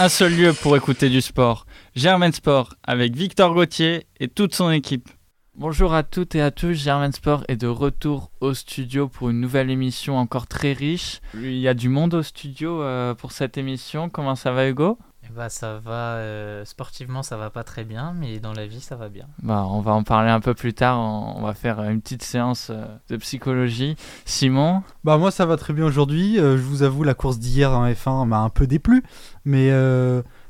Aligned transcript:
Un 0.00 0.08
seul 0.08 0.34
lieu 0.34 0.52
pour 0.52 0.76
écouter 0.76 1.08
du 1.08 1.20
sport. 1.20 1.66
Germain 1.94 2.32
Sport 2.32 2.74
avec 2.82 3.14
Victor 3.14 3.54
Gauthier 3.54 4.06
et 4.18 4.26
toute 4.26 4.52
son 4.52 4.70
équipe. 4.70 5.08
Bonjour 5.54 5.94
à 5.94 6.02
toutes 6.02 6.34
et 6.34 6.40
à 6.40 6.50
tous, 6.50 6.72
Germain 6.72 7.12
Sport 7.12 7.44
est 7.46 7.56
de 7.56 7.68
retour 7.68 8.32
au 8.40 8.54
studio 8.54 9.06
pour 9.06 9.30
une 9.30 9.40
nouvelle 9.40 9.70
émission 9.70 10.18
encore 10.18 10.48
très 10.48 10.72
riche. 10.72 11.20
Il 11.34 11.58
y 11.58 11.68
a 11.68 11.74
du 11.74 11.88
monde 11.88 12.14
au 12.14 12.24
studio 12.24 12.82
euh, 12.82 13.14
pour 13.14 13.30
cette 13.30 13.56
émission. 13.56 14.08
Comment 14.08 14.34
ça 14.34 14.50
va 14.50 14.68
Hugo? 14.68 14.98
Bah, 15.34 15.48
ça 15.48 15.78
va, 15.78 16.16
euh, 16.16 16.64
sportivement 16.64 17.22
ça 17.22 17.36
va 17.36 17.50
pas 17.50 17.64
très 17.64 17.84
bien, 17.84 18.14
mais 18.18 18.38
dans 18.38 18.52
la 18.52 18.66
vie 18.66 18.80
ça 18.80 18.96
va 18.96 19.08
bien. 19.08 19.26
Bah, 19.42 19.66
on 19.68 19.80
va 19.80 19.92
en 19.92 20.02
parler 20.02 20.30
un 20.30 20.40
peu 20.40 20.54
plus 20.54 20.74
tard, 20.74 20.98
on, 20.98 21.42
va 21.42 21.54
faire 21.54 21.82
une 21.82 22.00
petite 22.00 22.22
séance 22.22 22.70
euh, 22.70 22.84
de 23.08 23.16
psychologie. 23.16 23.96
Simon? 24.24 24.82
Bah 25.04 25.18
moi 25.18 25.30
ça 25.30 25.46
va 25.46 25.56
très 25.56 25.72
bien 25.72 25.84
aujourd'hui, 25.84 26.36
je 26.36 26.56
vous 26.56 26.82
avoue 26.82 27.04
la 27.04 27.14
course 27.14 27.38
d'hier 27.38 27.70
en 27.72 27.88
F1 27.88 28.26
m'a 28.26 28.38
un 28.38 28.50
peu 28.50 28.66
déplu, 28.66 29.02
mais 29.44 29.70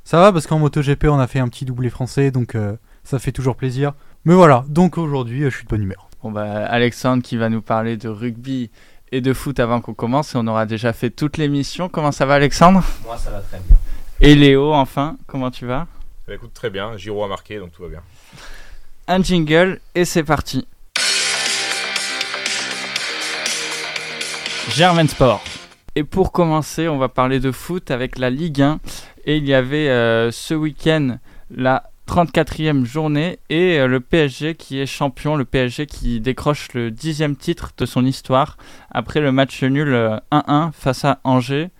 ça 0.04 0.20
va 0.20 0.32
parce 0.32 0.46
qu'en 0.46 0.58
MotoGP 0.58 1.04
on 1.04 1.18
a 1.18 1.26
fait 1.26 1.40
un 1.40 1.48
petit 1.48 1.64
doublé 1.64 1.90
français, 1.90 2.30
donc 2.30 2.56
ça 3.02 3.18
fait 3.18 3.32
toujours 3.32 3.56
plaisir. 3.56 3.92
Mais 4.24 4.34
voilà, 4.34 4.64
donc 4.68 4.96
aujourd'hui, 4.96 5.42
je 5.42 5.50
suis 5.50 5.64
de 5.64 5.68
bonne 5.68 5.82
humeur. 5.82 6.08
Bon 6.22 6.32
bah, 6.32 6.64
Alexandre 6.66 7.22
qui 7.22 7.36
va 7.36 7.50
nous 7.50 7.60
parler 7.60 7.98
de 7.98 8.08
rugby 8.08 8.70
et 9.12 9.20
de 9.20 9.32
foot 9.32 9.60
avant 9.60 9.80
qu'on 9.80 9.94
commence 9.94 10.34
et 10.34 10.38
on 10.38 10.46
aura 10.46 10.66
déjà 10.66 10.92
fait 10.92 11.10
toute 11.10 11.36
l'émission. 11.36 11.88
Comment 11.88 12.12
ça 12.12 12.26
va 12.26 12.34
Alexandre? 12.34 12.82
Moi 13.04 13.18
ça 13.18 13.30
va 13.30 13.40
très 13.40 13.58
bien. 13.58 13.76
Et 14.20 14.34
Léo 14.34 14.72
enfin, 14.72 15.16
comment 15.26 15.50
tu 15.50 15.66
vas? 15.66 15.86
Bah, 16.26 16.34
Écoute 16.34 16.54
très 16.54 16.70
bien, 16.70 16.96
Giro 16.96 17.24
a 17.24 17.28
marqué 17.28 17.58
donc 17.58 17.72
tout 17.72 17.82
va 17.82 17.88
bien. 17.88 18.02
Un 19.08 19.22
jingle 19.22 19.80
et 19.94 20.04
c'est 20.04 20.24
parti. 20.24 20.66
Germain 24.70 25.06
Sport. 25.06 25.42
Et 25.94 26.04
pour 26.04 26.32
commencer, 26.32 26.88
on 26.88 26.98
va 26.98 27.08
parler 27.08 27.38
de 27.38 27.52
foot 27.52 27.90
avec 27.90 28.18
la 28.18 28.30
Ligue 28.30 28.62
1. 28.62 28.80
Et 29.26 29.36
il 29.36 29.46
y 29.46 29.54
avait 29.54 29.88
euh, 29.88 30.30
ce 30.30 30.54
week-end 30.54 31.18
la 31.50 31.90
34e 32.08 32.84
journée 32.84 33.38
et 33.48 33.78
euh, 33.78 33.86
le 33.86 34.00
PSG 34.00 34.54
qui 34.54 34.80
est 34.80 34.86
champion, 34.86 35.36
le 35.36 35.44
PSG 35.44 35.86
qui 35.86 36.20
décroche 36.20 36.72
le 36.74 36.90
dixième 36.90 37.36
titre 37.36 37.72
de 37.78 37.86
son 37.86 38.04
histoire 38.04 38.56
après 38.90 39.20
le 39.20 39.32
match 39.32 39.62
nul 39.62 39.88
1-1 39.88 40.20
euh, 40.32 40.70
face 40.72 41.04
à 41.04 41.20
Angers. 41.24 41.70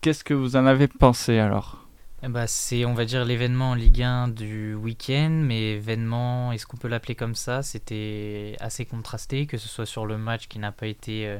Qu'est-ce 0.00 0.24
que 0.24 0.34
vous 0.34 0.56
en 0.56 0.66
avez 0.66 0.88
pensé 0.88 1.38
alors? 1.38 1.79
Eh 2.22 2.28
ben, 2.28 2.46
c'est, 2.46 2.84
on 2.84 2.94
va 2.94 3.04
dire, 3.04 3.24
l'événement 3.24 3.70
en 3.70 3.74
Ligue 3.74 4.02
1 4.02 4.28
du 4.28 4.74
week-end, 4.74 5.30
mais 5.30 5.72
événement, 5.72 6.52
est-ce 6.52 6.66
qu'on 6.66 6.76
peut 6.76 6.88
l'appeler 6.88 7.14
comme 7.14 7.34
ça? 7.34 7.62
C'était 7.62 8.56
assez 8.60 8.84
contrasté, 8.84 9.46
que 9.46 9.58
ce 9.58 9.68
soit 9.68 9.86
sur 9.86 10.06
le 10.06 10.18
match 10.18 10.48
qui 10.48 10.58
n'a 10.58 10.72
pas 10.72 10.86
été 10.86 11.26
euh, 11.26 11.38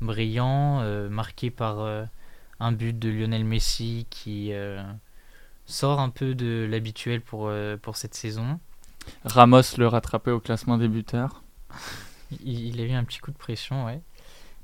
brillant, 0.00 0.82
marqué 1.10 1.50
par 1.50 2.06
un 2.60 2.72
but 2.72 2.98
de 2.98 3.08
Lionel 3.08 3.44
Messi 3.44 4.06
qui 4.10 4.52
sort 5.68 6.00
un 6.00 6.08
peu 6.08 6.34
de 6.34 6.66
l'habituel 6.68 7.20
pour, 7.20 7.46
euh, 7.48 7.76
pour 7.76 7.96
cette 7.96 8.14
saison. 8.14 8.58
Ramos 9.24 9.76
le 9.76 9.86
rattrapé 9.86 10.30
au 10.30 10.40
classement 10.40 10.78
des 10.78 10.88
buteurs. 10.88 11.42
il, 12.44 12.80
a 12.80 12.84
eu 12.84 12.92
un 12.92 13.04
petit 13.04 13.20
coup 13.20 13.30
de 13.30 13.36
pression, 13.36 13.84
ouais. 13.84 14.00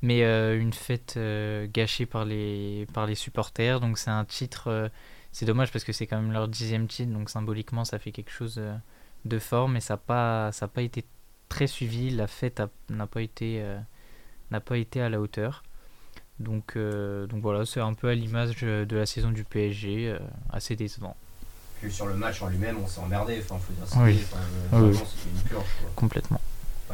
Mais 0.01 0.23
euh, 0.23 0.59
une 0.59 0.73
fête 0.73 1.13
euh, 1.17 1.67
gâchée 1.71 2.05
par 2.05 2.25
les, 2.25 2.85
par 2.93 3.05
les 3.05 3.15
supporters. 3.15 3.79
Donc 3.79 3.97
c'est 3.97 4.09
un 4.09 4.25
titre. 4.25 4.91
C'est 5.35 5.45
dommage 5.45 5.69
parce 5.71 5.83
que 5.83 5.91
c'est 5.91 6.07
quand 6.07 6.21
même 6.21 6.31
leur 6.31 6.47
dixième 6.47 6.87
titre. 6.87 7.11
Donc 7.11 7.29
symboliquement, 7.29 7.83
ça 7.83 7.99
fait 7.99 8.11
quelque 8.11 8.31
chose 8.31 8.61
de 9.25 9.39
fort. 9.39 9.67
Mais 9.67 9.81
ça 9.81 9.95
n'a 9.95 9.97
pas, 9.97 10.51
ça 10.53 10.69
pas 10.69 10.81
été 10.81 11.03
très 11.49 11.67
suivi. 11.67 12.09
La 12.09 12.27
fête 12.27 12.61
n'a 12.89 13.05
pas, 13.05 13.21
été 13.21 13.61
n'a 14.49 14.61
pas 14.61 14.77
été 14.77 15.01
à 15.01 15.09
la 15.09 15.19
hauteur. 15.19 15.63
Donc, 16.39 16.73
euh, 16.75 17.27
donc 17.27 17.41
voilà, 17.41 17.65
c'est 17.65 17.79
un 17.79 17.93
peu 17.93 18.09
à 18.09 18.15
l'image 18.15 18.55
de 18.57 18.95
la 18.95 19.05
saison 19.05 19.31
du 19.31 19.43
PSG, 19.43 20.09
euh, 20.09 20.19
assez 20.51 20.75
décevant. 20.75 21.15
Puis 21.81 21.91
sur 21.91 22.07
le 22.07 22.13
match 22.15 22.41
en 22.41 22.47
lui-même, 22.47 22.77
on 22.83 22.87
s'est 22.87 22.99
emmerdé. 22.99 23.41
Enfin, 23.41 23.57
faut 23.59 23.73
dire, 23.73 24.03
oui. 24.03 24.21
Enfin, 24.23 24.91
c'était 25.05 25.29
une 25.29 25.41
purge. 25.43 25.65
Complètement. 25.95 26.41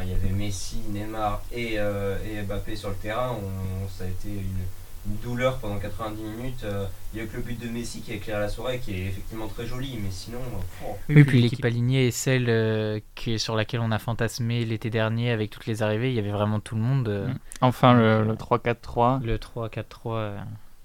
il 0.01 0.09
y 0.09 0.13
avait 0.13 0.29
Messi, 0.29 0.81
Neymar 0.89 1.41
et, 1.51 1.79
euh, 1.79 2.17
et 2.25 2.41
Mbappé 2.43 2.75
sur 2.75 2.89
le 2.89 2.95
terrain. 2.95 3.31
On, 3.31 3.87
ça 3.87 4.03
a 4.03 4.07
été 4.07 4.29
une 4.29 4.65
douleur 5.05 5.57
pendant 5.57 5.77
90 5.77 6.21
minutes. 6.21 6.63
Euh, 6.63 6.85
il 7.13 7.19
y 7.19 7.23
a 7.23 7.25
que 7.25 7.35
le 7.35 7.41
but 7.41 7.59
de 7.59 7.67
Messi 7.67 8.01
qui 8.01 8.13
éclaire 8.13 8.39
la 8.39 8.49
soirée, 8.49 8.79
qui 8.79 8.93
est 8.93 9.05
effectivement 9.07 9.47
très 9.47 9.65
joli, 9.65 9.99
mais 10.01 10.11
sinon. 10.11 10.39
Euh, 10.39 10.85
oh. 10.85 10.97
Oui, 11.09 11.23
puis 11.23 11.41
l'équipe 11.41 11.63
alignée 11.65 12.07
est 12.07 12.11
celle 12.11 12.45
euh, 12.49 12.99
qui 13.15 13.33
est 13.33 13.37
sur 13.37 13.55
laquelle 13.55 13.81
on 13.81 13.91
a 13.91 13.99
fantasmé 13.99 14.63
l'été 14.65 14.89
dernier 14.89 15.31
avec 15.31 15.49
toutes 15.49 15.65
les 15.65 15.83
arrivées. 15.83 16.09
Il 16.09 16.15
y 16.15 16.19
avait 16.19 16.31
vraiment 16.31 16.59
tout 16.59 16.75
le 16.75 16.81
monde. 16.81 17.09
Mm. 17.09 17.33
Enfin, 17.61 17.93
le, 17.93 18.35
3-4-3. 18.35 19.23
Le 19.23 19.37
3-4-3. 19.37 20.33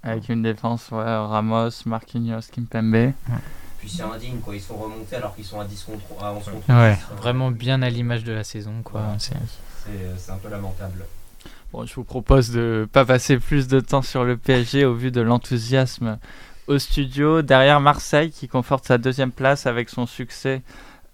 Avec 0.03 0.28
une 0.28 0.43
défense, 0.43 0.91
ouais, 0.93 1.03
Ramos, 1.03 1.71
Marquinhos, 1.84 2.43
Kimpembe. 2.53 3.12
Puis 3.78 3.91
c'est 3.91 4.03
indigne, 4.03 4.38
quoi. 4.38 4.55
Ils 4.55 4.60
sont 4.60 4.76
remontés 4.76 5.16
alors 5.16 5.34
qu'ils 5.34 5.44
sont 5.44 5.60
à 5.60 5.65
10 5.65 5.82
contre, 5.82 6.25
à 6.25 6.32
11 6.32 6.44
contre 6.44 6.69
Ouais, 6.71 6.97
vraiment 7.16 7.50
bien 7.50 7.82
à 7.82 7.91
l'image 7.91 8.25
de 8.25 8.32
la 8.32 8.44
saison, 8.44 8.82
quoi. 8.82 9.03
C'est 9.19 10.31
un 10.31 10.37
peu 10.37 10.49
lamentable 10.49 11.05
je 11.84 11.94
vous 11.94 12.04
propose 12.04 12.50
de 12.50 12.88
pas 12.91 13.04
passer 13.04 13.38
plus 13.38 13.69
de 13.69 13.81
temps 13.81 14.03
sur 14.03 14.25
le 14.25 14.37
PSG 14.37 14.84
au 14.84 14.94
vu 14.94 15.10
de 15.10 15.21
l'enthousiasme 15.21 16.19
au 16.66 16.78
studio. 16.78 17.43
Derrière 17.43 17.81
Marseille 17.81 18.31
qui 18.31 18.49
conforte 18.49 18.87
sa 18.87 18.99
deuxième 18.99 19.32
place 19.32 19.66
avec 19.66 19.88
son 19.91 20.06
succès 20.06 20.62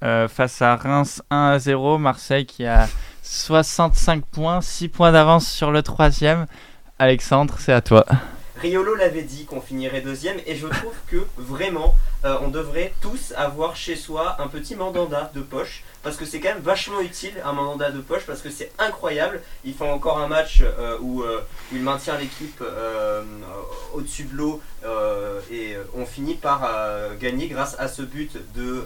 euh, 0.03 0.29
face 0.29 0.63
à 0.63 0.77
Reims 0.77 1.23
1 1.31 1.51
à 1.51 1.59
0. 1.59 1.99
Marseille 1.99 2.47
qui 2.47 2.67
a 2.67 2.89
65 3.23 4.25
points, 4.25 4.61
6 4.61 4.89
points 4.89 5.13
d'avance 5.13 5.49
sur 5.49 5.71
le 5.71 5.83
troisième. 5.83 6.47
Alexandre, 6.99 7.55
c'est 7.59 7.73
à 7.73 7.81
toi. 7.81 8.05
Riolo 8.63 8.95
l'avait 8.95 9.23
dit 9.23 9.45
qu'on 9.45 9.61
finirait 9.61 10.03
deuxième 10.03 10.37
et 10.47 10.55
je 10.55 10.69
trouve 10.69 10.95
que 11.09 11.27
vraiment 11.37 11.97
euh, 12.25 12.37
on 12.43 12.49
devrait 12.49 12.95
tous 13.01 13.35
avoir 13.37 13.75
chez 13.75 13.97
soi 13.97 14.37
un 14.41 14.47
petit 14.47 14.77
mandanda 14.77 15.33
de 15.35 15.41
poche 15.41 15.83
parce 16.05 16.17
que 16.17 16.25
c'est 16.25 16.39
quand 16.39 16.51
même 16.51 16.63
vachement 16.63 17.01
utile 17.01 17.33
un 17.45 17.53
mandanda 17.55 17.91
de 17.91 18.01
poche 18.01 18.23
parce 18.25 18.41
que 18.41 18.51
c'est 18.51 18.71
incroyable. 18.79 19.41
Il 19.65 19.75
fait 19.75 19.91
encore 19.91 20.21
un 20.21 20.29
match 20.29 20.63
euh, 20.63 20.97
où, 21.01 21.23
euh, 21.23 21.41
où, 21.73 21.77
il 21.77 21.83
maintient 21.83 22.17
l'équipe 22.17 22.63
au-dessus 23.95 24.25
de 24.25 24.37
l'eau 24.37 24.63
et 25.51 25.77
on 25.97 26.07
finit 26.07 26.35
par 26.35 26.71
gagner 27.21 27.49
grâce 27.49 27.75
à 27.81 27.89
ce 27.89 28.03
but 28.03 28.37
de 28.55 28.85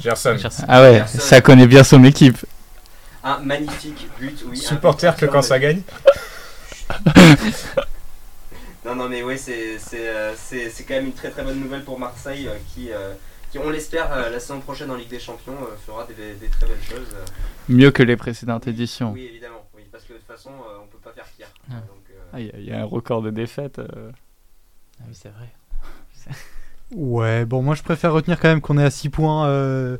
Gerson. 0.00 0.36
Ah 0.66 0.82
ouais, 0.82 1.04
ça 1.06 1.40
connaît 1.40 1.68
bien 1.68 1.84
son 1.84 2.02
équipe. 2.02 2.38
Un 3.22 3.38
magnifique 3.38 4.08
but, 4.18 4.44
oui. 4.48 4.56
Supporter 4.56 5.14
que 5.16 5.26
quand 5.26 5.42
ça 5.42 5.60
gagne. 5.60 5.82
non, 8.84 8.94
non, 8.94 9.08
mais 9.08 9.22
oui, 9.22 9.36
euh, 9.48 10.34
c'est 10.36 10.84
quand 10.86 10.94
même 10.94 11.06
une 11.06 11.12
très 11.12 11.30
très 11.30 11.42
bonne 11.42 11.60
nouvelle 11.60 11.84
pour 11.84 11.98
Marseille 11.98 12.48
euh, 12.48 12.56
qui, 12.72 12.92
euh, 12.92 13.14
qui, 13.50 13.58
on 13.58 13.70
l'espère, 13.70 14.30
la 14.30 14.40
saison 14.40 14.60
prochaine 14.60 14.90
en 14.90 14.94
Ligue 14.94 15.08
des 15.08 15.20
Champions 15.20 15.56
fera 15.86 16.06
des, 16.06 16.34
des, 16.34 16.48
très 16.48 16.66
belles 16.66 16.82
choses. 16.82 17.14
Mieux 17.68 17.90
que 17.90 18.02
les 18.02 18.16
précédentes 18.16 18.66
éditions. 18.66 19.12
Oui, 19.12 19.26
évidemment, 19.30 19.66
oui, 19.76 19.82
parce 19.90 20.04
que 20.04 20.14
de 20.14 20.18
toute 20.18 20.26
façon, 20.26 20.50
on 20.82 20.86
peut 20.86 20.98
pas 20.98 21.12
faire 21.12 21.26
pire. 21.36 21.48
Ah, 22.32 22.40
il 22.40 22.64
y, 22.64 22.72
a 22.72 22.80
un 22.80 22.84
record 22.84 23.22
de 23.22 23.30
défaites. 23.30 23.80
Ah 23.80 25.04
oui, 25.06 25.14
c'est 25.14 25.30
vrai. 25.30 25.48
ouais, 26.94 27.44
bon, 27.46 27.62
moi 27.62 27.74
je 27.74 27.82
préfère 27.82 28.12
retenir 28.12 28.38
quand 28.38 28.48
même 28.48 28.60
qu'on 28.60 28.76
est 28.76 28.84
à 28.84 28.90
6 28.90 29.08
points. 29.08 29.98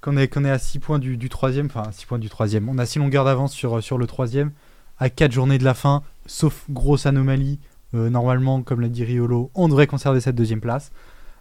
qu'on 0.00 0.16
est, 0.16 0.28
qu'on 0.28 0.44
est 0.44 0.50
à 0.50 0.58
6 0.58 0.78
points 0.80 0.98
du, 0.98 1.16
du 1.16 1.28
troisième, 1.28 1.66
enfin 1.66 1.90
6 1.92 2.06
points 2.06 2.18
du 2.18 2.28
troisième. 2.28 2.68
On 2.68 2.78
a 2.78 2.86
6 2.86 2.98
longueurs 2.98 3.24
d'avance 3.24 3.52
sur, 3.52 3.82
sur 3.82 3.96
le 3.96 4.06
troisième 4.06 4.50
à 4.98 5.10
4 5.10 5.32
journées 5.32 5.58
de 5.58 5.64
la 5.64 5.74
fin, 5.74 6.02
sauf 6.28 6.66
grosse 6.70 7.06
anomalie. 7.06 7.58
Euh, 7.94 8.10
normalement, 8.10 8.62
comme 8.62 8.80
l'a 8.80 8.88
dit 8.88 9.02
Riolo, 9.02 9.50
on 9.54 9.68
devrait 9.68 9.86
conserver 9.86 10.20
cette 10.20 10.36
deuxième 10.36 10.60
place. 10.60 10.92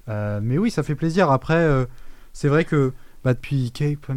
Euh, 0.10 0.40
mais 0.42 0.58
oui, 0.58 0.72
ça 0.72 0.82
fait 0.82 0.96
plaisir. 0.96 1.30
Après, 1.30 1.56
euh, 1.56 1.86
c'est 2.34 2.48
vrai 2.48 2.66
que 2.66 2.94
bah, 3.24 3.34
depuis 3.34 3.72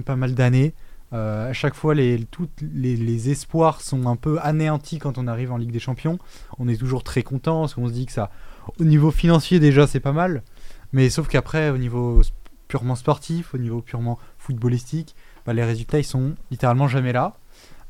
pas 0.05 0.17
mal 0.17 0.35
d'années, 0.35 0.75
à 1.13 1.53
chaque 1.53 1.75
fois, 1.75 1.93
les, 1.93 2.25
les, 2.73 3.31
espoirs 3.31 3.81
sont 3.81 4.07
un 4.07 4.15
peu 4.15 4.39
anéantis 4.43 5.01
quand 5.01 5.19
on 5.19 5.27
arrive 5.27 5.51
en 5.51 5.57
Ligue 5.57 5.73
des 5.73 5.81
Champions. 5.81 6.21
On 6.61 6.69
est 6.69 6.77
toujours 6.77 7.03
très 7.03 7.25
content 7.25 7.63
parce 7.63 7.75
qu'on 7.75 7.89
se 7.89 7.93
dit 7.93 8.07
que 8.07 8.13
ça, 8.13 8.31
au 8.79 8.85
niveau 8.85 9.11
financier 9.11 9.59
déjà, 9.59 9.89
c'est 9.89 9.99
pas 9.99 10.13
mal. 10.13 10.45
Mais 10.93 11.11
sauf 11.11 11.27
qu'après, 11.27 11.71
au 11.71 11.79
niveau 11.79 12.23
purement 12.69 12.95
sportif, 12.95 13.55
au 13.55 13.59
niveau 13.59 13.83
purement 13.83 14.21
footballistique, 14.39 15.17
bah, 15.45 15.53
les 15.53 15.65
résultats 15.65 15.99
ils 15.99 16.05
sont 16.05 16.37
littéralement 16.53 16.87
jamais 16.87 17.13
là. 17.13 17.40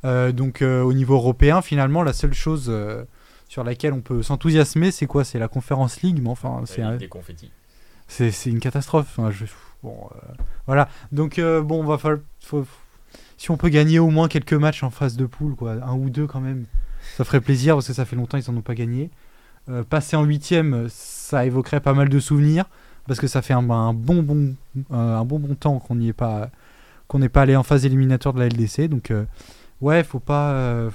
Euh, 0.05 0.32
donc 0.32 0.62
euh, 0.62 0.82
au 0.82 0.93
niveau 0.93 1.14
européen, 1.14 1.62
finalement, 1.62 2.02
la 2.02 2.12
seule 2.12 2.32
chose 2.32 2.67
euh, 2.69 3.05
sur 3.49 3.64
laquelle 3.64 3.93
on 3.93 4.00
peut 4.00 4.23
s'enthousiasmer, 4.23 4.91
c'est 4.91 5.06
quoi? 5.06 5.25
C'est 5.25 5.38
la 5.38 5.49
Conférence 5.49 6.02
League, 6.02 6.20
mais 6.23 6.31
enfin, 6.31 6.62
c'est 6.64 6.99
des 6.99 7.08
confettis. 7.08 7.50
C'est 8.08 8.47
une 8.47 8.61
catastrophe. 8.61 9.20
je... 9.31 9.44
bon, 9.82 9.97
voilà. 10.67 10.88
Donc 11.12 11.41
bon, 11.41 11.81
on 11.81 11.85
va 11.85 11.99
falloir. 11.99 12.20
Si 13.37 13.50
on 13.50 13.56
peut 13.56 13.69
gagner 13.69 13.99
au 13.99 14.11
moins 14.11 14.29
quelques 14.29 14.52
matchs 14.52 14.82
en 14.82 14.91
phase 14.91 15.17
de 15.17 15.25
poule, 15.26 15.55
quoi, 15.55 15.73
un 15.82 15.94
ou 15.94 16.11
deux 16.11 16.26
quand 16.26 16.41
même, 16.41 16.67
ça 17.17 17.25
ferait 17.25 17.41
plaisir 17.41 17.76
parce 17.76 17.87
que 17.87 17.93
ça 17.94 18.05
fait 18.05 18.17
longtemps 18.17 18.38
qu'ils 18.38 18.52
n'en 18.52 18.58
ont 18.58 18.62
pas 18.62 18.75
gagné. 18.75 19.11
passer 19.88 20.17
en 20.17 20.25
huitième, 20.25 20.88
ça 20.91 21.47
évoquerait 21.47 21.81
pas 21.81 21.94
mal 21.94 22.08
de 22.08 22.19
souvenirs 22.19 22.64
parce 23.06 23.20
que 23.20 23.29
ça 23.29 23.43
fait 23.43 23.55
un, 23.55 23.69
un 23.70 23.94
bon 23.94 24.23
bon 24.23 24.55
un 24.91 25.25
bon 25.25 25.38
bon 25.38 25.55
temps 25.55 25.79
qu'on 25.79 25.94
n'y 25.94 26.08
est 26.08 26.12
pas 26.12 26.50
qu'on 27.06 27.20
n'est 27.20 27.29
pas 27.29 27.43
allé 27.43 27.56
en 27.56 27.62
phase 27.62 27.87
éliminatoire 27.87 28.35
de 28.35 28.41
la 28.41 28.49
LDC. 28.49 28.88
Donc 28.88 29.12
Ouais, 29.81 30.05
faut 30.05 30.21
pas. 30.21 30.53
Euh, 30.53 30.91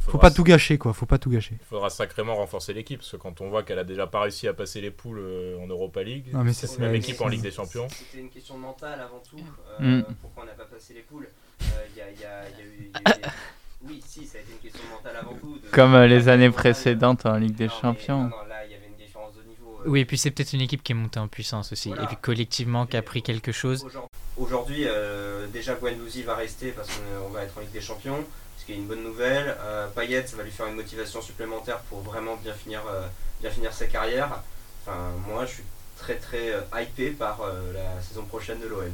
Faut 0.00 0.18
pas 0.18 0.30
tout 0.32 0.42
gâcher, 0.42 0.76
quoi. 0.76 0.92
Faut 0.92 1.06
pas 1.06 1.18
tout 1.18 1.30
gâcher. 1.30 1.56
il 1.60 1.64
faudra 1.66 1.88
sacrément 1.88 2.34
renforcer 2.34 2.72
l'équipe, 2.72 2.98
parce 2.98 3.12
que 3.12 3.16
quand 3.16 3.40
on 3.40 3.48
voit 3.48 3.62
qu'elle 3.62 3.78
a 3.78 3.84
déjà 3.84 4.08
pas 4.08 4.22
réussi 4.22 4.48
à 4.48 4.52
passer 4.54 4.80
les 4.80 4.90
poules 4.90 5.20
euh, 5.20 5.56
en 5.62 5.68
Europa 5.68 6.02
League, 6.02 6.26
Non, 6.32 6.42
mais 6.42 6.52
c'est- 6.52 6.66
la 6.80 6.88
même 6.88 7.00
c'est- 7.00 7.10
équipe 7.10 7.20
en 7.20 7.28
Ligue 7.28 7.42
des 7.42 7.52
Champions. 7.52 7.86
C'était 7.88 8.18
une 8.20 8.28
question 8.28 8.58
mentale 8.58 9.00
avant 9.00 9.20
tout. 9.28 9.36
Mm. 9.78 10.00
Euh, 10.00 10.02
Pourquoi 10.20 10.42
on 10.42 10.46
n'a 10.46 10.52
pas 10.52 10.64
passé 10.64 10.94
les 10.94 11.02
poules 11.02 11.28
Il 11.60 11.66
y, 11.96 12.00
a, 12.00 12.10
il 12.10 12.20
y 12.20 12.24
a- 12.24 12.48
il 12.50 12.58
y 12.58 12.60
a 12.60 12.64
eu. 12.64 12.78
il 12.78 12.84
y 12.84 13.12
a 13.12 13.16
eu 13.16 13.20
des- 13.22 13.28
Oui, 13.86 14.00
si, 14.04 14.24
ça 14.26 14.38
a 14.38 14.40
été 14.40 14.50
une 14.52 14.58
question 14.58 14.82
mentale 14.90 15.16
avant 15.16 15.34
tout. 15.34 15.58
de- 15.62 15.68
Comme 15.70 15.94
euh, 15.94 16.06
les 16.08 16.28
années 16.28 16.48
de- 16.48 16.54
précédentes 16.54 17.24
en 17.26 17.36
Ligue 17.36 17.54
des 17.54 17.66
Non, 17.66 17.72
mais- 17.74 17.80
Champions. 17.80 18.22
non, 18.24 18.30
non, 18.30 18.36
là, 18.48 18.64
il 18.66 18.72
y 18.72 18.74
avait 18.74 18.86
une 18.88 18.96
différence 18.96 19.34
de 19.36 19.42
niveau. 19.42 19.78
euh, 19.80 19.88
Oui, 19.88 20.00
et 20.00 20.04
puis 20.06 20.18
c'est 20.18 20.30
peut-être 20.32 20.54
une 20.54 20.62
équipe 20.62 20.82
qui 20.82 20.90
est 20.92 20.96
montée 20.96 21.20
en 21.20 21.28
puissance 21.28 21.70
aussi, 21.72 21.90
Voilà. 21.90 22.04
et 22.04 22.06
puis 22.06 22.16
collectivement 22.16 22.86
qui 22.86 22.96
a 22.96 23.02
pris 23.02 23.22
quelque 23.22 23.52
chose. 23.52 23.86
Aujourd'hui- 24.36 24.84
euh, 24.86 25.46
déjà 25.48 25.74
Guendouzi 25.74 26.22
va 26.22 26.34
rester 26.34 26.72
parce 26.72 26.88
qu'on 26.88 27.28
va 27.28 27.42
être 27.44 27.56
en 27.56 27.60
Ligue 27.60 27.70
des 27.70 27.80
Champions, 27.80 28.24
ce 28.58 28.64
qui 28.64 28.72
est 28.72 28.76
une 28.76 28.86
bonne 28.86 29.02
nouvelle. 29.02 29.56
Euh, 29.60 29.86
Payet, 29.88 30.26
ça 30.26 30.36
va 30.36 30.42
lui 30.42 30.50
faire 30.50 30.66
une 30.66 30.74
motivation 30.74 31.22
supplémentaire 31.22 31.80
pour 31.82 32.00
vraiment 32.00 32.36
bien 32.36 32.52
finir, 32.54 32.82
euh, 32.88 33.06
bien 33.40 33.50
finir 33.50 33.72
sa 33.72 33.86
carrière. 33.86 34.42
Enfin, 34.82 35.12
moi, 35.28 35.46
je 35.46 35.52
suis 35.54 35.62
très 35.96 36.16
très 36.16 36.52
euh, 36.52 36.60
hypé 36.80 37.10
par 37.12 37.42
euh, 37.42 37.72
la 37.72 38.00
saison 38.02 38.24
prochaine 38.24 38.58
de 38.60 38.66
l'OM. 38.66 38.90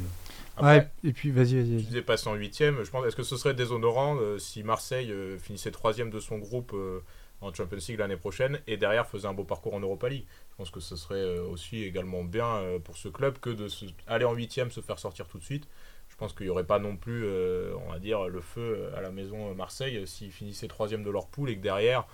Après, 0.57 0.77
Ouais, 0.77 0.87
et 1.03 1.13
puis 1.13 1.31
vas-y, 1.31 1.55
vas-y. 1.55 1.77
Tu 1.77 1.83
disais 1.85 2.01
passer 2.01 2.27
en 2.27 2.35
huitième, 2.35 2.83
je 2.83 2.91
pense, 2.91 3.05
est-ce 3.07 3.15
que 3.15 3.23
ce 3.23 3.37
serait 3.37 3.53
déshonorant 3.55 4.17
euh, 4.19 4.37
si 4.37 4.63
Marseille 4.63 5.11
euh, 5.11 5.37
finissait 5.39 5.71
troisième 5.71 6.11
de 6.11 6.19
son 6.19 6.37
groupe 6.37 6.71
euh, 6.73 6.99
en 7.39 7.51
Champions 7.53 7.77
League 7.87 7.97
l'année 7.99 8.17
prochaine 8.17 8.59
et 8.67 8.77
derrière 8.77 9.07
faisait 9.07 9.27
un 9.27 9.33
beau 9.33 9.43
parcours 9.45 9.73
en 9.73 9.79
Europa 9.79 10.09
League? 10.09 10.25
Pense 10.61 10.69
que 10.69 10.79
ce 10.79 10.95
serait 10.95 11.15
euh, 11.15 11.43
aussi 11.45 11.83
également 11.83 12.23
bien 12.23 12.45
euh, 12.45 12.77
pour 12.77 12.95
ce 12.95 13.07
club 13.07 13.39
que 13.39 13.49
de 13.49 13.67
se- 13.67 13.85
aller 14.05 14.25
en 14.25 14.33
huitième, 14.33 14.69
se 14.69 14.79
faire 14.79 14.99
sortir 14.99 15.25
tout 15.27 15.39
de 15.39 15.43
suite. 15.43 15.67
Je 16.07 16.15
pense 16.17 16.33
qu'il 16.33 16.45
n'y 16.45 16.51
aurait 16.51 16.65
pas 16.65 16.77
non 16.77 16.97
plus, 16.97 17.23
euh, 17.25 17.73
on 17.87 17.91
va 17.91 17.97
dire, 17.97 18.27
le 18.27 18.41
feu 18.41 18.91
à 18.95 19.01
la 19.01 19.09
maison 19.09 19.55
Marseille 19.55 20.05
s'ils 20.05 20.31
finissaient 20.31 20.67
troisième 20.67 21.03
de 21.03 21.09
leur 21.09 21.25
poule 21.29 21.49
et 21.49 21.57
que 21.57 21.63
derrière, 21.63 22.05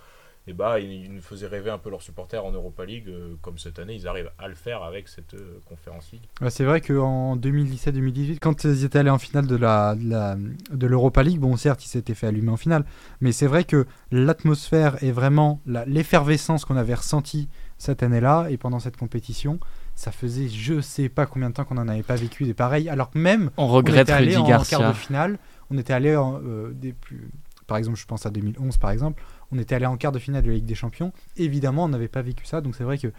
eh 0.46 0.54
bah, 0.54 0.80
ils, 0.80 1.12
nous 1.12 1.20
faisaient 1.20 1.46
rêver 1.46 1.68
un 1.68 1.76
peu 1.76 1.90
leurs 1.90 2.00
supporters 2.00 2.42
en 2.42 2.52
Europa 2.52 2.86
League, 2.86 3.12
comme 3.42 3.58
cette 3.58 3.78
année, 3.78 3.94
ils 3.96 4.08
arrivent 4.08 4.30
à 4.38 4.48
le 4.48 4.54
faire 4.54 4.82
avec 4.82 5.08
cette 5.08 5.36
conférence 5.66 6.10
League. 6.12 6.22
C'est 6.48 6.64
vrai 6.64 6.80
qu'en 6.80 7.36
2017-2018, 7.36 8.38
quand 8.38 8.64
ils 8.64 8.82
étaient 8.84 9.00
allés 9.00 9.10
en 9.10 9.18
finale 9.18 9.46
de 9.46 9.56
la 9.56 9.94
de 9.94 10.86
l'Europa 10.86 11.22
League, 11.22 11.38
bon 11.38 11.54
certes 11.58 11.84
ils 11.84 11.88
s'étaient 11.88 12.14
fait 12.14 12.28
allumer 12.28 12.50
en 12.52 12.56
finale, 12.56 12.86
mais 13.20 13.32
c'est 13.32 13.46
vrai 13.46 13.64
que 13.64 13.84
l'atmosphère 14.10 15.02
et 15.02 15.12
vraiment 15.12 15.60
l'effervescence 15.66 16.64
qu'on 16.64 16.76
avait 16.78 16.94
ressentie 16.94 17.50
cette 17.78 18.02
année-là 18.02 18.48
et 18.50 18.56
pendant 18.56 18.80
cette 18.80 18.96
compétition, 18.96 19.58
ça 19.94 20.12
faisait 20.12 20.48
je 20.48 20.80
sais 20.80 21.08
pas 21.08 21.26
combien 21.26 21.50
de 21.50 21.54
temps 21.54 21.64
qu'on 21.64 21.76
n'en 21.76 21.88
avait 21.88 22.02
pas 22.02 22.16
vécu 22.16 22.44
des 22.44 22.54
pareils, 22.54 22.88
alors 22.88 23.10
que 23.10 23.18
même 23.18 23.50
On 23.56 23.64
on 23.64 23.68
regrette 23.68 24.08
était 24.08 24.12
allé 24.12 24.36
Rudy 24.36 24.52
en 24.52 24.62
quart 24.62 24.88
de 24.88 24.96
finale, 24.96 25.38
on 25.70 25.78
était 25.78 25.92
allé 25.92 26.16
en, 26.16 26.40
euh, 26.44 26.72
des 26.72 26.92
plus, 26.92 27.30
par 27.66 27.76
exemple 27.76 27.98
je 27.98 28.06
pense 28.06 28.26
à 28.26 28.30
2011 28.30 28.76
par 28.76 28.90
exemple, 28.90 29.22
on 29.52 29.58
était 29.58 29.74
allé 29.74 29.86
en 29.86 29.96
quart 29.96 30.12
de 30.12 30.18
finale 30.18 30.42
de 30.42 30.48
la 30.48 30.54
Ligue 30.54 30.66
des 30.66 30.74
Champions, 30.74 31.12
évidemment 31.36 31.84
on 31.84 31.88
n'avait 31.88 32.08
pas 32.08 32.22
vécu 32.22 32.44
ça, 32.44 32.60
donc 32.60 32.74
c'est 32.74 32.84
vrai 32.84 32.98
que 32.98 33.12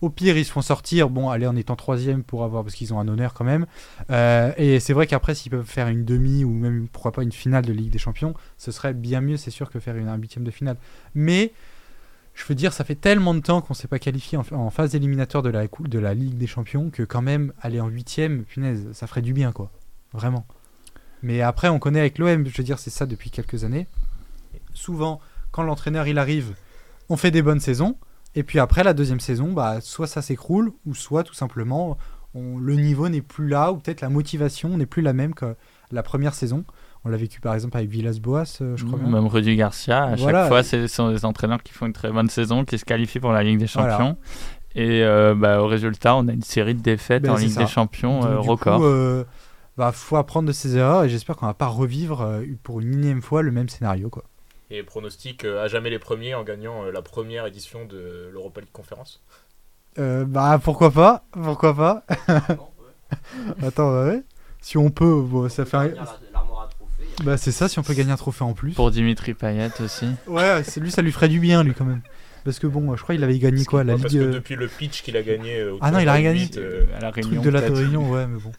au 0.00 0.10
pire, 0.10 0.36
ils 0.36 0.44
se 0.44 0.52
font 0.52 0.62
sortir, 0.62 1.08
bon, 1.08 1.30
allez, 1.30 1.46
en 1.46 1.56
étant 1.56 1.76
troisième 1.76 2.22
pour 2.22 2.44
avoir, 2.44 2.62
parce 2.62 2.74
qu'ils 2.74 2.92
ont 2.92 3.00
un 3.00 3.08
honneur 3.08 3.32
quand 3.32 3.44
même. 3.44 3.66
Euh, 4.10 4.52
et 4.56 4.80
c'est 4.80 4.92
vrai 4.92 5.06
qu'après, 5.06 5.34
s'ils 5.34 5.50
peuvent 5.50 5.64
faire 5.64 5.88
une 5.88 6.04
demi 6.04 6.44
ou 6.44 6.50
même, 6.50 6.88
pourquoi 6.92 7.12
pas, 7.12 7.22
une 7.22 7.32
finale 7.32 7.64
de 7.64 7.72
Ligue 7.72 7.90
des 7.90 7.98
Champions, 7.98 8.34
ce 8.58 8.70
serait 8.70 8.92
bien 8.92 9.20
mieux, 9.20 9.36
c'est 9.36 9.50
sûr, 9.50 9.70
que 9.70 9.80
faire 9.80 9.96
une, 9.96 10.08
un 10.08 10.16
huitième 10.16 10.44
de 10.44 10.50
finale. 10.50 10.76
Mais, 11.14 11.52
je 12.34 12.44
veux 12.44 12.54
dire, 12.54 12.72
ça 12.72 12.84
fait 12.84 12.96
tellement 12.96 13.32
de 13.32 13.40
temps 13.40 13.60
qu'on 13.60 13.74
ne 13.74 13.76
s'est 13.76 13.88
pas 13.88 14.00
qualifié 14.00 14.36
en, 14.36 14.70
phase 14.70 14.94
éliminatoire 14.94 15.42
de 15.42 15.50
la, 15.50 16.14
Ligue 16.14 16.36
des 16.36 16.46
Champions 16.46 16.90
que 16.90 17.04
quand 17.04 17.22
même, 17.22 17.52
aller 17.60 17.80
en 17.80 17.88
huitième, 17.88 18.44
punaise, 18.44 18.88
ça 18.92 19.06
ferait 19.06 19.22
du 19.22 19.32
bien, 19.32 19.52
quoi. 19.52 19.70
Vraiment. 20.12 20.46
Mais 21.22 21.40
après, 21.40 21.68
on 21.68 21.78
connaît 21.78 22.00
avec 22.00 22.18
l'OM, 22.18 22.46
je 22.46 22.56
veux 22.56 22.64
dire, 22.64 22.78
c'est 22.78 22.90
ça 22.90 23.06
depuis 23.06 23.30
quelques 23.30 23.64
années. 23.64 23.86
Souvent, 24.72 25.20
quand 25.52 25.62
l'entraîneur 25.62 26.08
il 26.08 26.18
arrive, 26.18 26.54
on 27.08 27.16
fait 27.16 27.30
des 27.30 27.42
bonnes 27.42 27.60
saisons. 27.60 27.96
Et 28.34 28.42
puis 28.42 28.58
après, 28.58 28.82
la 28.82 28.94
deuxième 28.94 29.20
saison, 29.20 29.52
bah, 29.52 29.80
soit 29.80 30.08
ça 30.08 30.20
s'écroule, 30.20 30.72
ou 30.86 30.94
soit 30.94 31.22
tout 31.22 31.34
simplement, 31.34 31.96
le 32.34 32.74
niveau 32.74 33.08
n'est 33.08 33.22
plus 33.22 33.48
là, 33.48 33.70
ou 33.70 33.78
peut-être 33.78 34.00
la 34.00 34.08
motivation 34.08 34.76
n'est 34.76 34.86
plus 34.86 35.02
la 35.02 35.12
même 35.12 35.34
que 35.34 35.54
la 35.92 36.02
première 36.02 36.34
saison. 36.34 36.64
On 37.04 37.10
l'a 37.10 37.16
vécu 37.18 37.40
par 37.40 37.54
exemple 37.54 37.76
avec 37.76 37.90
Villas-Boas, 37.90 38.58
euh, 38.62 38.76
je 38.76 38.84
crois 38.84 38.98
bien. 38.98 39.08
Même 39.10 39.26
Rudy 39.26 39.56
Garcia, 39.56 40.04
à 40.04 40.14
Voilà. 40.16 40.40
chaque 40.42 40.48
fois, 40.48 40.62
ce 40.62 40.86
sont 40.86 41.10
des 41.10 41.24
entraîneurs 41.24 41.62
qui 41.62 41.72
font 41.72 41.86
une 41.86 41.92
très 41.92 42.10
bonne 42.10 42.30
saison, 42.30 42.64
qui 42.64 42.78
se 42.78 42.84
qualifient 42.84 43.20
pour 43.20 43.32
la 43.32 43.42
Ligue 43.42 43.58
des 43.58 43.66
Voilà. 43.66 43.90
Champions. 43.98 44.16
Et 44.74 45.02
euh, 45.04 45.34
bah, 45.36 45.60
au 45.60 45.66
résultat, 45.66 46.16
on 46.16 46.26
a 46.28 46.32
une 46.32 46.42
série 46.42 46.74
de 46.74 46.80
défaites 46.80 47.22
Ben, 47.22 47.32
en 47.32 47.36
Ligue 47.36 47.50
ça. 47.50 47.60
des 47.60 47.66
Champions 47.66 48.20
Donc, 48.20 48.28
euh, 48.30 48.40
du 48.40 48.48
record. 48.48 48.78
coup, 48.78 48.86
euh, 48.86 49.24
bah, 49.76 49.92
faut 49.92 50.16
apprendre 50.16 50.48
de 50.48 50.52
ses 50.52 50.76
erreurs, 50.76 51.04
et 51.04 51.08
j'espère 51.10 51.36
qu'on 51.36 51.46
va 51.46 51.54
pas 51.54 51.66
revivre 51.66 52.22
euh, 52.22 52.42
pour 52.62 52.80
une 52.80 52.94
énième 52.94 53.20
fois 53.22 53.42
le 53.42 53.50
même 53.52 53.68
scénario. 53.68 54.08
Quoi. 54.08 54.24
Et 54.70 54.82
pronostic 54.82 55.44
euh, 55.44 55.62
à 55.62 55.68
jamais 55.68 55.90
les 55.90 55.98
premiers 55.98 56.34
en 56.34 56.42
gagnant 56.42 56.84
euh, 56.84 56.90
la 56.90 57.02
première 57.02 57.46
édition 57.46 57.84
de 57.84 58.30
l'Europa 58.32 58.60
League 58.62 58.70
Conférence. 58.72 59.22
Euh, 59.98 60.24
bah 60.24 60.58
pourquoi 60.60 60.90
pas, 60.90 61.24
pourquoi 61.30 61.74
pas. 61.76 62.04
Attends, 63.62 63.92
bah 63.92 64.06
ouais. 64.06 64.22
Si 64.60 64.78
on 64.78 64.90
peut, 64.90 65.20
bon, 65.22 65.48
ça 65.48 65.64
fait 65.66 65.92
trophées. 65.92 66.00
Bah 67.22 67.36
c'est 67.36 67.52
ça, 67.52 67.68
si 67.68 67.78
on 67.78 67.82
peut 67.82 67.94
gagner 67.94 68.10
un 68.10 68.16
trophée 68.16 68.44
en 68.44 68.52
plus. 68.54 68.72
Pour 68.72 68.90
Dimitri 68.90 69.34
Payet 69.34 69.70
aussi. 69.80 70.06
Ouais, 70.26 70.62
c'est 70.64 70.80
lui, 70.80 70.90
ça 70.90 71.00
lui 71.02 71.12
ferait 71.12 71.28
du 71.28 71.38
bien, 71.38 71.62
lui, 71.62 71.72
quand 71.72 71.84
même. 71.84 72.00
Parce 72.44 72.58
que 72.58 72.66
bon, 72.66 72.94
je 72.96 73.02
crois 73.02 73.14
qu'il 73.14 73.24
avait 73.24 73.38
gagné 73.38 73.64
quoi, 73.64 73.84
la 73.84 73.96
parce 73.96 74.12
Ligue 74.12 74.20
que 74.22 74.26
euh, 74.26 74.32
depuis 74.32 74.56
le 74.56 74.66
pitch 74.68 75.02
qu'il 75.02 75.16
a 75.16 75.22
gagné. 75.22 75.60
euh, 75.60 75.74
au 75.74 75.78
Ah 75.80 75.90
non, 75.90 75.98
il 76.00 76.08
a 76.08 76.12
rien 76.12 76.32
88, 76.34 76.54
gagné. 76.56 76.66
euh, 76.66 76.84
à 76.96 77.00
la 77.00 77.10
truc 77.12 77.24
Réunion. 77.24 77.42
de 77.42 77.48
la. 77.50 77.60
Réunion, 77.60 78.10
ouais, 78.10 78.26
mais 78.26 78.38
bon. 78.40 78.52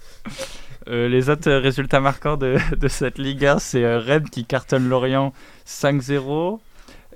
Euh, 0.87 1.07
les 1.07 1.29
autres 1.29 1.51
résultats 1.51 1.99
marquants 1.99 2.37
de, 2.37 2.55
de 2.77 2.87
cette 2.87 3.17
Ligue 3.19 3.45
1, 3.45 3.59
c'est 3.59 3.83
euh, 3.83 3.99
Rennes 3.99 4.29
qui 4.29 4.45
cartonne 4.45 4.87
Lorient 4.89 5.33
5-0. 5.67 6.59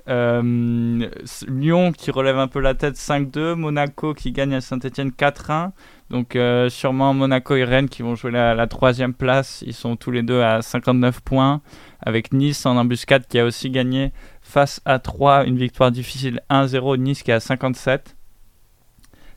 Euh, 0.08 1.08
s- 1.22 1.44
Lyon 1.48 1.92
qui 1.92 2.10
relève 2.10 2.38
un 2.38 2.48
peu 2.48 2.60
la 2.60 2.74
tête 2.74 2.96
5-2. 2.96 3.54
Monaco 3.54 4.14
qui 4.14 4.32
gagne 4.32 4.54
à 4.54 4.60
Saint-Etienne 4.60 5.10
4-1. 5.10 5.70
Donc 6.10 6.34
euh, 6.34 6.68
sûrement 6.68 7.14
Monaco 7.14 7.54
et 7.54 7.64
Rennes 7.64 7.88
qui 7.88 8.02
vont 8.02 8.16
jouer 8.16 8.32
la, 8.32 8.54
la 8.54 8.66
troisième 8.66 9.14
place. 9.14 9.62
Ils 9.64 9.74
sont 9.74 9.96
tous 9.96 10.10
les 10.10 10.22
deux 10.22 10.42
à 10.42 10.60
59 10.60 11.20
points. 11.20 11.62
Avec 12.02 12.32
Nice 12.32 12.66
en 12.66 12.76
embuscade 12.76 13.26
qui 13.28 13.38
a 13.38 13.44
aussi 13.44 13.70
gagné 13.70 14.12
face 14.42 14.80
à 14.84 14.98
3. 14.98 15.46
Une 15.46 15.56
victoire 15.56 15.92
difficile 15.92 16.40
1-0. 16.50 16.98
Nice 16.98 17.22
qui 17.22 17.30
est 17.30 17.34
à 17.34 17.40
57. 17.40 18.16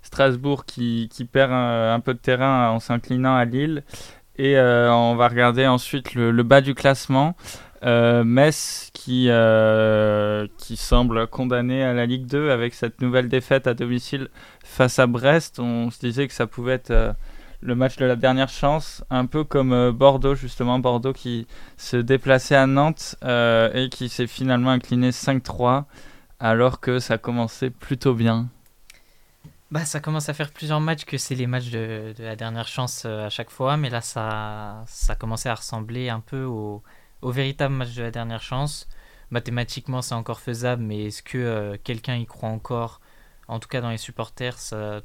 Strasbourg 0.02 0.66
qui, 0.66 1.10
perd 1.32 1.52
un, 1.52 2.00
peu 2.00 2.14
de 2.14 2.20
terrain 2.20 2.72
en 2.72 2.80
s'inclinant 2.80 3.36
à 3.36 3.46
Lille. 3.46 3.84
Et 4.36 4.58
euh, 4.58 4.92
on 4.92 5.16
va 5.16 5.28
regarder 5.28 5.68
ensuite 5.68 6.16
le 6.16 6.44
bas 6.44 6.62
du 6.62 6.74
classement. 6.74 7.36
Euh, 7.86 8.24
Metz 8.24 8.90
qui, 8.94 9.26
euh, 9.28 10.48
qui 10.58 10.78
semble 10.78 11.28
condamné 11.28 11.84
à 11.84 11.92
la 11.92 12.06
Ligue 12.06 12.26
2 12.26 12.50
avec 12.50 12.74
cette 12.74 13.02
nouvelle 13.02 13.28
défaite 13.28 13.68
à 13.68 13.74
domicile 13.74 14.30
face 14.64 15.00
à 15.00 15.08
Brest. 15.08 15.60
On 15.60 15.92
se 15.92 16.00
disait 16.00 16.28
que 16.30 16.34
ça 16.34 16.48
pouvait 16.48 16.74
être 16.74 16.92
euh, 16.92 17.12
le 17.60 17.76
match 17.76 17.98
de 17.98 18.06
la 18.06 18.16
dernière 18.16 18.48
chance, 18.48 19.04
un 19.10 19.26
peu 19.26 19.44
comme 19.44 19.74
euh, 19.74 19.92
Bordeaux 19.92 20.36
justement. 20.36 20.80
Bordeaux 20.80 21.12
qui 21.12 21.46
se 21.76 21.98
déplaçait 21.98 22.56
à 22.56 22.68
Nantes 22.68 23.16
et 23.22 23.90
qui 23.92 24.08
s'est 24.08 24.28
finalement 24.28 24.70
incliné 24.70 25.10
5-3 25.10 25.84
alors 26.40 26.80
que 26.80 27.00
ça 27.00 27.18
commençait 27.18 27.70
plutôt 27.70 28.14
bien. 28.14 28.48
Bah, 29.72 29.84
ça 29.84 30.00
commence 30.00 30.30
à 30.30 30.34
faire 30.34 30.52
plusieurs 30.52 30.80
matchs 30.80 31.04
que 31.04 31.18
c'est 31.18 31.36
les 31.36 31.48
matchs 31.48 31.72
de, 31.72 32.14
de 32.18 32.24
la 32.24 32.36
dernière 32.36 32.68
chance 32.68 33.06
à 33.06 33.30
chaque 33.30 33.50
fois, 33.50 33.76
mais 33.76 33.90
là, 33.90 34.02
ça, 34.02 34.84
ça 34.88 35.16
commençait 35.16 35.50
à 35.50 35.56
ressembler 35.56 36.10
un 36.10 36.20
peu 36.20 36.44
au, 36.44 36.84
au 37.24 37.32
véritable 37.32 37.74
match 37.74 37.96
de 37.96 38.04
la 38.04 38.12
dernière 38.12 38.42
chance. 38.42 38.88
Mathématiquement, 39.32 40.02
c'est 40.02 40.14
encore 40.14 40.40
faisable, 40.40 40.84
mais 40.84 41.06
est-ce 41.06 41.24
que 41.24 41.38
euh, 41.38 41.78
quelqu'un 41.84 42.16
y 42.18 42.26
croit 42.26 42.50
encore? 42.50 43.02
En 43.48 43.60
tout 43.60 43.68
cas, 43.68 43.82
dans 43.82 43.90
les 43.90 43.98
supporters, 43.98 44.58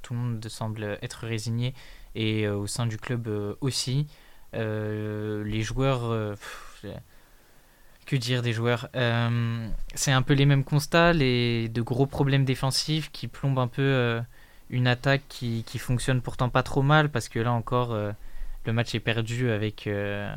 tout 0.03 0.13
le 0.13 0.19
monde 0.19 0.49
semble 0.49 0.99
être 1.03 1.27
résigné, 1.27 1.75
et 2.15 2.47
euh, 2.47 2.57
au 2.57 2.67
sein 2.67 2.87
du 2.87 2.99
club 2.99 3.29
euh, 3.29 3.55
aussi. 3.61 4.07
Les 4.53 5.63
joueurs. 5.63 6.37
que 8.07 8.17
dire 8.17 8.43
des 8.43 8.53
joueurs? 8.53 8.89
C'est 9.95 10.13
un 10.13 10.23
peu 10.23 10.35
les 10.35 10.47
mêmes 10.47 10.65
constats, 10.65 11.13
les, 11.13 11.69
de 11.69 11.83
gros 11.83 12.07
problèmes 12.07 12.45
défensifs 12.45 13.11
qui 13.13 13.29
plombent 13.29 13.59
un 13.59 13.69
peu. 13.69 14.21
une 14.71 14.87
attaque 14.87 15.23
qui, 15.29 15.65
fonctionne 15.79 16.23
pourtant 16.23 16.49
pas 16.49 16.63
trop 16.63 16.83
mal 16.83 17.11
parce 17.11 17.29
que 17.29 17.39
là 17.39 17.53
encore 17.53 17.95
le 17.95 18.73
match 18.73 18.95
est 18.95 19.01
perdu 19.01 19.51
avec 19.51 19.89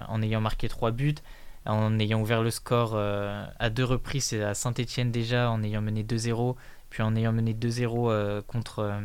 en 0.10 0.22
ayant 0.22 0.42
marqué 0.42 0.68
trois 0.68 0.92
buts 0.92 1.16
en 1.66 2.00
ayant 2.00 2.22
ouvert 2.22 2.42
le 2.42 2.52
score 2.52 2.94
euh, 2.96 3.46
à 3.60 3.70
deux 3.70 3.84
reprises 3.84 4.34
à 4.34 4.54
Saint-Etienne 4.54 5.12
déjà 5.12 5.52
en 5.52 5.64
ayant 5.64 5.82
mené 5.82 6.04
2-0 6.04 6.56
puis 6.90 7.04
en 7.04 7.16
ayant 7.16 7.32
mené 7.32 7.54
2-0 7.54 8.12
euh, 8.12 8.42
contre 8.42 8.80
euh, 8.80 9.00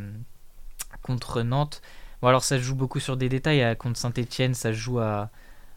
contre 1.03 1.43
Nantes 1.43 1.83
bon 2.23 2.29
alors 2.29 2.45
ça 2.45 2.59
joue 2.59 2.75
beaucoup 2.75 3.01
sur 3.01 3.17
des 3.17 3.29
détails 3.29 3.77
contre 3.77 3.99
Saint-Etienne 3.99 4.55
ça 4.55 4.73
joue 4.73 5.01
à, 5.01 5.31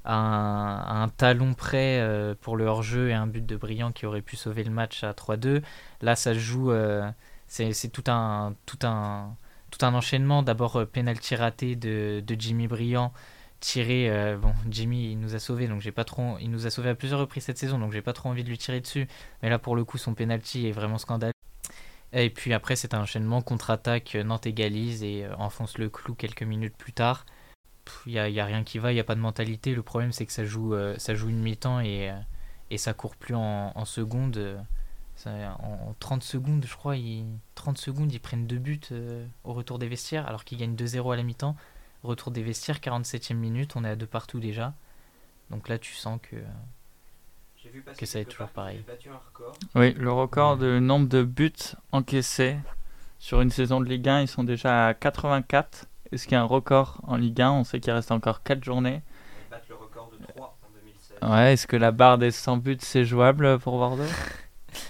un, 0.06 1.10
talon 1.18 1.54
près 1.54 2.02
pour 2.42 2.58
le 2.58 2.66
hors-jeu 2.66 3.10
et 3.10 3.14
un 3.14 3.28
but 3.28 3.46
de 3.46 3.56
Brillant 3.56 3.92
qui 3.92 4.06
aurait 4.06 4.22
pu 4.22 4.38
sauver 4.38 4.64
le 4.64 4.72
match 4.72 5.04
à 5.04 5.12
3-2 5.12 5.62
là 6.02 6.16
ça 6.16 6.34
se 6.34 6.40
joue 6.40 6.72
c'est 7.48 7.92
tout 7.92 8.10
un, 8.10 8.56
tout 8.66 8.80
un, 8.84 9.36
tout 9.70 9.86
un 9.86 9.94
enchaînement. 9.94 10.42
D'abord, 10.42 10.86
penalty 10.88 11.36
raté 11.36 11.76
de, 11.76 12.24
de 12.26 12.36
Jimmy 12.40 12.68
Briand 12.68 13.12
tirer. 13.60 14.10
euh, 14.10 14.38
bon, 14.38 14.54
Jimmy, 14.70 15.12
il 15.12 15.20
nous 15.20 15.36
a 15.36 15.40
sauvés, 15.40 15.68
donc 15.68 15.82
j'ai 15.82 15.92
pas 15.92 16.06
trop. 16.06 16.38
Il 16.40 16.52
nous 16.52 16.66
a 16.68 16.70
sauvés 16.70 16.90
à 16.90 16.96
plusieurs 16.96 17.20
reprises 17.20 17.44
cette 17.46 17.58
saison, 17.58 17.80
donc 17.80 17.92
j'ai 17.94 18.02
pas 18.02 18.14
trop 18.14 18.30
envie 18.30 18.44
de 18.44 18.50
lui 18.50 18.58
tirer 18.58 18.82
dessus. 18.82 19.08
Mais 19.42 19.50
là, 19.50 19.60
pour 19.60 19.76
le 19.76 19.84
coup, 19.86 19.98
son 19.98 20.14
penalty 20.16 20.68
est 20.68 20.72
vraiment 20.72 20.98
scandaleux. 20.98 21.34
Et 22.14 22.30
puis 22.30 22.54
après, 22.54 22.76
c'est 22.76 22.94
un 22.94 23.02
enchaînement 23.02 23.42
contre-attaque. 23.42 24.16
euh, 24.16 24.24
Nantes 24.24 24.48
égalise 24.48 25.04
et 25.04 25.26
euh, 25.26 25.36
enfonce 25.38 25.78
le 25.78 25.90
clou 25.90 26.16
quelques 26.16 26.44
minutes 26.44 26.76
plus 26.78 26.94
tard. 26.94 27.26
Il 28.06 28.14
y 28.14 28.20
a, 28.20 28.30
y 28.30 28.40
a 28.40 28.46
rien 28.46 28.64
qui 28.64 28.80
va, 28.80 28.94
il 28.94 28.96
y 28.96 29.00
a 29.00 29.04
pas 29.04 29.16
de 29.16 29.20
mentalité. 29.20 29.74
Le 29.76 29.84
problème, 29.84 30.12
c'est 30.12 30.26
que 30.26 30.32
ça 30.34 30.46
joue, 30.46 30.76
ça 30.98 31.16
joue 31.16 31.30
une 31.30 31.40
mi-temps 31.42 31.80
et, 31.82 32.12
et 32.70 32.78
ça 32.78 32.94
court 32.94 33.16
plus 33.16 33.36
en, 33.36 33.86
secondes. 33.86 34.60
en, 35.26 35.32
en 35.32 35.96
30 36.00 36.24
secondes, 36.24 36.66
je 36.68 36.76
crois, 36.76 36.98
ils, 36.98 37.26
30 37.56 37.78
secondes, 37.78 38.12
ils 38.12 38.20
prennent 38.20 38.48
deux 38.48 38.60
buts 38.60 38.80
au 39.44 39.54
retour 39.54 39.80
des 39.80 39.88
vestiaires, 39.88 40.28
alors 40.28 40.46
qu'ils 40.46 40.60
gagnent 40.60 40.76
2-0 40.76 41.14
à 41.14 41.16
la 41.18 41.24
mi-temps. 41.24 41.56
Retour 42.04 42.32
des 42.32 42.44
vestiaires, 42.44 42.78
47e 42.80 43.34
minute, 43.34 43.76
on 43.76 43.84
est 43.84 43.90
à 43.90 43.96
deux 43.96 44.06
partout 44.06 44.40
déjà. 44.40 44.74
Donc 45.50 45.68
là, 45.68 45.78
tu 45.78 45.94
sens 45.94 46.20
que. 46.22 46.38
J'ai 47.62 47.70
vu 47.70 47.82
passer 47.82 48.00
Que 48.00 48.06
ça 48.06 48.20
va 48.20 48.22
être 48.22 48.28
quelque 48.30 48.38
toujours 48.38 48.50
pareil. 48.50 48.78
qu'il 48.78 48.86
avait 48.86 48.94
battu 48.98 49.10
un 49.10 49.18
record. 49.18 49.56
Oui, 49.76 49.94
le 49.94 50.12
record 50.12 50.58
de 50.58 50.80
nombre 50.80 51.10
de 51.10 51.24
buts 51.24 51.52
encaissés 51.92 52.58
sur 53.20 53.42
une 53.42 53.50
saison 53.50 53.82
de 53.82 53.86
Ligue 53.86 54.08
1, 54.08 54.22
ils 54.22 54.28
sont 54.30 54.46
déjà 54.46 54.88
à 54.88 54.94
84. 54.94 55.88
Est-ce 56.12 56.24
qu'il 56.24 56.34
y 56.34 56.36
a 56.36 56.42
un 56.42 56.46
record 56.46 57.02
en 57.04 57.18
Ligue 57.18 57.42
1 57.42 57.52
On 57.52 57.64
sait 57.66 57.80
qu'il 57.82 57.92
reste 57.92 58.12
encore 58.12 58.44
4 58.44 58.64
journées. 58.64 59.02
Ils 59.48 59.52
battent 59.52 59.68
le 59.68 59.76
record 59.76 60.10
de 60.18 60.26
3 60.26 60.58
en 60.64 60.68
2016. 60.74 61.18
Ouais, 61.30 61.54
est-ce 61.54 61.68
que 61.68 61.76
la 61.76 61.92
barre 61.92 62.18
des 62.18 62.32
100 62.32 62.58
buts, 62.58 62.78
c'est 62.80 63.04
jouable 63.04 63.60
pour 63.60 63.78
Bordeaux? 63.78 64.04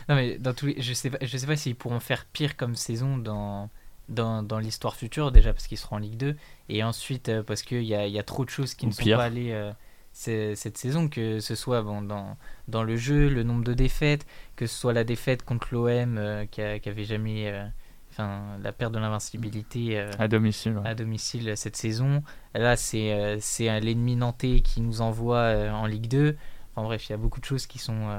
Non, 0.10 0.16
mais 0.16 0.38
dans 0.38 0.54
tous 0.54 0.66
les... 0.66 0.82
je 0.82 0.92
sais 0.94 1.10
pas, 1.10 1.18
je 1.22 1.38
sais 1.38 1.48
pas 1.48 1.56
s'ils 1.56 1.75
pourront 1.75 2.01
faire 2.01 2.25
pire 2.25 2.58
comme 2.58 2.75
saison 2.75 3.18
dans, 3.18 3.70
dans, 4.10 4.44
dans 4.44 4.60
l'histoire 4.60 4.96
future, 4.96 5.32
déjà 5.32 5.54
parce 5.54 5.68
qu'ils 5.68 5.78
seront 5.78 5.98
en 5.98 6.00
Ligue 6.00 6.18
2, 6.18 6.36
et 6.70 6.84
ensuite 6.84 7.30
euh, 7.30 7.44
parce 7.44 7.62
qu'il 7.62 7.84
y 7.84 7.96
a, 7.96 8.08
y 8.08 8.20
a 8.20 8.24
trop 8.24 8.44
de 8.46 8.50
choses 8.50 8.74
qui 8.74 8.86
Ou 8.86 8.89
ne 8.89 8.94
sont 8.94 9.04
pire. 9.04 9.18
pas 9.18 9.25
allées 9.25 9.51
euh, 9.51 9.72
cette 10.12 10.78
saison, 10.78 11.08
que 11.08 11.39
ce 11.39 11.56
soit 11.56 11.82
bon, 11.82 12.01
dans, 12.01 12.36
dans 12.68 12.84
le 12.84 12.98
jeu, 12.98 13.30
le 13.30 13.44
nombre 13.44 13.63
de 13.63 13.74
défaites, 13.74 14.25
que 14.56 14.68
ce 14.68 14.75
soit 14.75 14.94
la 14.94 15.04
défaite 15.04 15.44
contre 15.44 15.70
l'OM 15.74 16.18
euh, 16.18 16.46
qui, 16.46 16.62
a- 16.62 16.80
qui 16.80 16.89
avait 16.89 17.06
jamais. 17.06 17.50
euh, 17.51 17.66
Enfin, 18.12 18.58
la 18.63 18.72
perte 18.74 18.92
de 18.92 18.98
l'invincibilité. 19.00 20.00
À 20.18 20.28
domicile, 20.28 20.78
ouais. 20.80 20.88
à 20.89 20.96
domicile 20.96 21.56
cette 21.56 21.75
saison. 21.78 22.24
Là, 22.56 22.75
c'est 22.75 23.38
c'est 23.39 23.80
l'ennemi 23.80 24.16
nantais 24.16 24.62
qui 24.62 24.82
nous 24.82 25.01
envoie 25.01 25.54
en 25.72 25.86
Ligue 25.86 26.08
2. 26.08 26.36
Enfin 26.75 26.84
bref, 26.88 27.08
il 27.08 27.12
y 27.12 27.13
a 27.13 27.18
beaucoup 27.18 27.39
de 27.39 27.46
choses 27.46 27.68
qui 27.68 27.78
sont, 27.78 28.10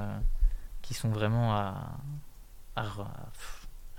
qui 0.80 0.94
sont 0.94 1.10
vraiment 1.10 1.52
à, 1.54 1.98
à, 2.76 2.82
à 2.82 3.30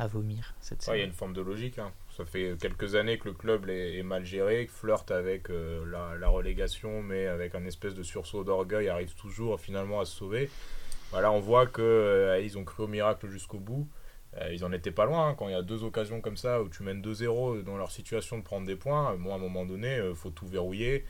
vomir 0.08 0.53
cette 0.62 0.86
Ouais, 0.88 0.98
il 0.98 1.00
y 1.00 1.01
a 1.01 1.03
saison. 1.05 1.12
une 1.12 1.17
forme 1.17 1.34
de 1.34 1.41
logique. 1.41 1.79
hein. 1.79 1.91
Ça 2.17 2.25
fait 2.25 2.55
quelques 2.60 2.96
années 2.96 3.17
que 3.17 3.29
le 3.29 3.34
club 3.34 3.70
est, 3.70 3.98
est 3.98 4.03
mal 4.03 4.25
géré, 4.25 4.67
flirte 4.67 5.12
avec 5.12 5.50
euh, 5.50 5.84
la, 5.89 6.15
la 6.17 6.27
relégation, 6.27 7.01
mais 7.01 7.27
avec 7.27 7.55
un 7.55 7.65
espèce 7.65 7.93
de 7.96 8.03
sursaut 8.03 8.43
d'orgueil, 8.43 8.89
arrive 8.89 9.13
toujours 9.15 9.60
finalement 9.60 10.00
à 10.01 10.05
se 10.05 10.15
sauver. 10.15 10.50
Voilà, 11.12 11.31
on 11.31 11.39
voit 11.39 11.67
que 11.67 11.81
euh, 11.81 12.39
ils 12.41 12.58
ont 12.58 12.63
cru 12.63 12.84
au 12.84 12.88
miracle 12.88 13.27
jusqu'au 13.27 13.60
bout. 13.60 13.88
Euh, 14.38 14.53
ils 14.53 14.63
en 14.63 14.72
étaient 14.72 14.91
pas 14.91 15.05
loin. 15.05 15.29
hein. 15.29 15.36
Quand 15.38 15.48
il 15.50 15.51
y 15.51 15.55
a 15.55 15.62
deux 15.62 15.84
occasions 15.84 16.22
comme 16.22 16.38
ça 16.38 16.62
où 16.62 16.70
tu 16.70 16.84
mènes 16.84 17.01
2-0 17.01 17.63
dans 17.63 17.75
leur 17.77 17.91
situation 17.91 18.38
de 18.38 18.43
prendre 18.43 18.65
des 18.65 18.75
points, 18.77 19.15
moi 19.17 19.34
à 19.34 19.36
un 19.38 19.39
moment 19.39 19.65
donné, 19.65 19.98
il 20.10 20.15
faut 20.15 20.29
tout 20.29 20.48
verrouiller. 20.48 21.05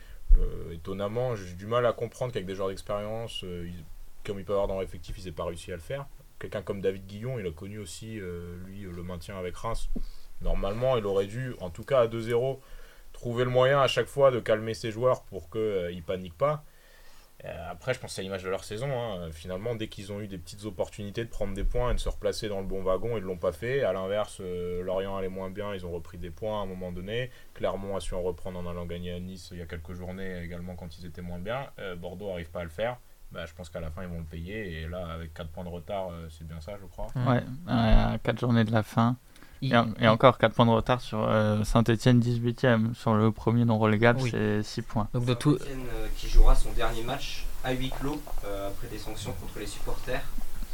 Étonnamment, 0.72 1.36
j'ai 1.36 1.54
du 1.54 1.66
mal 1.66 1.84
à 1.86 1.92
comprendre 1.92 2.32
qu'avec 2.32 2.46
des 2.46 2.54
joueurs 2.54 2.68
d'expérience, 2.68 3.42
ils- 3.42 3.84
comme 4.24 4.38
il 4.38 4.44
peut 4.44 4.52
y 4.52 4.54
avoir 4.54 4.68
dans 4.68 4.80
l'effectif, 4.80 5.16
ils 5.18 5.24
n'aient 5.24 5.32
pas 5.32 5.44
réussi 5.44 5.72
à 5.72 5.76
le 5.76 5.80
faire. 5.82 6.06
Quelqu'un 6.42 6.62
comme 6.62 6.80
David 6.80 7.06
Guillon, 7.06 7.38
il 7.38 7.46
a 7.46 7.52
connu 7.52 7.78
aussi, 7.78 8.18
euh, 8.18 8.56
lui, 8.66 8.80
le 8.80 9.02
maintien 9.04 9.38
avec 9.38 9.56
Reims. 9.56 9.88
Normalement, 10.40 10.96
il 10.96 11.06
aurait 11.06 11.26
dû, 11.26 11.54
en 11.60 11.70
tout 11.70 11.84
cas 11.84 12.00
à 12.00 12.06
2-0, 12.08 12.58
trouver 13.12 13.44
le 13.44 13.50
moyen 13.50 13.80
à 13.80 13.86
chaque 13.86 14.08
fois 14.08 14.32
de 14.32 14.40
calmer 14.40 14.74
ses 14.74 14.90
joueurs 14.90 15.22
pour 15.22 15.50
qu'ils 15.50 15.60
ne 15.60 16.02
paniquent 16.02 16.36
pas. 16.36 16.64
Euh, 17.44 17.70
après, 17.70 17.94
je 17.94 18.00
pense 18.00 18.14
c'est 18.14 18.22
l'image 18.22 18.42
de 18.42 18.48
leur 18.48 18.64
saison. 18.64 18.90
hein. 18.92 19.30
Finalement, 19.30 19.76
dès 19.76 19.86
qu'ils 19.86 20.10
ont 20.10 20.20
eu 20.20 20.26
des 20.26 20.36
petites 20.36 20.64
opportunités 20.64 21.24
de 21.24 21.30
prendre 21.30 21.54
des 21.54 21.62
points 21.62 21.92
et 21.92 21.94
de 21.94 22.00
se 22.00 22.08
replacer 22.08 22.48
dans 22.48 22.60
le 22.60 22.66
bon 22.66 22.82
wagon, 22.82 23.16
ils 23.16 23.22
ne 23.22 23.26
l'ont 23.26 23.38
pas 23.38 23.52
fait. 23.52 23.84
À 23.84 23.92
l'inverse, 23.92 24.38
euh, 24.40 24.82
Lorient 24.82 25.16
allait 25.16 25.28
moins 25.28 25.50
bien, 25.50 25.72
ils 25.74 25.86
ont 25.86 25.92
repris 25.92 26.18
des 26.18 26.30
points 26.30 26.58
à 26.58 26.62
un 26.64 26.66
moment 26.66 26.90
donné. 26.90 27.30
Clermont 27.54 27.94
a 27.94 28.00
su 28.00 28.14
en 28.14 28.22
reprendre 28.22 28.58
en 28.58 28.68
allant 28.68 28.86
gagner 28.86 29.12
à 29.12 29.20
Nice 29.20 29.50
il 29.52 29.58
y 29.58 29.62
a 29.62 29.66
quelques 29.66 29.92
journées 29.92 30.42
également 30.42 30.74
quand 30.74 30.98
ils 30.98 31.06
étaient 31.06 31.22
moins 31.22 31.38
bien. 31.38 31.70
Euh, 31.78 31.94
Bordeaux 31.94 32.28
n'arrive 32.28 32.50
pas 32.50 32.62
à 32.62 32.64
le 32.64 32.70
faire. 32.70 32.98
Bah, 33.32 33.46
je 33.46 33.54
pense 33.54 33.70
qu'à 33.70 33.80
la 33.80 33.90
fin, 33.90 34.02
ils 34.02 34.08
vont 34.08 34.18
le 34.18 34.24
payer. 34.24 34.82
Et 34.82 34.88
là, 34.88 35.06
avec 35.14 35.32
4 35.34 35.48
points 35.48 35.64
de 35.64 35.68
retard, 35.70 36.08
euh, 36.10 36.28
c'est 36.30 36.46
bien 36.46 36.60
ça, 36.60 36.72
je 36.80 36.86
crois. 36.86 37.06
Ouais, 37.26 37.42
à 37.66 38.18
4 38.22 38.38
journées 38.40 38.64
de 38.64 38.72
la 38.72 38.82
fin. 38.82 39.16
Il- 39.62 39.72
Et, 39.72 39.76
en- 39.76 39.94
et 40.00 40.08
encore 40.08 40.38
4 40.38 40.54
points 40.54 40.66
de 40.66 40.70
retard 40.72 41.00
sur 41.00 41.20
Saint-Etienne 41.64 42.18
18ème. 42.20 42.94
Sur 42.94 43.14
le 43.14 43.30
premier 43.32 43.64
non 43.64 43.78
relégable, 43.78 44.20
Oui. 44.22 44.30
c'est 44.30 44.62
6 44.62 44.82
points. 44.82 45.08
Donc 45.14 45.24
de 45.24 45.34
tout, 45.34 45.56
Saint-Étienne, 45.58 45.86
euh, 45.94 46.08
qui 46.16 46.28
jouera 46.28 46.54
son 46.56 46.72
dernier 46.72 47.02
match 47.04 47.46
à 47.64 47.72
huis 47.72 47.90
clos 48.00 48.20
euh, 48.44 48.68
après 48.68 48.88
des 48.88 48.98
sanctions 48.98 49.32
contre 49.40 49.60
les 49.60 49.66
supporters, 49.66 50.24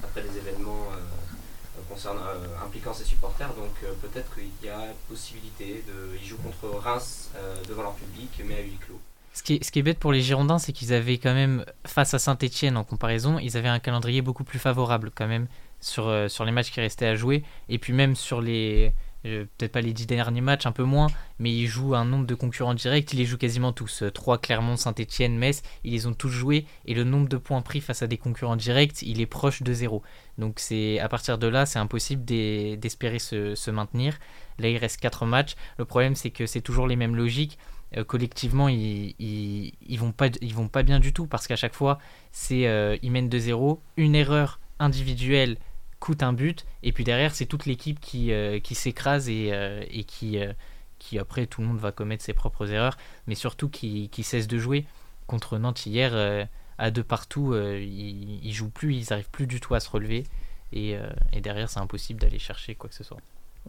après 0.02 0.22
des 0.22 0.36
événements 0.38 0.86
euh, 0.92 1.80
concernant, 1.88 2.22
euh, 2.22 2.64
impliquant 2.64 2.94
ses 2.94 3.04
supporters. 3.04 3.48
Donc 3.54 3.70
euh, 3.84 3.92
peut-être 4.00 4.34
qu'il 4.34 4.50
y 4.64 4.70
a 4.70 4.80
possibilité 5.08 5.84
de. 5.86 6.16
Ils 6.20 6.26
jouent 6.26 6.38
contre 6.38 6.74
Reims 6.78 7.30
euh, 7.36 7.56
devant 7.68 7.82
leur 7.82 7.94
public, 7.94 8.30
mais 8.46 8.54
à 8.56 8.62
huis 8.62 8.78
clos. 8.80 9.00
Ce 9.38 9.44
qui, 9.44 9.54
est, 9.78 9.82
bête 9.82 10.00
pour 10.00 10.10
les 10.10 10.20
Girondins, 10.20 10.58
c'est 10.58 10.72
qu'ils 10.72 10.92
avaient 10.92 11.18
quand 11.18 11.32
même, 11.32 11.64
face 11.86 12.12
à 12.12 12.18
Saint-Etienne 12.18 12.76
en 12.76 12.82
comparaison, 12.82 13.38
ils 13.38 13.56
avaient 13.56 13.68
un 13.68 13.78
calendrier 13.78 14.20
beaucoup 14.20 14.42
plus 14.42 14.58
favorable 14.58 15.12
quand 15.14 15.28
même 15.28 15.46
sur, 15.78 16.08
euh, 16.08 16.26
les 16.44 16.50
matchs 16.50 16.72
qui 16.72 16.80
restaient 16.80 17.06
à 17.06 17.14
jouer. 17.14 17.44
Et 17.68 17.78
puis 17.78 17.92
même 17.92 18.16
sur 18.16 18.40
les, 18.40 18.92
euh, 19.26 19.44
peut-être 19.56 19.70
pas 19.70 19.80
les 19.80 19.92
dix 19.92 20.08
derniers 20.08 20.40
matchs, 20.40 20.66
un 20.66 20.72
peu 20.72 20.82
moins, 20.82 21.06
mais 21.38 21.52
ils 21.52 21.68
jouent 21.68 21.94
un 21.94 22.04
nombre 22.04 22.26
de 22.26 22.34
concurrents 22.34 22.74
directs, 22.74 23.12
ils 23.12 23.18
les 23.20 23.26
jouent 23.26 23.38
quasiment 23.38 23.72
tous. 23.72 24.02
Euh, 24.02 24.10
Trois 24.10 24.38
Clermont, 24.38 24.76
Saint-Etienne, 24.76 25.38
Metz, 25.38 25.62
ils 25.84 25.92
les 25.92 26.06
ont 26.06 26.14
tous 26.14 26.30
joués. 26.30 26.66
Et 26.86 26.94
le 26.94 27.04
nombre 27.04 27.28
de 27.28 27.36
points 27.36 27.62
pris 27.62 27.80
face 27.80 28.02
à 28.02 28.08
des 28.08 28.18
concurrents 28.18 28.56
directs, 28.56 29.02
il 29.02 29.20
est 29.20 29.26
proche 29.26 29.62
de 29.62 29.72
zéro. 29.72 30.02
Donc 30.38 30.58
c'est 30.58 30.98
à 30.98 31.08
partir 31.08 31.38
de 31.38 31.46
là, 31.46 31.64
c'est 31.64 31.78
impossible 31.78 32.24
d'e- 32.24 32.74
d'espérer 32.74 33.20
se, 33.20 33.54
se 33.54 33.70
maintenir. 33.70 34.18
Là, 34.58 34.68
il 34.68 34.78
reste 34.78 34.98
quatre 34.98 35.26
matchs. 35.26 35.54
Le 35.78 35.84
problème, 35.84 36.16
c'est 36.16 36.30
que 36.30 36.44
c'est 36.46 36.60
toujours 36.60 36.88
les 36.88 36.96
mêmes 36.96 37.14
logiques 37.14 37.56
euh, 37.96 38.04
collectivement 38.04 38.68
ils, 38.68 39.14
ils, 39.18 39.98
vont 39.98 40.12
pas 40.12 40.82
bien 40.82 41.00
du 41.00 41.14
tout 41.14 41.26
parce 41.26 41.46
qu'à 41.46 41.56
chaque 41.56 41.74
fois 41.74 41.98
c'est 42.32 42.66
euh, 42.66 42.98
ils 43.02 43.10
mènent 43.10 43.30
2-0 43.30 43.78
une 43.96 44.14
erreur 44.14 44.60
individuelle 44.78 45.56
coûte 45.98 46.22
un 46.22 46.34
but 46.34 46.66
et 46.82 46.92
puis 46.92 47.02
derrière 47.02 47.34
c'est 47.34 47.46
toute 47.46 47.64
l'équipe 47.64 47.98
qui, 47.98 48.30
euh, 48.32 48.60
s'écrase 48.62 49.30
et, 49.30 50.04
qui, 50.06 51.18
après 51.18 51.46
tout 51.46 51.62
le 51.62 51.66
monde 51.66 51.78
va 51.78 51.90
commettre 51.90 52.22
ses 52.22 52.34
propres 52.34 52.70
erreurs 52.70 52.98
mais 53.26 53.34
surtout 53.34 53.70
qui, 53.70 54.10
cesse 54.22 54.48
de 54.48 54.58
jouer. 54.58 54.84
Contre 55.26 55.58
Nantes 55.58 55.86
hier 55.86 56.46
à 56.76 56.90
deux 56.90 57.04
partout 57.04 57.54
ils, 57.54 58.46
ils 58.46 58.52
jouent 58.52 58.70
plus 58.70 58.96
ils 58.96 59.12
arrivent 59.14 59.30
plus 59.30 59.46
du 59.46 59.60
tout 59.60 59.74
à 59.74 59.80
se 59.80 59.88
relever 59.88 60.24
et 60.72 60.98
derrière 61.40 61.70
c'est 61.70 61.80
impossible 61.80 62.20
d'aller 62.20 62.38
chercher 62.38 62.74
quoi 62.74 62.90
que 62.90 62.96
ce 62.96 63.04
soit 63.04 63.20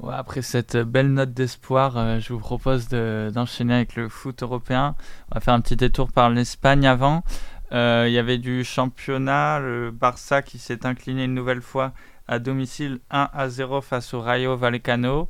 Après 0.08 0.42
cette 0.42 0.78
belle 0.78 1.12
note 1.14 1.34
d'espoir, 1.34 1.98
euh, 1.98 2.20
je 2.20 2.32
vous 2.32 2.40
propose 2.40 2.88
de- 2.88 3.32
d'enchaîner 3.34 3.74
avec 3.76 3.96
le 3.96 4.08
foot 4.08 4.42
européen. 4.44 4.96
On 5.32 5.36
va 5.36 5.42
faire 5.42 5.54
un 5.54 5.62
petit 5.62 5.76
détour 5.76 6.12
par 6.12 6.30
l'Espagne 6.30 6.88
avant. 6.88 7.24
Euh, 7.74 8.06
Il 8.08 8.14
y 8.14 8.18
avait 8.18 8.38
du 8.38 8.64
championnat, 8.64 9.60
le 9.60 9.92
Barça 9.92 10.42
qui 10.42 10.58
s'est 10.58 10.86
incliné 10.86 11.26
une 11.26 11.34
nouvelle 11.34 11.62
fois 11.62 11.92
à 12.28 12.40
domicile 12.40 13.00
1 13.12 13.30
à 13.34 13.50
0 13.50 13.82
face 13.82 14.14
au 14.14 14.22
Rayo 14.22 14.56
Vallecano. 14.56 15.28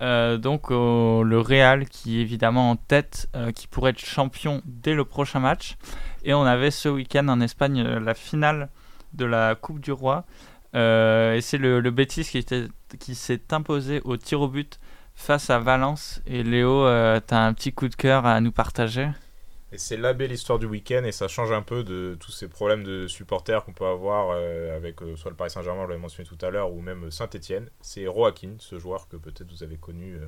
Euh, 0.00 0.36
donc 0.38 0.70
le 0.70 1.38
Real 1.40 1.86
qui 1.88 2.18
est 2.18 2.22
évidemment 2.22 2.70
en 2.70 2.76
tête, 2.76 3.28
qui 3.54 3.66
pourrait 3.66 3.90
être 3.90 4.04
champion 4.04 4.62
dès 4.64 4.94
le 4.94 5.04
prochain 5.04 5.40
match. 5.40 5.76
Et 6.24 6.32
on 6.32 6.44
avait 6.44 6.70
ce 6.70 6.88
week-end 6.88 7.26
en 7.28 7.40
Espagne 7.40 7.82
la 7.82 8.14
finale 8.14 8.68
de 9.14 9.24
la 9.24 9.54
Coupe 9.56 9.80
du 9.80 9.90
Roi. 9.92 10.24
Et 10.74 11.38
c'est 11.42 11.58
le, 11.58 11.80
le 11.80 11.90
Betis 11.90 12.24
qui, 12.24 12.38
était- 12.38 12.68
qui 12.98 13.14
s'est 13.14 13.52
imposé 13.52 14.00
au 14.04 14.16
tir 14.16 14.40
au 14.40 14.48
but 14.48 14.78
face 15.14 15.50
à 15.50 15.58
Valence. 15.58 16.20
Et 16.26 16.42
Léo, 16.42 16.84
euh, 16.84 17.20
tu 17.26 17.34
as 17.34 17.44
un 17.44 17.52
petit 17.54 17.72
coup 17.72 17.88
de 17.88 17.94
cœur 17.94 18.26
à 18.26 18.40
nous 18.40 18.52
partager? 18.52 19.08
Et 19.72 19.78
c'est 19.78 19.96
la 19.96 20.12
belle 20.12 20.32
histoire 20.32 20.58
du 20.58 20.66
week-end 20.66 21.02
et 21.04 21.12
ça 21.12 21.28
change 21.28 21.50
un 21.50 21.62
peu 21.62 21.82
de 21.82 22.14
tous 22.20 22.30
ces 22.30 22.46
problèmes 22.46 22.84
de 22.84 23.06
supporters 23.06 23.64
qu'on 23.64 23.72
peut 23.72 23.86
avoir 23.86 24.28
euh, 24.34 24.76
avec 24.76 25.00
euh, 25.00 25.16
soit 25.16 25.30
le 25.30 25.36
Paris 25.36 25.50
Saint-Germain, 25.50 25.84
on 25.84 25.86
l'avait 25.86 25.98
mentionné 25.98 26.28
tout 26.28 26.44
à 26.44 26.50
l'heure, 26.50 26.74
ou 26.74 26.82
même 26.82 27.10
Saint-Etienne. 27.10 27.70
C'est 27.80 28.06
Roaquin, 28.06 28.56
ce 28.58 28.78
joueur 28.78 29.08
que 29.08 29.16
peut-être 29.16 29.50
vous 29.50 29.62
avez 29.62 29.78
connu, 29.78 30.16
euh, 30.16 30.26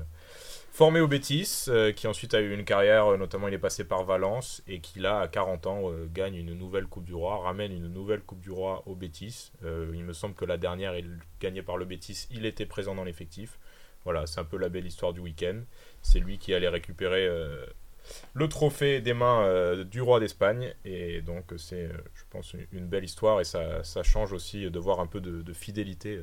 formé 0.75 0.99
au 0.99 1.07
Betis, 1.07 1.67
euh, 1.69 1.93
qui 1.93 2.05
ensuite 2.05 2.33
a 2.33 2.41
eu 2.41 2.53
une 2.53 2.65
carrière, 2.65 3.13
euh, 3.13 3.17
notamment 3.17 3.47
il 3.47 3.53
est 3.53 3.57
passé 3.57 3.85
par 3.85 4.03
Valence 4.03 4.61
et 4.67 4.81
qui 4.81 4.99
là, 4.99 5.21
à 5.21 5.29
40 5.29 5.67
ans, 5.67 5.89
euh, 5.89 6.05
gagne 6.13 6.35
une 6.35 6.53
nouvelle 6.53 6.85
Coupe 6.87 7.05
du 7.05 7.13
Roi, 7.13 7.37
ramène 7.37 7.71
une 7.71 7.87
nouvelle 7.87 8.19
Coupe 8.19 8.41
du 8.41 8.51
Roi 8.51 8.83
au 8.85 8.93
Betis. 8.93 9.53
Euh, 9.63 9.89
il 9.93 10.03
me 10.03 10.11
semble 10.11 10.35
que 10.35 10.43
la 10.43 10.57
dernière, 10.57 10.97
il 10.97 11.17
gagnée 11.39 11.61
par 11.61 11.77
le 11.77 11.85
Betis, 11.85 12.27
il 12.29 12.45
était 12.45 12.65
présent 12.65 12.93
dans 12.93 13.05
l'effectif. 13.05 13.57
Voilà, 14.03 14.27
c'est 14.27 14.41
un 14.41 14.43
peu 14.43 14.57
la 14.57 14.67
belle 14.67 14.85
histoire 14.85 15.13
du 15.13 15.21
week-end. 15.21 15.61
C'est 16.01 16.19
lui 16.19 16.37
qui 16.37 16.53
allait 16.53 16.67
récupérer 16.67 17.27
le 18.33 18.47
trophée 18.49 18.99
des 18.99 19.13
mains 19.15 19.83
du 19.85 20.01
roi 20.01 20.19
d'Espagne. 20.19 20.75
Et 20.83 21.21
donc, 21.21 21.53
c'est, 21.57 21.89
je 22.13 22.23
pense, 22.29 22.53
une, 22.71 22.85
belle 22.85 23.03
histoire 23.03 23.41
et 23.41 23.45
ça, 23.45 23.81
change 24.03 24.31
aussi 24.31 24.69
de 24.69 24.79
voir 24.79 24.99
un 24.99 25.07
peu 25.07 25.21
de, 25.21 25.53
fidélité 25.53 26.21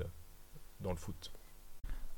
dans 0.78 0.90
le 0.90 0.96
foot. 0.96 1.32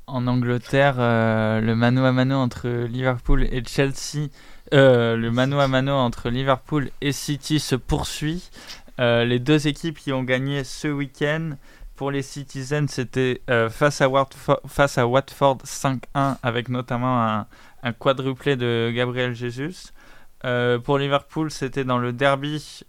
En 0.07 0.27
Angleterre, 0.27 0.97
euh, 0.99 1.61
le 1.63 1.75
mano 1.75 2.05
à 2.05 2.13
mano 2.13 2.37
entre 2.37 2.69
Liverpool 2.69 3.45
et 3.45 3.63
Chelsea, 3.67 4.29
euh, 4.75 5.17
le 5.17 5.31
mano 5.31 5.61
à 5.61 5.67
mano 5.67 5.93
entre 5.93 6.29
Liverpool 6.29 6.91
et 7.01 7.13
City 7.13 7.59
se 7.59 7.75
poursuit. 7.75 8.51
Euh, 9.01 9.25
les 9.25 9.39
deux 9.39 9.67
équipes 9.67 9.99
qui 9.99 10.13
ont 10.13 10.23
gagné 10.23 10.63
ce 10.63 10.89
week-end, 10.89 11.53
pour 11.97 12.11
les 12.11 12.21
Citizens, 12.21 12.89
c'était 12.89 13.41
face, 13.71 14.01
à 14.01 14.09
Watford, 14.09 14.61
face 14.67 14.99
à 14.99 15.07
Watford 15.07 15.59
5-1 15.65 16.37
avec 16.43 16.69
notamment 16.69 17.23
un, 17.23 17.47
un 17.83 17.93
quadruplé 17.93 18.57
de 18.57 18.93
Gabriel 18.95 19.33
Jesus. 19.33 19.93
Pour 20.85 20.99
Liverpool, 20.99 21.53
c'était 21.53 21.85
dans 21.85 21.99
le 21.99 22.13
derby, 22.13 22.83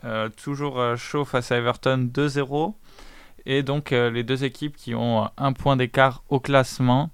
toujours 0.44 0.98
chaud 0.98 1.24
face 1.24 1.52
à 1.52 1.58
Everton 1.58 2.10
2-0. 2.12 2.74
Et 3.46 3.64
donc 3.64 3.92
euh, 3.92 4.10
les 4.10 4.24
deux 4.24 4.44
équipes 4.44 4.76
qui 4.76 4.96
ont 4.96 5.30
un 5.38 5.54
point 5.54 5.76
d'écart 5.76 6.24
au 6.30 6.40
classement. 6.40 7.12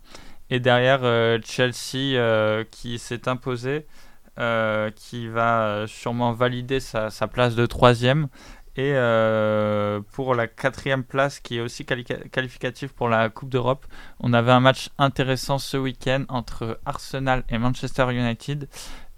Et 0.49 0.59
derrière 0.59 1.01
euh, 1.03 1.39
Chelsea 1.43 2.17
euh, 2.17 2.63
qui 2.69 2.99
s'est 2.99 3.27
imposé, 3.27 3.85
qui 4.95 5.27
va 5.27 5.85
sûrement 5.87 6.31
valider 6.33 6.79
sa, 6.79 7.09
place 7.31 7.55
de 7.55 7.65
troisième. 7.65 8.27
Et 8.75 8.93
pour 10.13 10.33
la 10.33 10.47
quatrième 10.47 11.03
place 11.03 11.39
qui 11.39 11.57
est 11.57 11.61
aussi 11.61 11.83
quali- 11.83 12.05
qualificative 12.31 12.91
pour 12.93 13.07
la 13.07 13.29
Coupe 13.29 13.49
d'Europe, 13.49 13.85
on 14.19 14.33
avait 14.33 14.51
un 14.51 14.61
match 14.61 14.89
intéressant 14.97 15.59
ce 15.59 15.77
week-end 15.77 16.23
entre 16.27 16.79
Arsenal 16.85 17.43
et 17.49 17.59
Manchester 17.59 18.07
United. 18.11 18.67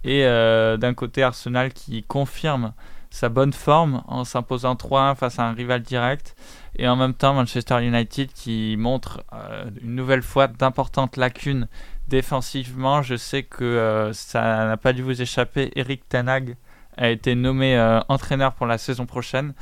Et 0.02 0.24
d'un 0.24 0.94
côté 0.94 1.22
Arsenal 1.22 1.72
qui 1.72 2.02
confirme 2.02 2.74
sa 3.14 3.28
bonne 3.28 3.52
forme 3.52 4.02
en 4.08 4.24
s'imposant 4.24 4.74
3-1 4.74 5.14
face 5.14 5.38
à 5.38 5.44
un 5.44 5.52
rival 5.52 5.82
direct. 5.82 6.34
Et 6.76 6.88
en 6.88 6.96
même 6.96 7.14
temps 7.14 7.32
Manchester 7.32 7.80
United 7.80 8.32
qui 8.32 8.74
montre 8.76 9.22
euh, 9.32 9.70
une 9.80 9.94
nouvelle 9.94 10.22
fois 10.22 10.48
d'importantes 10.48 11.16
lacunes 11.16 11.68
défensivement. 12.08 13.02
Je 13.02 13.14
sais 13.14 13.44
que 13.44 13.62
euh, 13.62 14.12
ça 14.12 14.66
n'a 14.66 14.76
pas 14.76 14.92
dû 14.92 15.02
vous 15.02 15.22
échapper. 15.22 15.70
Eric 15.76 16.08
Tanag 16.08 16.56
a 16.96 17.08
été 17.08 17.36
nommé 17.36 17.76
euh, 17.76 18.00
entraîneur 18.08 18.52
pour 18.52 18.66
la 18.66 18.78
saison 18.78 19.06
prochaine. 19.06 19.54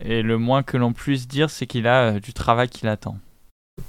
Et 0.00 0.20
le 0.20 0.36
moins 0.36 0.62
que 0.62 0.76
l'on 0.76 0.92
puisse 0.92 1.26
dire, 1.26 1.48
c'est 1.48 1.66
qu'il 1.66 1.86
a 1.86 2.20
du 2.20 2.34
travail 2.34 2.68
qui 2.68 2.84
l'attend. 2.84 3.16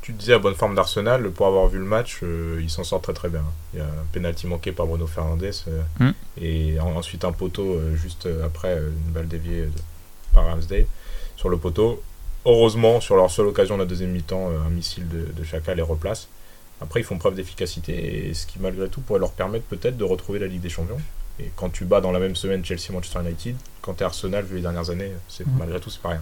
Tu 0.02 0.14
disais 0.14 0.34
à 0.34 0.40
bonne 0.40 0.56
forme 0.56 0.76
d'Arsenal, 0.76 1.30
pour 1.32 1.48
avoir 1.48 1.68
vu 1.68 1.78
le 1.80 1.86
match, 1.86 2.20
euh, 2.24 2.60
il 2.62 2.70
s'en 2.70 2.84
sort 2.84 3.02
très 3.02 3.14
très 3.14 3.30
bien. 3.30 3.44
Il 3.74 3.80
y 3.80 3.82
a 3.82 3.86
un 3.86 4.06
penalty 4.14 4.48
manqué 4.48 4.72
par 4.72 4.86
Bruno 4.88 5.08
Fernandes 5.08 5.44
euh, 5.68 5.82
Mm. 6.00 6.12
et 6.42 6.80
en- 6.80 6.96
ensuite 6.96 7.26
un 7.26 7.32
poteau 7.32 7.74
euh, 7.76 7.96
juste 7.96 8.26
euh, 8.26 8.46
après 8.46 8.78
une 8.78 9.12
balle 9.14 9.28
déviée 9.28 9.68
par 10.34 10.46
Ramsdale 10.46 10.86
sur 11.36 11.50
le 11.50 11.58
poteau. 11.58 12.02
Heureusement, 12.46 13.02
sur 13.02 13.16
leur 13.16 13.30
seule 13.30 13.48
occasion 13.48 13.76
de 13.78 13.84
la 13.84 13.88
deuxième 13.88 14.12
mi-temps, 14.12 14.50
un 14.66 14.70
missile 14.70 15.08
de, 15.08 15.28
de 15.32 15.44
Chaka 15.44 15.76
les 15.76 15.82
replace. 15.84 16.28
Après, 16.82 17.00
ils 17.02 17.04
font 17.04 17.20
preuve 17.20 17.36
d'efficacité 17.36 18.28
et 18.30 18.34
ce 18.34 18.48
qui 18.48 18.58
malgré 18.60 18.90
tout 18.90 19.02
pourrait 19.02 19.20
leur 19.20 19.32
permettre 19.34 19.66
peut-être 19.66 19.98
de 19.98 20.04
retrouver 20.04 20.40
la 20.40 20.48
Ligue 20.48 20.62
des 20.62 20.70
Champions. 20.70 21.00
Et 21.40 21.52
quand 21.56 21.70
tu 21.70 21.86
bats 21.86 22.02
dans 22.02 22.12
la 22.12 22.18
même 22.20 22.36
semaine 22.36 22.66
Chelsea-Manchester 22.66 23.20
United, 23.24 23.56
quand 23.84 23.94
tu 23.94 24.02
es 24.02 24.06
Arsenal, 24.06 24.44
vu 24.44 24.56
les 24.56 24.62
dernières 24.64 24.90
années, 24.90 25.12
c'est 25.28 25.46
Mm. 25.46 25.52
malgré 25.60 25.80
tout 25.80 25.90
c'est 25.92 26.02
pas 26.02 26.10
rien. 26.10 26.22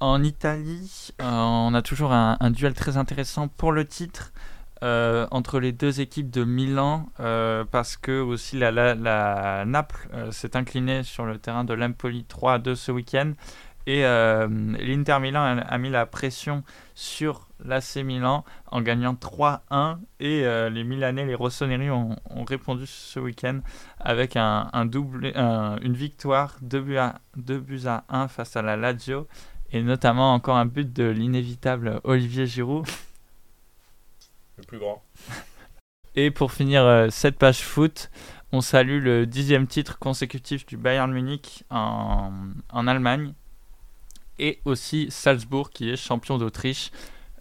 En 0.00 0.22
Italie, 0.22 1.10
euh, 1.20 1.24
on 1.30 1.74
a 1.74 1.82
toujours 1.82 2.12
un, 2.12 2.50
duel 2.50 2.72
très 2.72 2.96
intéressant 2.96 3.48
pour 3.48 3.70
le 3.70 3.84
titre 3.84 4.32
euh, 4.82 5.26
entre 5.30 5.60
les 5.60 5.72
deux 5.72 6.00
équipes 6.00 6.30
de 6.30 6.42
Milan 6.42 7.10
euh, 7.20 7.66
parce 7.70 7.98
que 7.98 8.18
aussi 8.18 8.58
la, 8.58 8.94
Naples 9.66 10.08
s'est 10.30 10.56
inclinée 10.56 11.02
sur 11.02 11.26
le 11.26 11.36
terrain 11.36 11.64
de 11.64 11.74
l'Empoli 11.74 12.24
3 12.24 12.54
à 12.54 12.58
2 12.58 12.74
ce 12.74 12.92
week-end. 12.92 13.32
Et 13.86 14.02
l'Inter 14.02 15.18
Milan 15.20 15.58
a, 15.58 15.78
mis 15.78 15.90
la 15.90 16.06
pression 16.06 16.62
sur 16.94 17.48
l'AC 17.64 17.96
Milan 17.96 18.44
en 18.70 18.82
gagnant 18.82 19.14
3-1 19.14 19.98
et 20.20 20.44
les 20.70 20.84
Milanais, 20.84 21.24
les 21.24 21.34
Rossoneri 21.34 21.90
ont, 21.90 22.14
répondu 22.46 22.86
ce 22.86 23.18
week-end 23.18 23.60
avec 23.98 24.36
une 24.36 25.94
victoire 25.94 26.56
2 26.62 26.80
buts, 26.80 26.98
à, 26.98 27.16
2 27.36 27.58
buts 27.58 27.86
à 27.86 28.04
1 28.10 28.28
face 28.28 28.54
à 28.56 28.62
la 28.62 28.76
Lazio 28.76 29.26
et 29.72 29.82
notamment 29.82 30.34
encore 30.34 30.56
un 30.56 30.66
but 30.66 30.92
de 30.92 31.04
l'inévitable 31.04 32.00
Olivier 32.04 32.46
Giroud. 32.46 32.86
Le 34.58 34.64
plus 34.64 34.78
grand. 34.78 35.02
Et 36.16 36.30
pour 36.30 36.52
finir 36.52 36.82
euh, 36.82 37.08
cette 37.10 37.38
page 37.38 37.60
foot, 37.60 38.10
on 38.52 38.60
salue 38.60 39.02
le 39.02 39.26
dixième 39.26 39.66
titre 39.66 39.98
consécutif 39.98 40.66
du 40.66 40.76
Bayern 40.76 41.10
Munich 41.12 41.64
en, 41.70 42.32
en 42.70 42.86
Allemagne 42.86 43.32
et 44.38 44.60
aussi 44.64 45.08
Salzbourg 45.10 45.70
qui 45.70 45.90
est 45.90 45.96
champion 45.96 46.36
d'Autriche. 46.36 46.90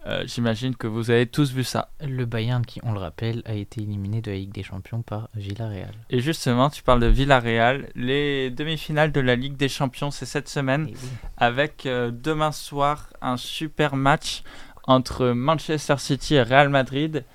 Euh, 0.06 0.24
J'imagine 0.26 0.76
que 0.76 0.88
vous 0.88 1.12
avez 1.12 1.26
tous 1.26 1.52
vu 1.52 1.64
ça. 1.64 1.90
Le 2.00 2.26
Bayern, 2.26 2.66
qui, 2.66 2.80
on 2.84 2.94
le 2.94 3.00
rappelle, 3.00 3.42
a 3.46 3.54
été 3.54 3.82
éliminé 3.82 4.22
de 4.22 4.32
la 4.32 4.38
Ligue 4.38 4.54
des 4.54 4.64
Champions 4.64 5.02
par 5.02 5.30
Villarreal. 5.36 5.92
Et 6.10 6.22
justement, 6.22 6.70
tu 6.70 6.84
parles 6.84 7.02
de 7.02 7.08
Villarreal. 7.08 7.90
Les 7.96 8.50
demi-finales 8.50 9.12
de 9.12 9.20
la 9.20 9.36
Ligue 9.36 9.58
des 9.58 9.68
Champions, 9.70 10.10
c'est 10.12 10.26
cette 10.26 10.48
semaine. 10.48 10.86
Oui. 10.90 10.96
avec 11.38 11.86
euh, 11.86 12.12
demain 12.14 12.52
soir 12.52 13.10
un 13.22 13.36
super 13.38 13.96
match 13.96 14.44
entre 14.86 15.28
Manchester 15.28 15.96
City 15.98 16.36
et 16.36 16.42
Real 16.44 16.70
Madrid 16.70 17.26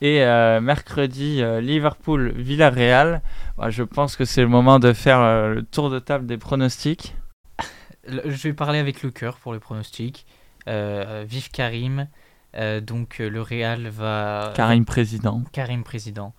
et 0.00 0.22
euh, 0.22 0.60
mercredi 0.60 1.42
Liverpool 1.60 2.32
Villarreal. 2.36 3.22
Ouais, 3.58 3.70
je 3.70 3.82
pense 3.82 4.16
que 4.16 4.24
c'est 4.24 4.40
le 4.42 4.48
moment 4.48 4.78
de 4.78 4.92
faire 4.92 5.20
le 5.48 5.62
tour 5.62 5.90
de 5.90 5.98
table 5.98 6.26
des 6.26 6.38
pronostics. 6.38 7.14
Je 8.08 8.30
vais 8.48 8.52
parler 8.52 8.78
avec 8.78 9.02
le 9.02 9.10
cœur 9.10 9.36
pour 9.36 9.52
les 9.52 9.60
pronostics. 9.60 10.26
Euh, 10.68 11.24
vive 11.26 11.50
Karim. 11.50 12.08
Euh, 12.54 12.80
donc 12.80 13.20
euh, 13.20 13.28
le 13.30 13.40
Real 13.42 13.88
va. 13.88 14.52
Karim 14.54 14.84
président. 14.84 15.42
Karim 15.52 15.84
président. 15.84 16.34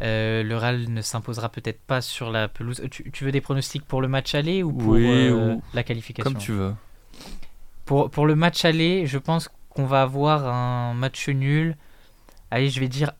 Euh, 0.00 0.42
le 0.42 0.56
Real 0.56 0.88
ne 0.88 1.00
s'imposera 1.02 1.48
peut-être 1.50 1.80
pas 1.80 2.00
sur 2.00 2.30
la 2.30 2.48
pelouse. 2.48 2.82
Tu, 2.90 3.10
tu 3.12 3.24
veux 3.24 3.30
des 3.32 3.40
pronostics 3.40 3.84
pour 3.84 4.00
le 4.02 4.08
match 4.08 4.34
aller 4.34 4.62
ou 4.62 4.72
pour 4.72 4.92
Oui, 4.94 5.06
euh, 5.06 5.54
ou- 5.54 5.62
la 5.74 5.84
qualification 5.84 6.32
Comme 6.32 6.40
tu 6.40 6.52
veux. 6.52 6.74
Pour, 7.84 8.10
pour 8.10 8.26
le 8.26 8.34
match 8.34 8.64
aller, 8.64 9.06
je 9.06 9.18
pense 9.18 9.48
qu'on 9.70 9.86
va 9.86 10.02
avoir 10.02 10.46
un 10.52 10.94
match 10.94 11.28
nul. 11.28 11.76
Allez, 12.50 12.68
je 12.70 12.80
vais 12.80 12.88
dire 12.88 13.12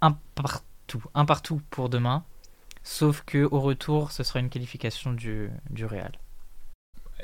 un 0.00 0.16
partout. 0.34 1.02
Un 1.14 1.24
partout 1.24 1.60
pour 1.70 1.88
demain. 1.88 2.24
Sauf 2.82 3.22
que 3.26 3.46
au 3.50 3.60
retour, 3.60 4.10
ce 4.12 4.22
sera 4.22 4.40
une 4.40 4.48
qualification 4.48 5.12
du, 5.12 5.50
du 5.68 5.84
Real. 5.84 6.12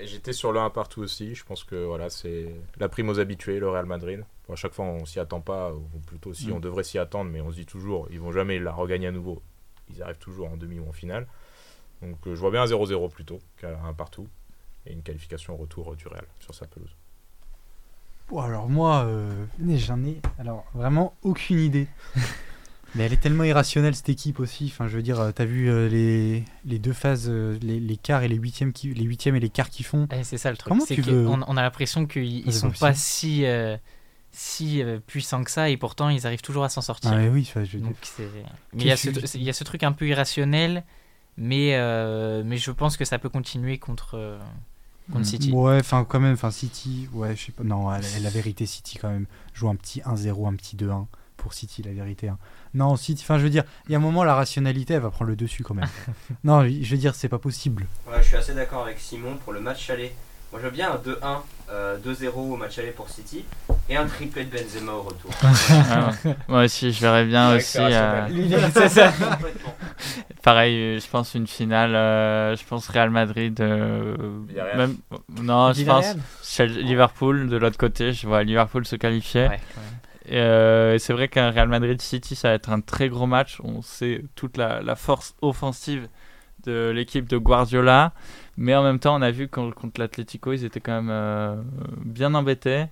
J'étais 0.02 0.32
sur 0.32 0.52
le 0.52 0.60
1 0.60 0.70
partout 0.70 1.00
aussi. 1.02 1.34
Je 1.34 1.44
pense 1.44 1.64
que 1.64 1.84
voilà, 1.84 2.10
c'est 2.10 2.46
la 2.78 2.88
prime 2.88 3.08
aux 3.08 3.18
habitués, 3.18 3.58
le 3.58 3.68
Real 3.68 3.86
Madrid. 3.86 4.24
Bon, 4.46 4.52
à 4.54 4.56
chaque 4.56 4.72
fois, 4.72 4.84
on 4.84 5.04
s'y 5.06 5.18
attend 5.20 5.40
pas, 5.40 5.72
ou 5.72 5.80
plutôt 6.06 6.32
si 6.34 6.48
Mm. 6.48 6.52
on 6.54 6.60
devrait 6.60 6.84
s'y 6.84 6.98
attendre, 6.98 7.30
mais 7.30 7.40
on 7.40 7.50
se 7.50 7.56
dit 7.56 7.66
toujours, 7.66 8.06
ils 8.10 8.20
vont 8.20 8.32
jamais 8.32 8.58
la 8.58 8.72
regagner 8.72 9.06
à 9.08 9.12
nouveau. 9.12 9.42
Ils 9.90 10.02
arrivent 10.02 10.18
toujours 10.18 10.50
en 10.50 10.56
demi 10.56 10.78
ou 10.78 10.88
en 10.88 10.92
finale. 10.92 11.26
Donc 12.02 12.16
euh, 12.26 12.34
je 12.34 12.40
vois 12.40 12.50
bien 12.50 12.62
un 12.62 12.66
0-0 12.66 13.08
plutôt 13.10 13.38
qu'un 13.58 13.76
1 13.84 13.92
partout. 13.94 14.28
Et 14.86 14.92
une 14.92 15.02
qualification 15.02 15.54
au 15.54 15.56
retour 15.56 15.92
euh, 15.92 15.96
du 15.96 16.06
Real 16.08 16.24
sur 16.40 16.54
sa 16.54 16.66
pelouse. 16.66 16.94
Bon, 18.28 18.40
alors 18.40 18.68
moi, 18.68 19.04
euh, 19.04 19.46
j'en 19.76 20.02
ai 20.04 20.20
alors 20.38 20.64
vraiment 20.74 21.14
aucune 21.22 21.58
idée. 21.60 21.86
Mais 22.96 23.04
elle 23.04 23.12
est 23.12 23.16
tellement 23.20 23.44
irrationnelle 23.44 23.94
cette 23.94 24.08
équipe 24.08 24.40
aussi. 24.40 24.66
Enfin, 24.72 24.88
je 24.88 24.96
veux 24.96 25.02
dire, 25.02 25.20
euh, 25.20 25.30
t'as 25.32 25.44
vu 25.44 25.68
euh, 25.68 25.88
les, 25.88 26.44
les 26.64 26.78
deux 26.78 26.92
phases, 26.92 27.26
euh, 27.28 27.58
les, 27.62 27.78
les 27.78 27.96
quarts 27.96 28.22
et 28.22 28.28
les 28.28 28.36
huitièmes, 28.36 28.72
qui, 28.72 28.92
les 28.94 29.04
huitièmes 29.04 29.36
et 29.36 29.40
les 29.40 29.50
quarts 29.50 29.70
qui 29.70 29.82
font. 29.82 30.08
Eh, 30.12 30.24
c'est 30.24 30.38
ça 30.38 30.50
le 30.50 30.56
truc. 30.56 30.70
Comment 30.72 30.84
C'est 30.84 30.94
tu 30.94 31.02
veux- 31.02 31.26
on 31.28 31.56
a 31.56 31.62
l'impression 31.62 32.06
qu'ils 32.06 32.52
sont 32.52 32.70
pas 32.70 32.94
si, 32.94 33.44
euh, 33.44 33.76
si 34.32 34.82
puissants 35.06 35.44
que 35.44 35.50
ça 35.50 35.68
et 35.70 35.76
pourtant 35.76 36.08
ils 36.08 36.26
arrivent 36.26 36.40
toujours 36.42 36.64
à 36.64 36.68
s'en 36.68 36.80
sortir. 36.80 37.10
Ah 37.12 37.16
mais 37.16 37.28
oui, 37.28 37.48
je 37.54 37.58
veux 37.58 37.66
dire. 37.66 37.80
Donc, 37.80 37.96
mais 38.72 38.82
il 38.82 38.86
y, 38.86 38.90
a 38.90 38.96
ce, 38.96 39.08
il 39.36 39.42
y 39.42 39.50
a 39.50 39.52
ce 39.52 39.64
truc 39.64 39.82
un 39.82 39.92
peu 39.92 40.06
irrationnel, 40.08 40.84
mais, 41.36 41.76
mais 42.44 42.56
je 42.56 42.70
pense 42.70 42.96
que 42.96 43.04
ça 43.04 43.18
peut 43.18 43.28
continuer 43.28 43.78
contre, 43.78 44.38
contre 45.12 45.20
Mm. 45.20 45.24
City. 45.24 45.52
Ouais, 45.52 45.78
enfin 45.80 46.04
quand 46.08 46.18
même, 46.20 46.32
enfin 46.34 46.50
City, 46.50 47.08
ouais, 47.12 47.36
je 47.36 47.46
sais 47.46 47.52
pas. 47.52 47.62
Non, 47.62 47.88
la, 47.90 48.00
la 48.20 48.30
vérité, 48.30 48.66
City 48.66 48.98
quand 48.98 49.10
même 49.10 49.26
joue 49.54 49.68
un 49.68 49.76
petit 49.76 50.00
1-0, 50.00 50.48
un 50.48 50.54
petit 50.54 50.76
2-1 50.76 51.06
pour 51.46 51.54
City, 51.54 51.80
la 51.84 51.92
vérité. 51.92 52.26
hein. 52.28 52.38
Non, 52.74 52.96
City, 52.96 53.22
enfin 53.24 53.38
je 53.38 53.44
veux 53.44 53.50
dire, 53.50 53.62
il 53.86 53.92
y 53.92 53.94
a 53.94 53.98
un 53.98 54.00
moment, 54.00 54.24
la 54.24 54.34
rationalité, 54.34 54.94
elle 54.94 55.00
va 55.02 55.10
prendre 55.10 55.30
le 55.30 55.36
dessus 55.36 55.62
quand 55.62 55.74
même. 55.74 55.86
non, 56.44 56.64
je 56.64 56.90
veux 56.90 56.96
dire, 56.96 57.14
c'est 57.14 57.28
pas 57.28 57.38
possible. 57.38 57.86
Ouais, 58.08 58.20
je 58.20 58.26
suis 58.26 58.36
assez 58.36 58.52
d'accord 58.52 58.82
avec 58.82 58.98
Simon 58.98 59.36
pour 59.44 59.52
le 59.52 59.60
match 59.60 59.88
aller. 59.90 60.12
Moi, 60.50 60.60
je 60.60 60.66
veux 60.66 60.72
bien 60.72 60.90
un 60.92 60.96
2-1, 60.96 61.42
euh, 61.70 61.98
2-0 62.04 62.30
au 62.52 62.56
match 62.56 62.78
aller 62.80 62.90
pour 62.90 63.08
City 63.10 63.44
et 63.88 63.96
un 63.96 64.06
triplé 64.06 64.44
de 64.44 64.50
Benzema 64.56 64.92
au 64.92 65.02
retour. 65.02 65.30
Ah 65.70 66.10
ouais. 66.24 66.36
Moi 66.48 66.64
aussi, 66.64 66.90
je 66.92 67.00
verrais 67.00 67.24
bien 67.24 67.50
Ouais, 67.50 67.56
aussi. 67.58 67.78
euh, 67.80 68.28
c'est 68.74 68.88
ça. 68.88 69.12
Complètement. 69.12 69.74
pareil, 70.42 70.76
euh, 70.76 71.00
je 71.00 71.06
pense 71.08 71.34
une 71.34 71.46
finale. 71.46 71.94
euh, 71.94 72.56
je 72.56 72.64
pense 72.64 72.88
Real 72.88 73.10
Madrid. 73.10 73.60
euh, 73.60 74.16
même, 74.76 74.96
non, 75.42 75.72
je 75.72 75.84
pense 75.84 76.14
Liverpool 76.60 77.48
de 77.48 77.56
l'autre 77.56 77.78
côté. 77.78 78.12
Je 78.12 78.26
vois 78.26 78.42
Liverpool 78.42 78.84
se 78.86 78.96
qualifier. 78.96 79.48
Ouais, 79.48 79.60
euh, 80.30 80.98
c'est 80.98 81.12
vrai 81.12 81.28
qu'un 81.28 81.50
Real 81.50 81.68
Madrid 81.68 82.00
City, 82.00 82.34
ça 82.34 82.48
va 82.48 82.54
être 82.54 82.70
un 82.70 82.80
très 82.80 83.08
gros 83.08 83.26
match. 83.26 83.58
On 83.64 83.82
sait 83.82 84.24
toute 84.34 84.56
la, 84.56 84.96
force 84.96 85.34
offensive 85.42 86.08
de 86.64 86.90
l'équipe 86.90 87.28
de 87.28 87.36
Guardiola. 87.38 88.12
Mais 88.56 88.74
en 88.74 88.82
même 88.82 88.98
temps, 88.98 89.16
on 89.16 89.22
a 89.22 89.30
vu 89.30 89.48
qu'en- 89.48 89.70
contre 89.72 90.00
l'Atlético, 90.00 90.52
ils 90.52 90.64
étaient 90.64 90.80
quand 90.80 90.94
même 90.94 91.10
euh, 91.10 91.56
bien 92.04 92.34
embêtés. 92.34 92.86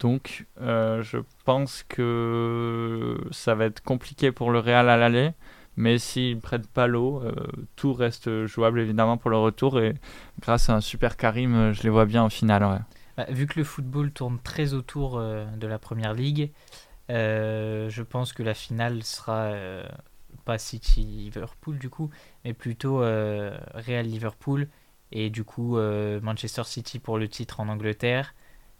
Donc, 0.00 0.46
euh, 0.60 1.02
je 1.02 1.18
pense 1.44 1.84
que 1.88 3.18
ça 3.30 3.54
va 3.54 3.66
être 3.66 3.82
compliqué 3.82 4.32
pour 4.32 4.50
le 4.50 4.58
Real 4.60 4.88
à 4.88 4.96
l'aller. 4.96 5.32
Mais 5.76 5.98
s'ils 5.98 6.36
ne 6.36 6.40
prennent 6.40 6.66
pas 6.66 6.86
l'eau, 6.88 7.22
euh, 7.24 7.32
tout 7.76 7.92
reste 7.94 8.46
jouable 8.46 8.80
évidemment 8.80 9.16
pour 9.16 9.30
le 9.30 9.38
retour. 9.38 9.80
Et 9.80 9.94
grâce 10.40 10.70
à 10.70 10.74
un 10.74 10.80
super 10.80 11.16
Karim, 11.16 11.72
je 11.72 11.82
les 11.84 11.90
vois 11.90 12.06
bien 12.06 12.24
en 12.24 12.30
finale. 12.30 12.64
ouais. 12.64 12.97
Bah, 13.18 13.26
vu 13.30 13.46
que 13.48 13.58
le 13.58 13.64
football 13.64 14.12
tourne 14.12 14.38
très 14.38 14.74
autour 14.74 15.18
euh, 15.18 15.44
de 15.56 15.66
la 15.66 15.80
première 15.80 16.14
ligue, 16.14 16.52
euh, 17.10 17.90
je 17.90 18.02
pense 18.04 18.32
que 18.32 18.44
la 18.44 18.54
finale 18.54 19.02
sera 19.02 19.46
euh, 19.46 19.88
pas 20.44 20.56
City-Liverpool 20.56 21.78
du 21.78 21.90
coup, 21.90 22.10
mais 22.44 22.54
plutôt 22.54 23.02
euh, 23.02 23.58
Real-Liverpool 23.74 24.68
et 25.10 25.30
du 25.30 25.42
coup 25.42 25.76
Manchester 25.78 26.62
City 26.64 27.00
pour 27.00 27.18
le 27.18 27.26
titre 27.28 27.58
en 27.58 27.68
Angleterre. 27.68 28.34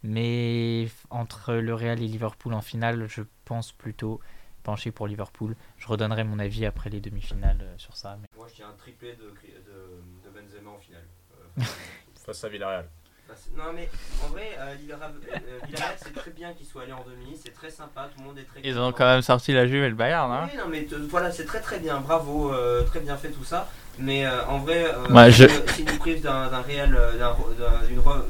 Mais 0.05 0.87
entre 1.11 1.55
le 1.55 1.75
Real 1.75 2.01
et 2.01 2.07
Liverpool 2.07 2.55
en 2.55 2.61
finale, 2.61 3.09
je 3.09 3.23
pense 3.45 3.73
plutôt 3.73 4.21
pencher 4.63 4.93
pour 4.93 5.09
Liverpool. 5.09 5.57
Je 5.79 5.89
redonnerai 5.89 6.23
mon 6.23 6.39
avis 6.39 6.65
après 6.65 6.91
les 6.91 7.01
demi-finales 7.01 7.67
sur 7.77 7.97
ça. 7.97 8.17
mais- 8.23 8.29
Moi, 8.37 8.47
je 8.49 8.55
dis 8.55 8.63
un 8.63 8.73
triplé 8.75 9.17
de, 9.17 9.25
de, 9.25 10.03
de 10.25 10.31
Benzema 10.31 10.71
en 10.71 10.79
finale. 10.79 11.09
Face 12.25 12.45
à 12.45 12.49
Villarreal. 12.49 12.89
Bah, 13.29 13.35
Non 13.57 13.73
mais 13.75 13.89
en 14.25 14.29
vrai, 14.29 14.57
euh, 14.59 14.75
Villarreal, 14.81 15.13
euh, 15.33 15.39
c'est 16.03 16.15
très 16.15 16.31
bien 16.31 16.53
qu'ils 16.55 16.67
soient 16.67 16.83
allés 16.85 16.93
en 16.93 17.05
demi, 17.05 17.39
c'est 17.43 17.53
très 17.53 17.71
sympa, 17.71 18.09
tout 18.15 18.21
le 18.23 18.27
monde 18.27 18.39
est 18.39 18.45
très 18.45 18.61
Ils 18.65 18.75
content. 18.75 18.89
ont 18.89 18.93
quand 18.93 19.05
même 19.07 19.23
sorti 19.23 19.53
la 19.53 19.67
Juve 19.67 19.83
et 19.85 19.89
le 19.91 19.95
Bayern. 19.95 20.31
Hein. 20.33 20.49
Oui, 20.51 20.57
non 20.59 20.65
mais 20.71 20.85
t- 20.85 20.97
voilà, 21.11 21.31
c'est 21.31 21.45
très 21.45 21.61
très 21.61 21.79
bien, 21.79 22.01
bravo, 22.01 22.53
euh, 22.53 22.85
très 22.85 23.01
bien 23.01 23.17
fait 23.19 23.29
tout 23.31 23.45
ça. 23.45 23.69
Mais 23.99 24.25
euh, 24.25 24.47
en 24.47 24.59
vrai, 24.61 24.85
euh, 24.87 25.13
Ouais, 25.13 25.31
je- 25.31 25.47
si- 25.75 25.85
nous 25.85 25.97
prive 25.99 26.23
d'un 26.23 26.49
réel, 26.63 26.95
euh, 26.97 27.19
d'un- 27.19 27.37
d'un- 27.59 27.87
d'une 27.87 28.01
re- 28.01 28.23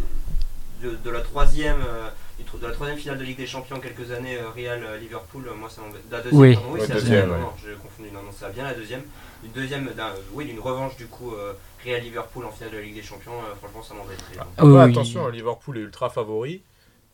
de, 0.82 0.96
de 0.96 1.10
la 1.10 1.20
troisième, 1.20 1.80
euh, 1.86 2.08
de 2.60 2.66
la 2.66 2.72
troisième 2.72 2.98
finale 2.98 3.18
de 3.18 3.24
Ligue 3.24 3.36
des 3.36 3.46
Champions 3.46 3.78
quelques 3.78 4.10
années, 4.10 4.38
euh, 4.38 4.48
Real 4.50 4.82
euh, 4.82 4.96
Liverpool, 4.98 5.46
euh, 5.48 5.54
moi 5.54 5.68
ça 5.70 5.80
m'embête. 5.82 6.02
La 6.10 6.20
deuxième, 6.22 6.40
Oui. 6.40 6.54
pardon, 6.54 6.70
Ouais, 6.72 6.80
c'est 6.80 6.88
la 6.88 6.94
deuxième, 6.94 7.30
ouais. 7.30 7.36
non, 7.36 7.42
non, 7.42 7.52
j'ai 7.62 7.74
confondu, 7.74 8.10
non, 8.10 8.22
non, 8.22 8.30
c'est 8.36 8.52
bien 8.52 8.64
la 8.64 8.74
deuxième. 8.74 9.02
Une 9.44 9.52
deuxième, 9.52 9.90
d'un- 9.92 10.14
oui, 10.32 10.46
d'une 10.46 10.58
revanche 10.60 10.96
du 10.96 11.06
coup 11.06 11.34
euh, 11.34 11.52
Real 11.84 12.02
Liverpool 12.02 12.44
en 12.44 12.50
finale 12.50 12.72
de 12.72 12.76
la 12.78 12.82
Ligue 12.82 12.94
des 12.96 13.02
Champions, 13.02 13.32
euh, 13.50 13.54
franchement 13.54 13.82
ça 13.82 13.94
m'embêterait. 13.94 14.36
Ah, 14.38 14.42
hein. 14.42 14.46
après, 14.56 14.66
Oui. 14.70 14.90
attention, 14.90 15.28
Liverpool 15.28 15.78
est 15.78 15.82
ultra 15.82 16.10
favori, 16.10 16.62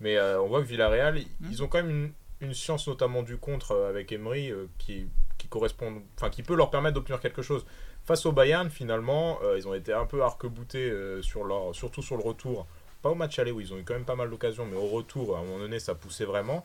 mais 0.01 0.17
euh, 0.17 0.41
on 0.41 0.49
voit 0.49 0.61
que 0.63 0.67
Villarreal, 0.67 1.19
Hmm. 1.41 1.49
ils 1.51 1.63
ont 1.63 1.69
quand 1.69 1.83
même 1.83 1.91
une, 1.91 2.13
une 2.49 2.55
science 2.55 2.87
notamment 2.89 3.23
du 3.23 3.37
contre 3.37 3.73
euh, 3.73 3.89
avec 3.91 4.11
Emery 4.13 4.51
euh, 4.51 4.67
qui, 4.79 5.07
qui 5.39 5.49
correspond, 5.49 6.03
enfin 6.17 6.31
qui 6.31 6.43
peut 6.43 6.55
leur 6.55 6.71
permettre 6.71 6.95
d'obtenir 6.95 7.21
quelque 7.21 7.43
chose. 7.43 7.65
Face 8.05 8.27
au 8.27 8.33
Bayern, 8.33 8.69
finalement, 8.71 9.39
euh, 9.43 9.57
ils 9.59 9.67
ont 9.67 9.73
été 9.75 9.93
un 9.93 10.05
peu 10.07 10.23
arc-boutés 10.23 10.91
euh, 10.91 11.23
sur 11.23 11.45
leur, 11.45 11.75
surtout 11.75 12.03
sur 12.03 12.17
le 12.17 12.23
retour. 12.23 12.67
Pas 13.03 13.11
au 13.11 13.15
match 13.15 13.39
aller 13.39 13.51
où 13.51 13.61
ils 13.61 13.73
ont 13.73 13.79
eu 13.79 13.83
quand 13.85 13.95
même 13.95 14.05
pas 14.05 14.15
mal 14.17 14.29
d'occasions, 14.31 14.67
mais 14.67 14.77
au 14.77 14.87
retour, 14.89 15.37
à 15.37 15.41
un 15.41 15.45
moment 15.45 15.59
donné, 15.59 15.79
ça 15.79 15.95
poussait 15.95 16.25
vraiment. 16.27 16.65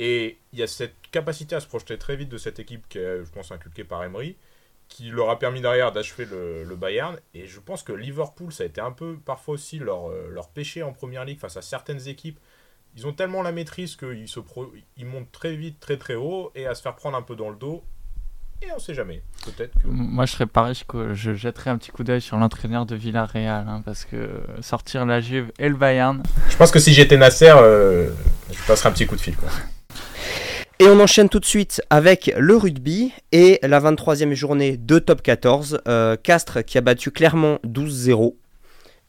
Et 0.00 0.36
il 0.52 0.58
y 0.60 0.62
a 0.62 0.68
cette 0.68 0.94
capacité 1.10 1.56
à 1.56 1.60
se 1.60 1.66
projeter 1.66 1.98
très 1.98 2.14
vite 2.14 2.28
de 2.28 2.38
cette 2.38 2.58
équipe 2.60 2.88
qui 2.88 2.98
est, 2.98 3.24
je 3.24 3.30
pense, 3.32 3.50
inculquée 3.50 3.82
par 3.84 4.02
Emery, 4.04 4.36
qui 4.88 5.10
leur 5.10 5.30
a 5.30 5.38
permis 5.38 5.60
derrière 5.60 5.92
d'achever 5.92 6.24
le, 6.24 6.64
le 6.64 6.76
Bayern. 6.76 7.16
Et 7.34 7.46
je 7.46 7.60
pense 7.60 7.82
que 7.82 7.92
Liverpool, 7.92 8.52
ça 8.52 8.62
a 8.62 8.66
été 8.66 8.80
un 8.80 8.90
peu 8.92 9.16
parfois 9.24 9.54
aussi 9.54 9.78
leur, 9.78 10.10
euh, 10.10 10.28
leur 10.30 10.48
péché 10.48 10.82
en 10.82 10.92
première 10.92 11.24
ligue 11.24 11.38
face 11.38 11.56
à 11.56 11.62
certaines 11.62 12.08
équipes. 12.08 12.38
Ils 12.96 13.06
ont 13.06 13.12
tellement 13.12 13.42
la 13.42 13.52
maîtrise 13.52 13.96
qu'ils 13.96 14.28
se 14.28 14.40
pro- 14.40 14.72
ils 14.96 15.06
montent 15.06 15.30
très 15.30 15.54
vite, 15.54 15.78
très 15.78 15.98
très 15.98 16.14
haut, 16.14 16.50
et 16.54 16.66
à 16.66 16.74
se 16.74 16.82
faire 16.82 16.96
prendre 16.96 17.16
un 17.16 17.22
peu 17.22 17.36
dans 17.36 17.50
le 17.50 17.56
dos. 17.56 17.84
Et 18.60 18.66
on 18.74 18.78
sait 18.80 18.94
jamais. 18.94 19.22
Peut-être 19.44 19.78
que. 19.78 19.86
Moi, 19.86 20.26
je 20.26 20.32
serais 20.32 20.46
pareil, 20.46 20.74
je, 20.74 21.14
je 21.14 21.34
jetterais 21.34 21.70
un 21.70 21.78
petit 21.78 21.92
coup 21.92 22.02
d'œil 22.02 22.20
sur 22.20 22.36
l'entraîneur 22.38 22.86
de 22.86 22.96
Villarreal. 22.96 23.68
hein, 23.68 23.82
parce 23.84 24.04
que 24.04 24.40
sortir 24.62 25.06
la 25.06 25.20
Juve 25.20 25.52
et 25.60 25.68
le 25.68 25.76
Bayern, 25.76 26.22
Je 26.48 26.56
pense 26.56 26.72
que 26.72 26.80
si 26.80 26.92
j'étais 26.92 27.16
Nasser, 27.16 27.52
euh, 27.54 28.10
je 28.50 28.66
passerais 28.66 28.88
un 28.88 28.92
petit 28.92 29.06
coup 29.06 29.14
de 29.14 29.20
fil. 29.20 29.36
Quoi. 29.36 29.48
Et 30.80 30.86
on 30.86 31.00
enchaîne 31.00 31.28
tout 31.28 31.40
de 31.40 31.44
suite 31.44 31.82
avec 31.90 32.32
le 32.36 32.56
rugby 32.56 33.12
et 33.32 33.58
la 33.62 33.80
23e 33.80 34.32
journée 34.34 34.76
de 34.76 35.00
top 35.00 35.22
14. 35.22 35.80
euh, 35.88 36.16
Castres 36.16 36.64
qui 36.64 36.78
a 36.78 36.80
battu 36.80 37.10
Clermont 37.10 37.58
12-0. 37.66 38.36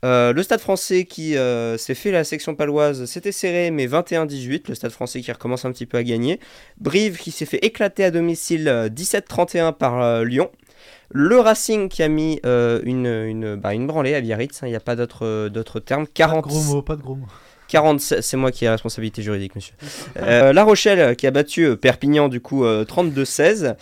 Euh, 0.03 0.33
le 0.33 0.41
stade 0.41 0.61
français 0.61 1.05
qui 1.05 1.37
euh, 1.37 1.77
s'est 1.77 1.93
fait 1.93 2.09
la 2.09 2.23
section 2.23 2.55
paloise, 2.55 3.05
c'était 3.05 3.31
serré, 3.31 3.69
mais 3.69 3.85
21-18. 3.85 4.63
Le 4.69 4.73
stade 4.73 4.89
français 4.89 5.21
qui 5.21 5.31
recommence 5.31 5.63
un 5.63 5.71
petit 5.71 5.85
peu 5.85 5.97
à 5.97 6.03
gagner. 6.03 6.39
Brive 6.79 7.17
qui 7.17 7.29
s'est 7.29 7.45
fait 7.45 7.63
éclater 7.63 8.03
à 8.03 8.09
domicile 8.09 8.67
euh, 8.67 8.89
17-31 8.89 9.73
par 9.73 10.23
Lyon. 10.25 10.49
Le 11.11 11.39
Racing 11.39 11.87
qui 11.87 12.01
a 12.01 12.07
mis 12.07 12.39
une, 12.43 13.05
une, 13.05 13.55
bah, 13.55 13.75
une 13.75 13.85
branlée 13.85 14.15
à 14.15 14.21
Biarritz, 14.21 14.63
hein, 14.63 14.67
il 14.67 14.71
n'y 14.71 14.75
a 14.75 14.79
pas 14.79 14.95
d'autre 14.95 15.79
terme. 15.79 16.05
Pas 16.05 16.09
de 16.09 16.13
40, 16.13 16.47
gros 16.47 16.61
mots, 16.61 16.81
pas 16.81 16.95
de 16.95 17.01
gros 17.01 17.15
mots. 17.15 17.27
47, 17.69 18.21
c'est 18.21 18.37
moi 18.37 18.51
qui 18.51 18.65
ai 18.65 18.67
la 18.67 18.73
responsabilité 18.73 19.21
juridique, 19.21 19.55
monsieur. 19.55 19.73
Euh, 20.17 20.51
la 20.53 20.63
Rochelle 20.63 21.15
qui 21.15 21.27
a 21.27 21.31
battu 21.31 21.63
euh, 21.65 21.75
Perpignan, 21.75 22.27
du 22.27 22.41
coup, 22.41 22.65
euh, 22.65 22.83
32-16. 22.85 23.75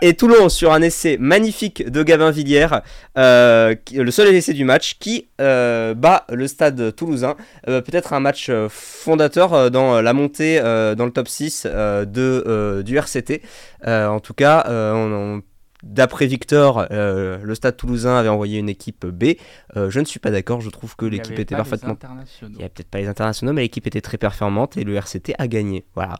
Et 0.00 0.14
Toulon 0.14 0.48
sur 0.48 0.72
un 0.72 0.80
essai 0.80 1.16
magnifique 1.18 1.90
de 1.90 2.04
Gabin 2.04 2.30
Villière, 2.30 2.82
euh, 3.16 3.74
le 3.92 4.10
seul 4.12 4.32
essai 4.32 4.52
du 4.52 4.64
match, 4.64 4.96
qui 5.00 5.26
euh, 5.40 5.92
bat 5.94 6.24
le 6.30 6.46
stade 6.46 6.94
toulousain. 6.94 7.34
Euh, 7.68 7.80
Peut-être 7.80 8.12
un 8.12 8.20
match 8.20 8.46
euh, 8.48 8.68
fondateur 8.70 9.54
euh, 9.54 9.70
dans 9.70 10.00
la 10.00 10.12
montée 10.12 10.60
euh, 10.62 10.94
dans 10.94 11.04
le 11.04 11.10
top 11.10 11.26
6 11.26 11.64
euh, 11.66 12.04
de, 12.04 12.44
euh, 12.46 12.82
du 12.84 12.96
RCT. 12.96 13.42
Euh, 13.88 14.06
en 14.06 14.20
tout 14.20 14.34
cas, 14.34 14.66
euh, 14.68 14.92
on- 14.92 15.42
d'après 15.82 16.26
Victor, 16.26 16.86
euh, 16.90 17.38
le 17.42 17.54
stade 17.54 17.76
toulousain 17.76 18.16
avait 18.16 18.28
envoyé 18.28 18.58
une 18.58 18.68
équipe 18.68 19.06
B. 19.06 19.34
Euh, 19.76 19.90
je 19.90 20.00
ne 20.00 20.04
suis 20.04 20.20
pas 20.20 20.30
d'accord, 20.30 20.60
je 20.60 20.70
trouve 20.70 20.96
que 20.96 21.06
l'équipe 21.06 21.32
avait 21.32 21.42
était 21.42 21.56
parfaitement 21.56 21.96
il 22.42 22.48
n'y 22.50 22.64
a 22.64 22.68
peut-être 22.68 22.90
pas 22.90 22.98
les 22.98 23.08
internationaux, 23.08 23.52
mais 23.52 23.62
l'équipe 23.62 23.86
était 23.86 24.00
très 24.00 24.18
performante 24.18 24.76
et 24.76 24.84
le 24.84 24.94
RCT 24.94 25.34
a 25.38 25.48
gagné. 25.48 25.84
Voilà. 25.94 26.16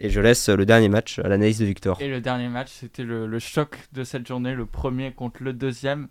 Et 0.00 0.10
je 0.10 0.20
laisse 0.20 0.48
le 0.48 0.66
dernier 0.66 0.88
match 0.88 1.18
à 1.18 1.28
l'analyse 1.28 1.58
de 1.58 1.64
Victor. 1.64 2.00
Et 2.00 2.08
le 2.08 2.20
dernier 2.20 2.48
match, 2.48 2.70
c'était 2.70 3.04
le, 3.04 3.26
le 3.26 3.38
choc 3.38 3.78
de 3.92 4.04
cette 4.04 4.26
journée, 4.26 4.54
le 4.54 4.66
premier 4.66 5.12
contre 5.12 5.42
le 5.42 5.52
deuxième. 5.52 6.08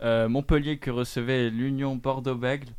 Euh, 0.00 0.28
Montpellier 0.28 0.78
qui 0.78 0.90
recevait 0.90 1.50
l'Union 1.50 1.96
Bordeaux-Bègles. 1.96 2.72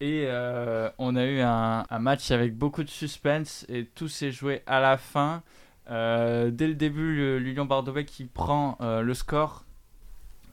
Et 0.00 0.24
euh, 0.26 0.90
on 0.98 1.16
a 1.16 1.24
eu 1.24 1.40
un, 1.40 1.84
un 1.88 1.98
match 1.98 2.30
avec 2.30 2.56
beaucoup 2.56 2.82
de 2.82 2.90
suspense 2.90 3.64
et 3.68 3.86
tout 3.86 4.08
s'est 4.08 4.32
joué 4.32 4.62
à 4.66 4.80
la 4.80 4.96
fin. 4.96 5.42
Euh, 5.90 6.50
dès 6.50 6.66
le 6.66 6.74
début, 6.74 7.38
l'Union 7.38 7.64
Bordeaux-Bègles 7.64 8.08
qui 8.08 8.24
prend 8.24 8.78
euh, 8.80 9.02
le 9.02 9.14
score 9.14 9.64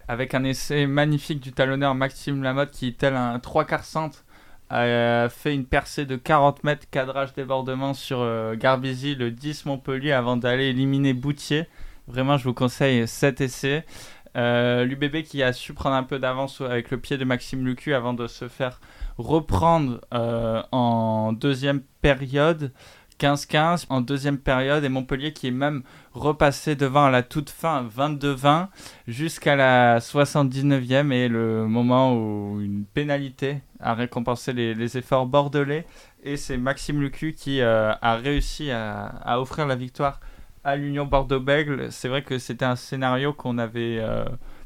avec 0.07 0.33
un 0.33 0.43
essai 0.43 0.87
magnifique 0.87 1.39
du 1.39 1.53
talonneur 1.53 1.95
Maxime 1.95 2.43
Lamotte 2.43 2.71
qui, 2.71 2.93
tel 2.93 3.15
un 3.15 3.39
trois 3.39 3.63
quarts 3.63 3.85
centre, 3.85 4.25
a 4.69 5.27
fait 5.29 5.53
une 5.53 5.65
percée 5.65 6.05
de 6.05 6.15
40 6.15 6.63
mètres, 6.63 6.87
cadrage 6.89 7.33
débordement 7.33 7.93
sur 7.93 8.19
euh, 8.21 8.55
Garbizi, 8.55 9.15
le 9.15 9.31
10 9.31 9.65
Montpellier, 9.65 10.13
avant 10.13 10.37
d'aller 10.37 10.65
éliminer 10.65 11.13
Boutier. 11.13 11.67
Vraiment, 12.07 12.37
je 12.37 12.45
vous 12.45 12.53
conseille 12.53 13.07
cet 13.07 13.41
essai. 13.41 13.85
Euh, 14.37 14.85
L'UBB 14.85 15.23
qui 15.23 15.43
a 15.43 15.51
su 15.51 15.73
prendre 15.73 15.95
un 15.95 16.03
peu 16.03 16.17
d'avance 16.17 16.61
avec 16.61 16.89
le 16.89 16.97
pied 16.97 17.17
de 17.17 17.25
Maxime 17.25 17.65
Lucu 17.65 17.93
avant 17.93 18.13
de 18.13 18.27
se 18.27 18.47
faire 18.47 18.79
reprendre 19.17 19.99
euh, 20.13 20.63
en 20.71 21.33
deuxième 21.33 21.81
période. 22.01 22.71
15-15 23.21 23.86
en 23.89 24.01
deuxième 24.01 24.39
période 24.39 24.84
et 24.84 24.89
Montpellier 24.89 25.31
qui 25.31 25.47
est 25.47 25.51
même 25.51 25.84
repassé 26.13 26.75
devant 26.75 27.05
à 27.05 27.12
la 27.12 27.21
toute 27.21 27.51
fin 27.51 27.86
22-20 27.86 28.69
jusqu'à 29.07 29.55
la 29.55 29.99
79e 29.99 31.12
et 31.12 31.27
le 31.27 31.67
moment 31.67 32.15
où 32.15 32.60
une 32.60 32.84
pénalité 32.84 33.62
a 33.79 33.93
récompensé 33.93 34.53
les, 34.53 34.97
efforts 34.97 35.27
bordelais 35.27 35.86
et 36.23 36.36
c'est 36.36 36.57
Maxime 36.57 36.99
Lucu 36.99 37.34
qui 37.34 37.62
euh, 37.62 37.93
a 38.01 38.15
réussi 38.15 38.71
à, 38.71 39.39
offrir 39.39 39.67
la 39.67 39.75
victoire 39.75 40.19
à 40.63 40.75
l'Union 40.75 41.05
Bordeaux-Bègles. 41.05 41.91
C'est 41.91 42.07
vrai 42.07 42.23
que 42.23 42.39
c'était 42.39 42.65
un 42.65 42.75
scénario 42.75 43.34
qu'on 43.34 43.60
avait 43.60 43.99
euh, 43.99 44.25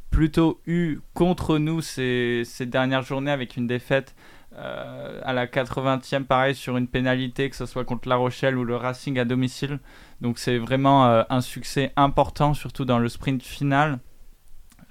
plutôt 0.10 0.62
eu 0.66 1.00
contre 1.14 1.58
nous 1.58 1.82
ces, 1.82 2.44
ces 2.46 2.66
dernières 2.66 3.02
journées 3.04 3.32
avec 3.32 3.58
une 3.58 3.68
défaite 3.68 4.16
euh, 4.58 5.20
à 5.24 5.34
la 5.34 5.48
80e, 5.48 6.24
pareil, 6.24 6.56
sur 6.56 6.78
une 6.78 6.88
pénalité, 6.88 7.50
que 7.50 7.58
ce 7.58 7.66
soit 7.66 7.84
contre 7.84 8.08
La 8.08 8.16
Rochelle 8.16 8.58
ou 8.58 8.64
le 8.64 8.78
Racing 8.78 9.20
à 9.20 9.26
domicile. 9.26 9.80
Donc 10.22 10.40
c'est 10.40 10.58
vraiment 10.58 11.08
euh, 11.08 11.24
un 11.30 11.42
succès 11.42 11.92
important, 11.98 12.54
surtout 12.54 12.86
dans 12.86 13.00
le 13.00 13.10
sprint 13.10 13.44
final. 13.44 14.00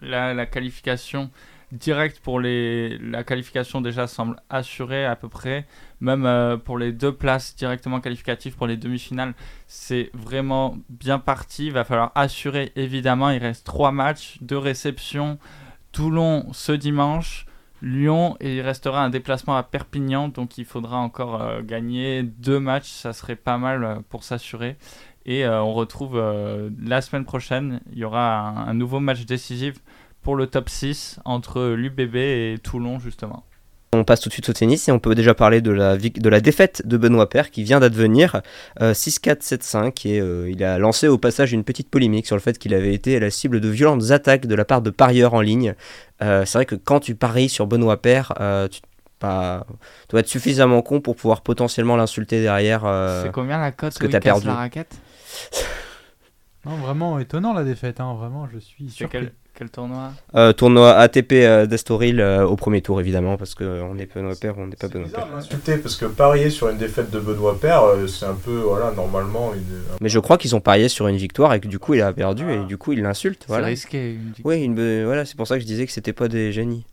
Là, 0.02 0.34
la 0.34 0.44
qualification 0.44 1.30
directe 1.74 2.20
pour 2.20 2.40
les... 2.40 2.98
La 2.98 3.24
qualification 3.24 3.80
déjà 3.80 4.06
semble 4.06 4.36
assurée 4.50 5.04
à 5.04 5.16
peu 5.16 5.28
près. 5.28 5.66
Même 6.00 6.26
euh, 6.26 6.56
pour 6.56 6.78
les 6.78 6.92
deux 6.92 7.12
places 7.12 7.54
directement 7.56 8.00
qualificatives 8.00 8.56
pour 8.56 8.66
les 8.66 8.76
demi-finales, 8.76 9.34
c'est 9.66 10.10
vraiment 10.14 10.76
bien 10.88 11.18
parti. 11.18 11.66
Il 11.66 11.72
va 11.72 11.84
falloir 11.84 12.12
assurer 12.14 12.72
évidemment. 12.76 13.30
Il 13.30 13.38
reste 13.38 13.66
trois 13.66 13.92
matchs, 13.92 14.38
deux 14.40 14.58
réceptions. 14.58 15.38
Toulon 15.92 16.46
ce 16.52 16.72
dimanche. 16.72 17.46
Lyon 17.82 18.36
et 18.40 18.56
il 18.56 18.60
restera 18.62 19.04
un 19.04 19.10
déplacement 19.10 19.58
à 19.58 19.62
Perpignan 19.62 20.28
donc 20.28 20.56
il 20.56 20.64
faudra 20.64 20.96
encore 20.96 21.42
euh, 21.42 21.60
gagner 21.60 22.22
deux 22.22 22.58
matchs 22.58 22.88
ça 22.88 23.12
serait 23.12 23.36
pas 23.36 23.58
mal 23.58 23.84
euh, 23.84 23.96
pour 24.08 24.24
s'assurer 24.24 24.78
et 25.26 25.46
on 25.46 25.72
retrouve 25.72 26.22
la 26.82 27.00
semaine 27.00 27.24
prochaine 27.24 27.80
il 27.92 27.98
y 27.98 28.04
aura 28.04 28.40
un 28.46 28.74
nouveau 28.74 29.00
match 29.00 29.24
décisif 29.24 29.76
pour 30.24 30.34
le 30.36 30.48
top 30.48 30.68
6 30.68 31.20
entre 31.24 31.62
l'UBB 31.74 32.16
et 32.16 32.58
Toulon 32.62 32.98
justement 32.98 33.44
On 33.92 34.02
passe 34.02 34.20
tout 34.20 34.28
de 34.28 34.32
suite 34.32 34.48
au 34.48 34.52
tennis 34.52 34.88
et 34.88 34.92
on 34.92 34.98
peut 34.98 35.14
déjà 35.14 35.34
parler 35.34 35.60
de 35.60 35.70
la, 35.70 35.96
de 35.96 36.28
la 36.28 36.40
défaite 36.40 36.82
de 36.84 36.96
Benoît 36.96 37.28
Paire 37.28 37.50
qui 37.52 37.62
vient 37.62 37.78
d'advenir 37.78 38.40
euh, 38.80 38.92
6-4, 38.92 39.42
7-5 39.42 40.08
et 40.08 40.20
euh, 40.20 40.50
il 40.50 40.64
a 40.64 40.78
lancé 40.78 41.06
au 41.06 41.18
passage 41.18 41.52
une 41.52 41.62
petite 41.62 41.90
polémique 41.90 42.26
sur 42.26 42.34
le 42.34 42.40
fait 42.40 42.58
qu'il 42.58 42.74
avait 42.74 42.92
été 42.94 43.20
la 43.20 43.30
cible 43.30 43.60
de 43.60 43.68
violentes 43.68 44.10
attaques 44.10 44.46
de 44.46 44.54
la 44.56 44.64
part 44.64 44.82
de 44.82 44.90
parieurs 44.90 45.34
en 45.34 45.40
ligne. 45.40 45.74
Euh, 46.22 46.44
c'est 46.44 46.58
vrai 46.58 46.66
que 46.66 46.74
quand 46.74 46.98
tu 46.98 47.14
paries 47.14 47.48
sur 47.48 47.66
Benoît 47.68 48.02
Paire, 48.02 48.32
euh, 48.40 48.66
tu 48.66 48.80
pas, 49.20 49.64
tu 50.02 50.08
dois 50.10 50.20
être 50.20 50.28
suffisamment 50.28 50.82
con 50.82 51.00
pour 51.00 51.14
pouvoir 51.14 51.42
potentiellement 51.42 51.94
l'insulter 51.96 52.42
derrière. 52.42 52.84
euh, 52.84 53.22
C'est 53.22 53.30
combien 53.30 53.60
la 53.60 53.70
cote 53.70 53.96
que 53.96 54.06
t'as 54.08 54.18
casse 54.18 54.32
perdu. 54.32 54.46
la 54.48 54.54
raquette? 54.56 54.96
Non, 56.66 56.76
vraiment 56.76 57.18
étonnant 57.18 57.52
la 57.52 57.62
défaite, 57.62 58.00
hein, 58.00 58.14
vraiment, 58.14 58.48
je 58.50 58.58
suis 58.58 58.88
surpris. 58.88 59.18
quel, 59.18 59.32
quel 59.54 59.70
tournoi 59.70 60.12
euh, 60.34 60.52
tournoi 60.52 60.92
ATP 60.94 61.32
euh, 61.32 61.66
d'Estoril 61.66 62.20
euh, 62.20 62.44
au 62.46 62.56
premier 62.56 62.82
tour 62.82 63.00
évidemment 63.00 63.36
parce 63.36 63.54
qu'on 63.54 63.96
est 63.98 64.12
Benoît 64.12 64.32
ou 64.32 64.60
on 64.60 64.66
n'est 64.66 64.76
pas 64.76 64.88
C'est 64.88 64.92
Benoît 64.94 65.08
de 65.08 65.32
l'insulter 65.32 65.78
parce 65.78 65.96
que 65.96 66.06
parier 66.06 66.50
sur 66.50 66.68
une 66.68 66.78
défaite 66.78 67.10
de 67.10 67.20
Benoît 67.20 67.56
euh, 67.64 68.06
c'est 68.06 68.26
un 68.26 68.34
peu, 68.34 68.58
voilà, 68.58 68.90
normalement 68.92 69.54
une. 69.54 69.62
Mais 70.00 70.08
je 70.08 70.18
crois 70.18 70.38
qu'ils 70.38 70.56
ont 70.56 70.60
parié 70.60 70.88
sur 70.88 71.06
une 71.08 71.16
victoire 71.16 71.54
et 71.54 71.60
que 71.60 71.68
du 71.68 71.78
coup 71.78 71.94
il 71.94 72.02
a 72.02 72.12
perdu 72.12 72.50
et 72.50 72.64
du 72.64 72.76
coup 72.78 72.92
il 72.92 73.02
l'insulte. 73.02 73.42
C'est 73.42 73.48
Voilà. 73.48 73.68
risqué. 73.68 74.14
une 74.14 74.32
victoire. 74.32 74.54
Oui, 74.56 74.62
une, 74.62 75.04
voilà, 75.04 75.24
c'est 75.24 75.36
pour 75.36 75.46
ça 75.46 75.54
que 75.56 75.60
je 75.60 75.66
disais 75.66 75.86
que 75.86 75.92
c'était 75.92 76.12
pas 76.12 76.28
des 76.28 76.52
génies. 76.52 76.84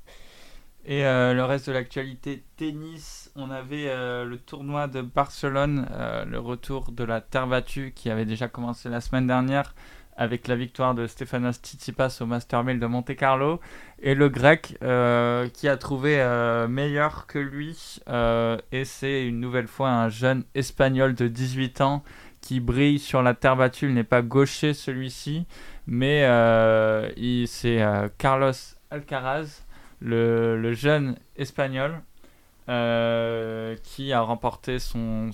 Et 0.86 1.06
euh, 1.06 1.34
le 1.34 1.44
reste 1.44 1.68
de 1.68 1.74
l'actualité 1.74 2.44
tennis, 2.58 3.32
on 3.36 3.52
avait 3.52 3.88
euh, 3.88 4.26
le 4.26 4.38
tournoi 4.38 4.88
de 4.88 5.02
Barcelone, 5.02 5.88
euh, 5.92 6.26
le 6.26 6.40
retour 6.40 6.92
de 6.92 7.04
la 7.04 7.22
terre 7.22 7.46
battue 7.48 7.94
qui 7.96 8.10
avait 8.10 8.26
déjà 8.26 8.48
commencé 8.48 8.90
la 8.90 9.00
semaine 9.00 9.28
dernière 9.28 9.76
avec 10.18 10.48
la 10.48 10.56
victoire 10.56 10.94
de 10.94 11.08
Stefanos 11.08 11.58
Tsitsipas 11.58 12.20
au 12.22 12.26
Master 12.26 12.64
1000 12.64 12.80
de 12.80 12.86
Monte 12.86 13.16
Carlo. 13.16 13.60
Et 14.02 14.16
le 14.16 14.30
grec 14.30 14.78
euh, 14.84 15.48
qui 15.50 15.68
a 15.68 15.78
trouvé 15.78 16.20
euh, 16.20 16.68
meilleur 16.68 17.28
que 17.28 17.40
lui 17.40 18.00
euh, 18.10 18.58
et 18.72 18.84
c'est 18.84 19.26
une 19.26 19.40
nouvelle 19.40 19.68
fois 19.68 19.90
un 19.90 20.10
jeune 20.10 20.44
espagnol 20.56 21.14
de 21.14 21.28
18 21.28 21.82
ans 21.82 22.04
qui 22.42 22.60
brille 22.60 22.98
sur 22.98 23.22
la 23.22 23.36
terre 23.36 23.56
battue, 23.56 23.86
il 23.86 23.94
n'est 23.94 24.04
pas 24.04 24.24
gaucher 24.24 24.74
celui-ci 24.74 25.46
mais 25.86 26.22
c'est 27.46 27.84
Carlos 28.18 28.54
Alcaraz 28.90 29.64
le, 30.00 30.74
jeune 30.74 31.16
espagnol 31.36 32.02
qui 32.66 34.14
a 34.14 34.22
remporté 34.22 34.80
son, 34.80 35.30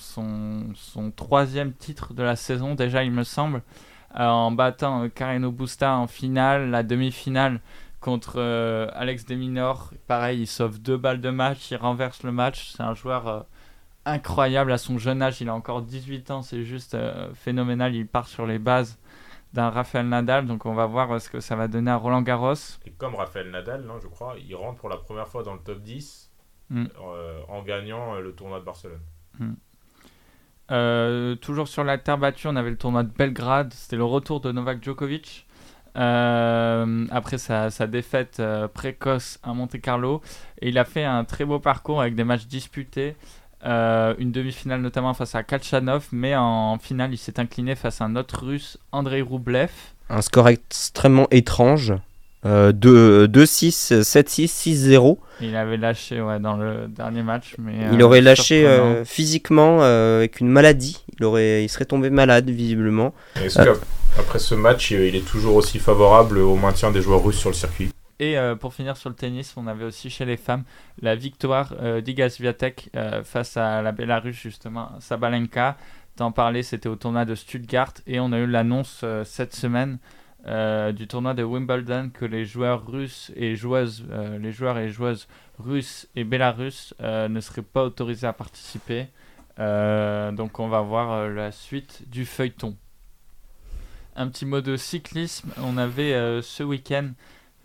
troisième 1.15 1.71
titre 1.71 2.13
de 2.13 2.23
la 2.23 2.35
saison 2.35 2.75
déjà 2.75 3.05
il 3.05 3.11
me 3.11 3.23
semble 3.23 3.61
en 4.15 4.51
battant 4.51 5.03
euh, 5.03 5.09
Carreno 5.09 5.51
Busta 5.51 5.95
en 5.95 6.07
finale, 6.07 6.69
la 6.69 6.83
demi-finale 6.83 7.59
contre 7.99 8.35
euh, 8.37 8.87
Alex 8.93 9.25
Deminor. 9.25 9.91
Pareil, 10.07 10.41
il 10.41 10.47
sauve 10.47 10.79
deux 10.79 10.97
balles 10.97 11.21
de 11.21 11.29
match, 11.29 11.71
il 11.71 11.77
renverse 11.77 12.23
le 12.23 12.31
match. 12.31 12.71
C'est 12.75 12.83
un 12.83 12.93
joueur 12.93 13.27
euh, 13.27 13.39
incroyable 14.05 14.71
à 14.71 14.77
son 14.77 14.97
jeune 14.97 15.21
âge. 15.21 15.41
Il 15.41 15.49
a 15.49 15.53
encore 15.55 15.81
18 15.81 16.31
ans, 16.31 16.41
c'est 16.41 16.63
juste 16.63 16.93
euh, 16.95 17.33
phénoménal. 17.33 17.95
Il 17.95 18.07
part 18.07 18.27
sur 18.27 18.45
les 18.45 18.59
bases 18.59 18.97
d'un 19.53 19.69
Rafael 19.69 20.07
Nadal. 20.07 20.45
Donc 20.45 20.65
on 20.65 20.73
va 20.73 20.85
voir 20.85 21.11
euh, 21.11 21.19
ce 21.19 21.29
que 21.29 21.39
ça 21.39 21.55
va 21.55 21.67
donner 21.67 21.91
à 21.91 21.97
Roland 21.97 22.21
Garros. 22.21 22.53
Et 22.85 22.91
comme 22.91 23.15
Raphaël 23.15 23.49
Nadal, 23.51 23.83
non, 23.83 23.99
je 23.99 24.07
crois, 24.07 24.35
il 24.47 24.55
rentre 24.55 24.79
pour 24.79 24.89
la 24.89 24.97
première 24.97 25.27
fois 25.27 25.43
dans 25.43 25.53
le 25.53 25.59
top 25.59 25.81
10 25.81 26.27
Mm. 26.69 26.83
euh, 27.01 27.39
en 27.47 27.63
gagnant 27.63 28.15
euh, 28.15 28.21
le 28.21 28.33
tournoi 28.33 28.59
de 28.59 28.65
Barcelone. 28.65 28.99
Euh, 30.71 31.35
toujours 31.35 31.67
sur 31.67 31.83
la 31.83 31.97
terre 31.97 32.17
battue, 32.17 32.47
on 32.47 32.55
avait 32.55 32.69
le 32.69 32.77
tournoi 32.77 33.03
de 33.03 33.09
Belgrade. 33.09 33.73
C'était 33.73 33.95
le 33.95 34.03
retour 34.03 34.41
de 34.41 34.51
Novak 34.51 34.83
Djokovic. 34.83 35.45
Euh, 35.97 37.07
après 37.09 37.39
sa, 37.39 37.69
défaite 37.87 38.39
euh, 38.39 38.67
précoce 38.67 39.39
à 39.43 39.53
Monte 39.53 39.79
Carlo. 39.81 40.21
Et 40.61 40.69
il 40.69 40.77
a 40.77 40.85
fait 40.85 41.03
un 41.03 41.23
très 41.23 41.45
beau 41.45 41.59
parcours 41.59 42.01
avec 42.01 42.15
des 42.15 42.23
matchs 42.23 42.47
disputés. 42.47 43.15
Une 43.63 44.31
demi-finale 44.31 44.81
notamment 44.81 45.13
face 45.13 45.35
à 45.35 45.43
Kachanov. 45.43 46.07
Mais 46.11 46.35
en 46.35 46.77
finale, 46.77 47.13
il 47.13 47.17
s'est 47.17 47.39
incliné 47.39 47.75
face 47.75 48.01
à 48.01 48.05
un 48.05 48.15
autre 48.15 48.45
russe, 48.45 48.77
Andrei 48.91 49.21
Rublev. 49.21 49.71
Un 50.09 50.21
score 50.21 50.47
extrêmement 50.47 51.27
étrange. 51.31 51.93
Euh, 52.45 52.71
2-6, 52.71 54.01
7-6, 54.01 54.47
6-0. 54.47 55.17
Il 55.41 55.55
avait 55.55 55.77
lâché 55.77 56.21
ouais, 56.21 56.39
dans 56.39 56.55
le 56.55 56.87
dernier 56.87 57.23
match. 57.23 57.55
Mais, 57.57 57.73
Il 57.91 58.01
euh, 58.01 58.05
aurait 58.05 58.21
lâché 58.21 58.65
euh, 58.65 59.03
physiquement 59.05 59.79
euh, 59.81 60.19
avec 60.19 60.39
une 60.39 60.49
maladie. 60.49 61.03
Il, 61.19 61.25
aurait, 61.25 61.63
il 61.63 61.69
serait 61.69 61.85
tombé 61.85 62.09
malade 62.09 62.49
visiblement. 62.49 63.13
Est-ce 63.35 63.59
qu'après 64.15 64.39
ce 64.39 64.55
match, 64.55 64.91
il 64.91 65.15
est 65.15 65.27
toujours 65.27 65.55
aussi 65.55 65.79
favorable 65.79 66.37
au 66.37 66.55
maintien 66.55 66.91
des 66.91 67.01
joueurs 67.01 67.23
russes 67.23 67.39
sur 67.39 67.49
le 67.49 67.55
circuit? 67.55 67.89
Et 68.19 68.37
euh, 68.37 68.55
pour 68.55 68.73
finir 68.73 68.97
sur 68.97 69.09
le 69.09 69.15
tennis, 69.15 69.53
on 69.57 69.67
avait 69.67 69.85
aussi 69.85 70.09
chez 70.09 70.25
les 70.25 70.37
femmes 70.37 70.63
la 71.01 71.15
victoire 71.15 71.75
euh, 71.81 72.01
d'Iga 72.01 72.29
Swiatek 72.29 72.89
euh, 72.95 73.23
face 73.23 73.57
à 73.57 73.81
la 73.81 73.91
Bélarus, 73.91 74.35
justement, 74.35 74.89
Sabalenka. 74.99 75.77
T'en 76.15 76.31
parlais, 76.31 76.63
c'était 76.63 76.89
au 76.89 76.95
tournoi 76.95 77.25
de 77.25 77.35
Stuttgart. 77.35 77.93
Et 78.07 78.19
on 78.19 78.31
a 78.31 78.39
eu 78.39 78.47
l'annonce 78.47 79.01
euh, 79.03 79.23
cette 79.23 79.55
semaine 79.55 79.99
euh, 80.47 80.91
du 80.93 81.07
tournoi 81.07 81.33
de 81.33 81.43
Wimbledon 81.43 82.09
que 82.13 82.23
les 82.23 82.45
joueurs 82.45 82.87
russes 82.87 83.31
et 83.35 83.55
joueuses, 83.55 84.05
euh, 84.11 84.39
et 84.41 84.89
joueuses 84.89 85.27
russes 85.59 86.07
et 86.15 86.23
bélarusses 86.23 86.93
euh, 87.01 87.27
ne 87.27 87.41
seraient 87.41 87.61
pas 87.61 87.83
autorisés 87.83 88.27
à 88.27 88.33
participer. 88.33 89.07
Euh, 89.59 90.31
donc 90.31 90.59
on 90.59 90.69
va 90.69 90.81
voir 90.81 91.27
la 91.29 91.51
suite 91.51 92.03
du 92.09 92.25
feuilleton. 92.25 92.77
Un 94.15 94.29
petit 94.29 94.45
mot 94.45 94.61
de 94.61 94.77
cyclisme. 94.77 95.49
On 95.61 95.77
avait 95.77 96.41
ce 96.41 96.63
week-end 96.63 97.09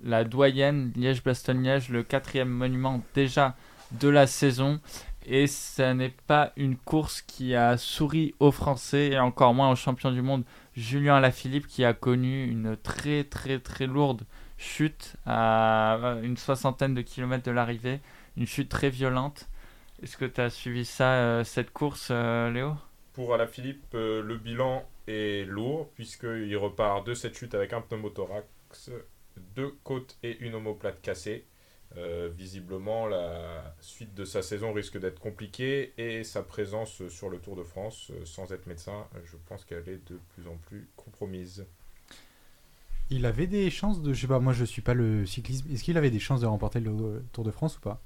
la 0.02 0.24
doyenne 0.24 0.92
Liège-Bastogne-Liège, 0.96 1.88
le 1.88 2.02
quatrième 2.02 2.48
monument 2.48 3.00
déjà 3.14 3.54
de 3.92 4.08
la 4.08 4.26
saison. 4.26 4.80
Et 5.24 5.46
ce 5.46 5.92
n'est 5.92 6.14
pas 6.26 6.52
une 6.56 6.76
course 6.76 7.22
qui 7.22 7.54
a 7.54 7.76
souri 7.76 8.34
aux 8.40 8.50
Français 8.50 9.10
et 9.10 9.18
encore 9.18 9.54
moins 9.54 9.70
aux 9.70 9.76
champions 9.76 10.10
du 10.10 10.20
monde 10.20 10.42
Julien 10.76 11.16
Alaphilippe 11.16 11.66
qui 11.66 11.84
a 11.84 11.92
connu 11.92 12.46
une 12.46 12.76
très 12.76 13.24
très 13.24 13.58
très 13.58 13.86
lourde 13.86 14.22
chute 14.56 15.16
à 15.26 16.16
une 16.22 16.36
soixantaine 16.36 16.94
de 16.94 17.02
kilomètres 17.02 17.44
de 17.44 17.50
l'arrivée. 17.50 18.00
Une 18.36 18.46
chute 18.46 18.68
très 18.68 18.88
violente. 18.88 19.48
Est-ce 20.02 20.16
que 20.16 20.24
tu 20.24 20.40
as 20.40 20.50
suivi 20.50 20.84
ça, 20.84 21.14
euh, 21.14 21.44
cette 21.44 21.72
course, 21.72 22.08
euh, 22.10 22.50
Léo? 22.50 22.74
Pour 23.12 23.34
Alaphilippe, 23.34 23.94
euh, 23.94 24.22
le 24.22 24.36
bilan 24.36 24.88
est 25.06 25.46
lourd 25.46 25.90
puisqu'il 25.94 26.56
repart 26.56 27.06
de 27.06 27.14
cette 27.14 27.36
chute 27.36 27.54
avec 27.54 27.72
un 27.72 27.82
pneumothorax, 27.82 28.90
deux 29.54 29.74
côtes 29.84 30.16
et 30.22 30.38
une 30.38 30.54
omoplate 30.54 31.00
cassée. 31.02 31.44
Euh, 31.96 32.30
visiblement, 32.34 33.06
la 33.06 33.74
suite 33.80 34.14
de 34.14 34.24
sa 34.24 34.42
saison 34.42 34.72
risque 34.72 34.98
d'être 34.98 35.20
compliquée 35.20 35.92
et 35.98 36.24
sa 36.24 36.42
présence 36.42 37.06
sur 37.08 37.28
le 37.28 37.38
Tour 37.38 37.56
de 37.56 37.62
France, 37.62 38.10
euh, 38.10 38.24
sans 38.24 38.50
être 38.52 38.66
médecin, 38.66 39.06
euh, 39.14 39.18
je 39.24 39.36
pense 39.46 39.64
qu'elle 39.64 39.88
est 39.88 40.10
de 40.10 40.18
plus 40.34 40.46
en 40.48 40.56
plus 40.56 40.88
compromise. 40.96 41.66
Il 43.10 43.26
avait 43.26 43.46
des 43.46 43.68
chances 43.68 44.00
de. 44.00 44.14
Je 44.14 44.22
sais 44.22 44.26
pas, 44.26 44.40
moi 44.40 44.54
je 44.54 44.64
suis 44.64 44.80
pas 44.80 44.94
le 44.94 45.26
cyclisme. 45.26 45.70
Est-ce 45.70 45.84
qu'il 45.84 45.98
avait 45.98 46.10
des 46.10 46.18
chances 46.18 46.40
de 46.40 46.46
remporter 46.46 46.80
le 46.80 47.22
Tour 47.32 47.44
de 47.44 47.50
France 47.50 47.76
ou 47.76 47.80
pas? 47.80 48.00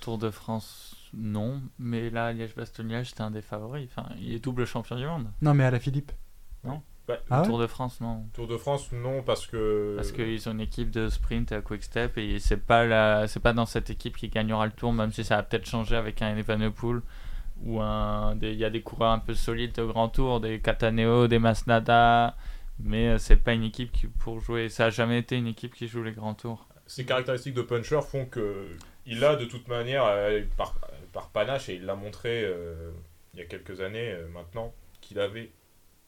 Tour 0.00 0.18
de 0.18 0.30
France, 0.30 0.96
non. 1.14 1.62
Mais 1.78 2.10
là, 2.10 2.32
Liège-Bastogne-Liège, 2.32 3.10
c'était 3.10 3.22
un 3.22 3.30
des 3.30 3.40
favoris. 3.40 3.88
Enfin, 3.90 4.08
il 4.20 4.34
est 4.34 4.40
double 4.40 4.66
champion 4.66 4.96
du 4.96 5.06
monde. 5.06 5.30
Non, 5.40 5.54
mais 5.54 5.64
à 5.64 5.70
la 5.70 5.80
Philippe. 5.80 6.12
Bah, 7.08 7.18
Ah 7.30 7.40
ouais 7.40 7.46
Tour 7.48 7.58
de 7.58 7.66
France, 7.66 8.00
non. 8.00 8.24
Tour 8.32 8.46
de 8.46 8.56
France, 8.56 8.92
non, 8.92 9.22
parce 9.22 9.46
que. 9.46 9.94
Parce 9.96 10.12
qu'ils 10.12 10.48
ont 10.48 10.52
une 10.52 10.60
équipe 10.60 10.90
de 10.90 11.08
sprint 11.08 11.50
à 11.52 11.60
Quick 11.60 11.82
Step 11.82 12.16
et 12.18 12.38
c'est 12.38 12.56
pas 12.64 12.84
la, 12.84 13.26
c'est 13.28 13.40
pas 13.40 13.52
dans 13.52 13.66
cette 13.66 13.90
équipe 13.90 14.16
qui 14.16 14.28
gagnera 14.28 14.66
le 14.66 14.72
tour, 14.72 14.92
même 14.92 15.12
si 15.12 15.24
ça 15.24 15.36
va 15.36 15.42
peut-être 15.42 15.66
changer 15.66 15.96
avec 15.96 16.22
un 16.22 16.36
Evenepoel 16.36 17.00
ou 17.64 17.80
un, 17.80 18.34
des- 18.36 18.52
il 18.52 18.58
y 18.58 18.64
a 18.64 18.70
des 18.70 18.82
coureurs 18.82 19.12
un 19.12 19.18
peu 19.18 19.34
solides 19.34 19.78
au 19.80 19.88
Grand 19.88 20.08
Tour, 20.08 20.40
des 20.40 20.60
Cataneo, 20.60 21.26
des 21.28 21.38
Masnada, 21.38 22.36
mais 22.80 23.08
euh, 23.08 23.18
c'est 23.18 23.36
pas 23.36 23.52
une 23.52 23.64
équipe 23.64 23.92
qui 23.92 24.06
pour 24.06 24.40
jouer, 24.40 24.68
ça 24.68 24.86
a 24.86 24.90
jamais 24.90 25.18
été 25.18 25.36
une 25.36 25.46
équipe 25.48 25.74
qui 25.74 25.88
joue 25.88 26.02
les 26.02 26.12
Grands 26.12 26.34
Tours. 26.34 26.66
Ces 26.86 27.04
caractéristiques 27.04 27.54
de 27.54 27.62
puncher 27.62 28.00
font 28.02 28.26
que 28.26 28.66
il 29.06 29.24
a 29.24 29.34
de 29.36 29.44
toute 29.44 29.66
manière, 29.68 30.04
euh, 30.06 30.42
par, 30.56 30.74
par 31.12 31.30
panache, 31.30 31.68
et 31.68 31.74
il 31.74 31.84
l'a 31.84 31.94
montré 31.96 32.42
euh, 32.44 32.90
il 33.34 33.40
y 33.40 33.42
a 33.42 33.46
quelques 33.46 33.80
années 33.80 34.12
euh, 34.12 34.28
maintenant, 34.28 34.72
qu'il 35.00 35.18
avait 35.18 35.50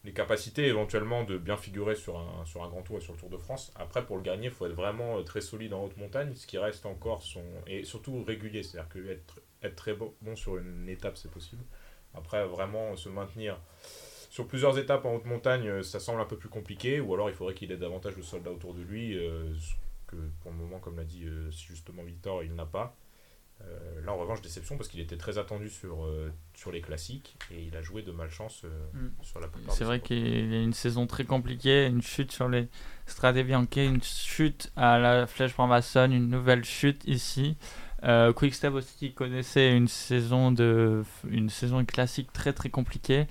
les 0.05 0.12
capacités 0.12 0.67
éventuellement 0.67 1.25
de 1.25 1.38
bien 1.38 1.57
figurer 1.57 1.97
sur 1.97 2.19
un, 2.19 2.69
grand 2.69 2.83
tour 2.83 2.99
et 2.99 3.01
sur 3.01 3.14
le 3.14 3.19
Tour 3.19 3.31
de 3.31 3.38
France. 3.38 3.73
Après, 3.75 4.05
pour 4.05 4.17
le 4.17 4.23
gagner, 4.23 4.47
il 4.47 4.51
faut 4.51 4.67
être 4.67 4.75
vraiment 4.75 5.19
euh, 5.19 5.23
très 5.23 5.40
solide 5.40 5.73
en 5.73 5.85
haute 5.85 5.97
montagne, 5.97 6.35
ce 6.35 6.47
qui 6.47 6.59
reste 6.59 6.85
encore 6.85 7.23
son. 7.23 7.43
et 7.67 7.85
surtout 7.85 8.23
régulier. 8.23 8.62
C'est-à-dire 8.62 8.90
que 8.90 8.99
être, 9.09 9.40
très 9.77 9.95
bon, 9.95 10.12
sur 10.37 10.59
une 10.59 10.88
étape, 10.88 11.17
c'est 11.17 11.31
possible. 11.31 11.64
Après, 12.12 12.47
vraiment 12.47 12.95
se 12.97 13.09
maintenir 13.09 13.59
sur 14.29 14.47
plusieurs 14.47 14.79
étapes 14.79 15.07
en 15.07 15.14
haute 15.14 15.25
montagne, 15.25 15.67
euh, 15.69 15.83
ça 15.83 16.01
semble 16.01 16.21
un 16.21 16.27
peu 16.27 16.37
plus 16.37 16.51
compliqué, 16.51 17.01
ou 17.01 17.14
alors 17.14 17.31
il 17.31 17.35
faudrait 17.35 17.55
qu'il 17.55 17.73
ait 17.73 17.77
davantage 17.77 18.17
de 18.17 18.23
soldats 18.23 18.51
autour 18.51 18.75
de 18.75 18.83
lui, 18.83 19.17
euh, 19.17 19.55
que 20.07 20.17
pour 20.40 20.51
le 20.51 20.59
moment, 20.59 20.81
comme 20.81 20.97
l'a 20.97 21.05
dit 21.05 21.27
justement 21.51 22.03
Victor, 22.03 22.43
il 22.43 22.55
n'a 22.55 22.67
pas. 22.67 22.95
Euh, 23.62 24.01
là, 24.05 24.12
en 24.12 24.19
revanche, 24.19 24.43
déception 24.43 24.77
parce 24.77 24.88
qu'il 24.88 25.01
était 25.01 25.17
très 25.17 25.38
attendu 25.38 25.71
sur, 25.71 26.05
euh, 26.05 26.31
sur 26.55 26.71
les 26.73 26.81
classiques 26.81 27.37
et 27.51 27.62
il 27.62 27.77
a 27.77 27.83
joué 27.83 28.03
de 28.03 28.12
malchance 28.12 28.62
euh, 28.64 28.69
Mm. 28.93 29.11
sur 29.23 29.40
la 29.40 29.49
plupart. 29.49 29.75
C'est 29.75 29.85
vrai 29.85 30.01
qu'il 30.01 30.53
y 30.53 30.57
a 30.57 30.62
une 30.62 30.73
saison 30.75 31.07
très 31.07 31.25
compliquée, 31.25 31.87
une 31.87 32.03
chute 32.03 32.33
sur 32.33 32.49
les 32.49 32.69
Strade 33.07 33.38
Bianche, 33.38 33.69
une 33.77 34.03
chute 34.03 34.73
à 34.77 34.99
la 34.99 35.27
Flèche 35.27 35.55
Brambassonne, 35.55 36.12
une 36.12 36.29
nouvelle 36.29 36.64
chute 36.64 37.03
ici. 37.07 37.57
Euh, 38.03 38.33
Quickstep 38.35 38.75
aussi 38.75 39.14
connaissait 39.14 39.75
une 39.75 39.88
saison 39.88 40.53
de 40.53 41.03
une 41.31 41.49
saison 41.49 41.83
classique 41.87 42.31
très 42.35 42.53
très 42.53 42.69
compliquée 42.69 43.27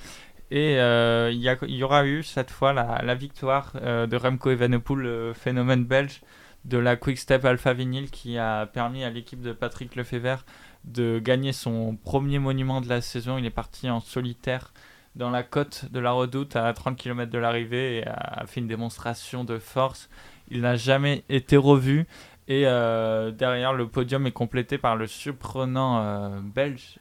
et 0.49 0.79
euh, 0.79 1.29
il 1.31 1.39
y, 1.39 1.75
y, 1.75 1.83
aura 1.83 2.05
eu 2.07 2.23
cette 2.23 2.49
fois 2.49 2.73
la, 2.73 3.01
la 3.03 3.13
victoire 3.15 3.73
euh, 3.75 4.07
de 4.07 4.17
Remco 4.17 4.49
Evenepoel, 4.49 4.99
le 4.99 5.33
phénomène 5.33 5.85
belge 5.85 6.21
de 6.65 6.77
la 6.77 6.95
Quickstep 6.95 7.43
Alpha 7.45 7.73
Vinyl 7.73 8.09
qui 8.09 8.37
a 8.37 8.65
permis 8.65 9.03
à 9.03 9.09
l'équipe 9.09 9.41
de 9.41 9.51
Patrick 9.53 9.95
Lefebvre 9.95 10.45
de 10.85 11.19
gagner 11.19 11.53
son 11.53 11.95
premier 11.95 12.39
monument 12.39 12.81
de 12.81 12.89
la 12.89 13.01
saison. 13.01 13.37
Il 13.37 13.45
est 13.45 13.49
parti 13.49 13.89
en 13.89 13.99
solitaire 13.99 14.73
dans 15.15 15.29
la 15.29 15.43
côte 15.43 15.85
de 15.91 15.99
la 15.99 16.11
redoute 16.11 16.55
à 16.55 16.71
30 16.73 16.97
km 16.97 17.31
de 17.31 17.37
l'arrivée 17.37 17.97
et 17.97 18.07
a 18.07 18.45
fait 18.47 18.61
une 18.61 18.67
démonstration 18.67 19.43
de 19.43 19.59
force. 19.59 20.09
Il 20.49 20.61
n'a 20.61 20.75
jamais 20.75 21.23
été 21.29 21.57
revu. 21.57 22.07
Et 22.47 22.67
euh, 22.67 23.31
derrière, 23.31 23.73
le 23.73 23.87
podium 23.87 24.27
est 24.27 24.31
complété 24.31 24.77
par 24.77 24.97
le 24.97 25.07
surprenant 25.07 25.99
euh, 25.99 26.39
belge 26.41 26.99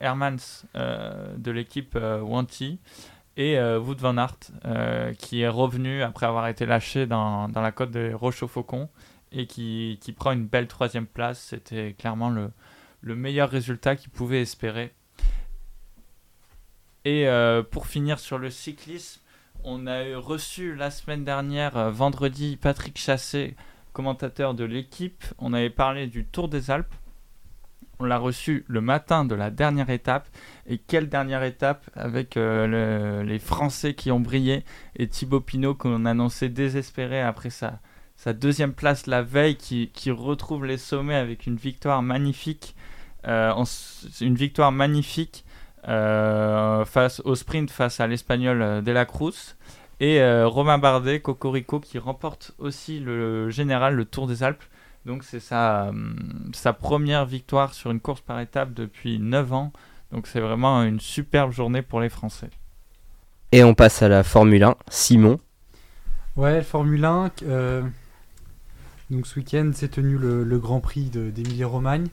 Hermans 0.00 0.36
euh, 0.76 1.34
de 1.36 1.50
l'équipe 1.50 1.98
Wanty 2.22 2.78
et 3.36 3.58
Wout 3.58 3.96
van 3.96 4.16
Aert 4.16 4.38
qui 5.18 5.42
est 5.42 5.48
revenu 5.48 6.02
après 6.02 6.26
avoir 6.26 6.48
été 6.48 6.66
lâché 6.66 7.06
dans, 7.06 7.48
la 7.54 7.72
côte 7.72 7.90
de 7.90 8.12
Roche 8.12 8.44
et 9.32 9.46
qui, 9.46 10.14
prend 10.16 10.32
une 10.32 10.46
belle 10.46 10.68
troisième 10.68 11.06
place. 11.06 11.40
C'était 11.40 11.94
clairement 11.98 12.30
le, 12.30 12.50
le 13.00 13.16
meilleur 13.16 13.50
résultat 13.50 13.96
qu'il 13.96 14.10
pouvait 14.10 14.42
espérer. 14.42 14.94
Et 17.04 17.26
pour 17.70 17.86
finir 17.86 18.18
sur 18.18 18.38
le 18.38 18.50
cyclisme, 18.50 19.20
on 19.64 19.86
a 19.86 20.16
reçu 20.16 20.74
la 20.74 20.90
semaine 20.90 21.24
dernière, 21.24 21.90
vendredi, 21.90 22.56
Patrick 22.56 22.98
Chassé 22.98 23.56
commentateur 23.94 24.54
de 24.54 24.64
l'équipe, 24.64 25.24
on 25.38 25.54
avait 25.54 25.70
parlé 25.70 26.06
du 26.08 26.26
Tour 26.26 26.48
des 26.48 26.70
Alpes. 26.70 26.92
On 27.98 28.04
l'a 28.04 28.18
reçu 28.18 28.64
le 28.66 28.80
matin 28.80 29.24
de 29.24 29.34
la 29.34 29.50
dernière 29.50 29.90
étape. 29.90 30.28
Et 30.66 30.78
quelle 30.78 31.08
dernière 31.08 31.42
étape 31.42 31.88
avec 31.94 32.36
euh, 32.36 33.22
les 33.22 33.38
Français 33.38 33.94
qui 33.94 34.10
ont 34.10 34.20
brillé 34.20 34.64
et 34.96 35.08
Thibaut 35.08 35.40
Pinot 35.40 35.74
qu'on 35.74 36.04
annonçait 36.04 36.48
désespéré 36.48 37.20
après 37.20 37.50
sa, 37.50 37.80
sa 38.16 38.32
deuxième 38.32 38.72
place 38.72 39.06
la 39.06 39.22
veille 39.22 39.56
qui, 39.56 40.10
retrouve 40.10 40.64
les 40.64 40.78
sommets 40.78 41.14
avec 41.14 41.46
une 41.46 41.56
victoire 41.56 42.02
magnifique. 42.02 42.74
Euh, 43.26 43.52
une 44.20 44.34
victoire 44.34 44.72
magnifique 44.72 45.44
euh, 45.88 46.84
face 46.84 47.20
au 47.24 47.34
sprint 47.34 47.70
face 47.70 48.00
à 48.00 48.06
l'Espagnol 48.06 48.82
De 48.82 48.92
La 48.92 49.04
Cruz. 49.04 49.56
Et 50.00 50.20
Romain 50.42 50.76
Bardet, 50.76 51.20
Cocorico, 51.20 51.78
qui 51.78 51.98
remporte 51.98 52.52
aussi 52.58 52.98
le 52.98 53.48
général, 53.48 53.94
le 53.94 54.04
Tour 54.04 54.26
des 54.26 54.42
Alpes. 54.42 54.64
Donc 55.06 55.24
c'est 55.24 55.40
sa, 55.40 55.88
euh, 55.88 55.92
sa 56.52 56.72
première 56.72 57.26
victoire 57.26 57.74
sur 57.74 57.90
une 57.90 58.00
course 58.00 58.20
par 58.20 58.40
étape 58.40 58.72
depuis 58.72 59.18
9 59.18 59.52
ans. 59.52 59.72
Donc 60.12 60.26
c'est 60.26 60.40
vraiment 60.40 60.82
une 60.82 61.00
superbe 61.00 61.52
journée 61.52 61.82
pour 61.82 62.00
les 62.00 62.08
Français. 62.08 62.50
Et 63.52 63.62
on 63.64 63.74
passe 63.74 64.02
à 64.02 64.08
la 64.08 64.22
Formule 64.22 64.62
1. 64.62 64.76
Simon. 64.88 65.38
Ouais, 66.36 66.62
Formule 66.62 67.04
1. 67.04 67.30
Euh, 67.42 67.82
donc 69.10 69.26
ce 69.26 69.38
week-end 69.38 69.70
s'est 69.74 69.88
tenu 69.88 70.16
le, 70.16 70.58
Grand 70.58 70.80
Prix 70.80 71.10
d'Emilie-Romagne 71.10 72.06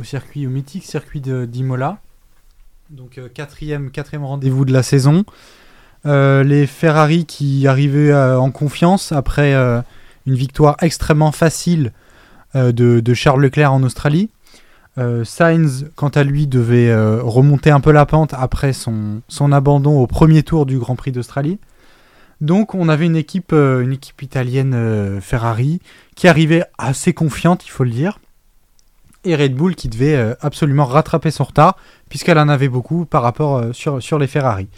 au 0.00 0.04
circuit, 0.04 0.46
au 0.46 0.50
mythique 0.50 0.84
circuit 0.84 1.20
d'Imola. 1.20 1.98
Donc 2.90 3.20
quatrième, 3.32 3.90
quatrième 3.90 4.24
rendez-vous 4.24 4.64
de 4.64 4.72
la 4.72 4.82
saison. 4.82 5.24
Euh, 6.06 6.44
les 6.44 6.66
Ferrari 6.66 7.26
qui 7.26 7.66
arrivaient 7.66 8.12
euh, 8.12 8.38
en 8.38 8.52
confiance 8.52 9.10
après 9.10 9.54
euh, 9.54 9.80
une 10.26 10.34
victoire 10.34 10.76
extrêmement 10.80 11.32
facile 11.32 11.92
de, 12.56 13.14
Charles 13.14 13.42
Leclerc 13.42 13.72
en 13.72 13.82
Australie. 13.82 14.30
Sainz, 15.24 15.90
quant 15.94 16.08
à 16.08 16.24
lui, 16.24 16.46
devait 16.46 16.94
remonter 17.20 17.70
un 17.70 17.80
peu 17.80 17.92
la 17.92 18.06
pente 18.06 18.32
après 18.32 18.72
son, 18.72 19.20
son, 19.28 19.52
abandon 19.52 19.98
au 19.98 20.06
premier 20.06 20.42
tour 20.42 20.64
du 20.64 20.78
Grand 20.78 20.96
Prix 20.96 21.12
d'Australie. 21.12 21.58
Donc 22.40 22.74
on 22.74 22.88
avait 22.88 23.04
une 23.04 23.16
équipe, 23.16 23.52
une 23.52 23.92
équipe 23.92 24.22
italienne 24.22 25.20
Ferrari 25.20 25.80
qui 26.14 26.28
arrivait 26.28 26.64
assez 26.78 27.12
confiante, 27.12 27.66
il 27.66 27.70
faut 27.70 27.84
le 27.84 27.90
dire. 27.90 28.18
Et 29.24 29.36
Red 29.36 29.54
Bull 29.54 29.74
qui 29.74 29.88
devait 29.88 30.34
absolument 30.40 30.86
rattraper 30.86 31.30
son 31.30 31.44
retard, 31.44 31.76
puisqu'elle 32.08 32.38
en 32.38 32.48
avait 32.48 32.68
beaucoup 32.70 33.04
par 33.04 33.22
rapport 33.22 33.74
sur, 33.74 34.02
sur 34.02 34.18
les 34.18 34.28
Ferrari. 34.28 34.68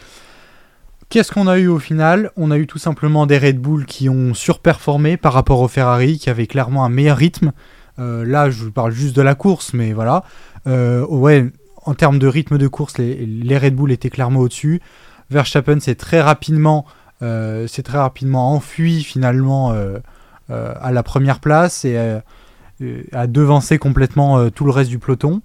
Qu'est-ce 1.11 1.33
qu'on 1.33 1.47
a 1.47 1.59
eu 1.59 1.69
au 1.69 1.79
final? 1.79 2.31
On 2.37 2.51
a 2.51 2.59
eu 2.59 2.67
tout 2.67 2.77
simplement 2.77 3.25
des 3.25 3.39
Red 3.39 3.59
Bull 3.59 3.87
qui 3.87 4.11
ont 4.11 4.35
surperformé 4.35 5.17
par 5.17 5.33
rapport 5.33 5.61
aux 5.61 5.69
Ferrari, 5.69 6.19
qui 6.19 6.29
avaient 6.29 6.47
clairement 6.47 6.85
un 6.85 6.91
meilleur 6.91 7.17
rythme. 7.17 7.53
Euh, 7.99 8.27
là, 8.27 8.51
je 8.51 8.65
vous 8.65 8.73
parle 8.73 8.93
juste 8.93 9.17
de 9.17 9.23
la 9.23 9.35
course, 9.35 9.73
mais 9.73 9.95
voilà. 9.95 10.23
Euh, 10.67 11.07
ouais, 11.07 11.47
en 11.87 11.95
termes 11.95 12.19
de 12.19 12.27
rythme 12.27 12.59
de 12.59 12.69
course, 12.69 12.99
les, 12.99 13.59
Red 13.59 13.75
Bull 13.75 13.91
étaient 13.91 14.11
clairement 14.11 14.41
au-dessus. 14.41 14.83
Verstappen 15.31 15.81
s'est 15.81 15.95
très 15.95 16.21
rapidement, 16.21 16.85
euh, 17.23 17.67
très 17.67 17.99
rapidement 17.99 18.53
enfui 18.53 19.03
finalement 19.03 19.75
à 20.51 20.93
la 20.93 21.03
première 21.03 21.41
place 21.41 21.87
et 21.87 22.21
a 23.13 23.27
devancé 23.27 23.79
complètement 23.79 24.51
tout 24.51 24.67
le 24.67 24.73
reste 24.73 24.91
du 24.91 24.99
peloton. 24.99 25.41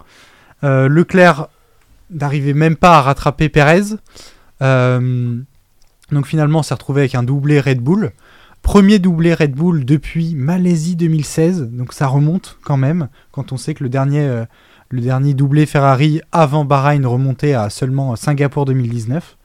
Leclerc 0.61 1.47
n'arrivait 2.09 2.53
même 2.53 2.75
pas 2.75 2.97
à 2.97 3.01
rattraper 3.01 3.47
Perez. 3.47 3.95
Donc 6.11 6.27
finalement, 6.27 6.59
on 6.59 6.63
s'est 6.63 6.73
retrouvé 6.73 7.01
avec 7.01 7.15
un 7.15 7.23
doublé 7.23 7.59
Red 7.59 7.79
Bull. 7.79 8.11
Premier 8.63 8.97
doublé 8.97 9.33
Red 9.33 9.51
Bull 9.51 9.83
depuis 9.83 10.35
Malaisie 10.35 10.95
2016, 10.95 11.69
donc 11.71 11.91
ça 11.91 12.07
remonte 12.07 12.57
quand 12.63 12.77
même, 12.77 13.09
quand 13.31 13.51
on 13.51 13.57
sait 13.57 13.73
que 13.73 13.83
le 13.83 13.89
dernier, 13.89 14.21
euh, 14.21 14.45
le 14.89 15.01
dernier 15.01 15.33
doublé 15.33 15.65
Ferrari 15.65 16.21
avant 16.31 16.63
Bahreïn 16.63 17.05
remontait 17.05 17.53
à 17.53 17.69
seulement 17.69 18.15
Singapour 18.15 18.63
2019. 18.63 19.37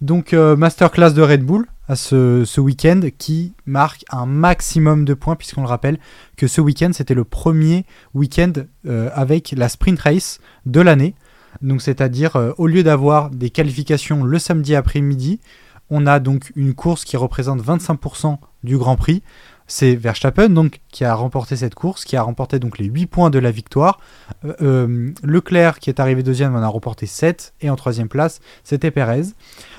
Donc 0.00 0.32
euh, 0.32 0.54
masterclass 0.54 1.10
de 1.14 1.22
Red 1.22 1.42
Bull 1.42 1.66
à 1.88 1.96
ce, 1.96 2.60
week-end 2.60 3.00
qui 3.18 3.54
marque 3.66 4.04
un 4.08 4.24
maximum 4.24 5.04
de 5.04 5.14
points, 5.14 5.34
puisqu'on 5.34 5.62
le 5.62 5.68
rappelle 5.68 5.98
que 6.36 6.46
ce 6.46 6.60
week-end 6.60 6.90
c'était 6.92 7.14
le 7.14 7.24
premier 7.24 7.84
week-end 8.14 8.52
euh, 8.86 9.10
avec 9.14 9.52
la 9.56 9.68
sprint 9.68 9.98
race 9.98 10.38
de 10.64 10.80
l'année. 10.80 11.16
Donc 11.60 11.82
c'est-à-dire 11.82 12.54
au 12.56 12.68
lieu 12.68 12.84
d'avoir 12.84 13.30
des 13.30 13.50
qualifications 13.50 14.22
le 14.22 14.38
samedi 14.38 14.76
après-midi, 14.76 15.40
on 15.90 16.06
a 16.06 16.18
donc 16.18 16.52
une 16.56 16.74
course 16.74 17.04
qui 17.04 17.16
représente 17.16 17.62
25% 17.62 18.38
du 18.62 18.78
Grand 18.78 18.96
Prix. 18.96 19.22
C'est 19.66 19.94
Verstappen 19.94 20.68
qui 20.90 21.04
a 21.04 21.14
remporté 21.14 21.56
cette 21.56 21.74
course, 21.74 22.04
qui 22.04 22.16
a 22.16 22.22
remporté 22.22 22.58
donc 22.58 22.78
les 22.78 22.84
8 22.84 23.06
points 23.06 23.30
de 23.30 23.38
la 23.38 23.50
victoire. 23.50 23.98
Euh, 24.44 24.54
euh, 24.60 25.10
Leclerc 25.22 25.78
qui 25.78 25.88
est 25.88 26.00
arrivé 26.00 26.22
deuxième 26.22 26.54
en 26.54 26.60
a 26.60 26.66
remporté 26.66 27.06
7 27.06 27.54
et 27.62 27.70
en 27.70 27.76
troisième 27.76 28.08
place 28.08 28.40
c'était 28.62 28.90
Perez. 28.90 29.28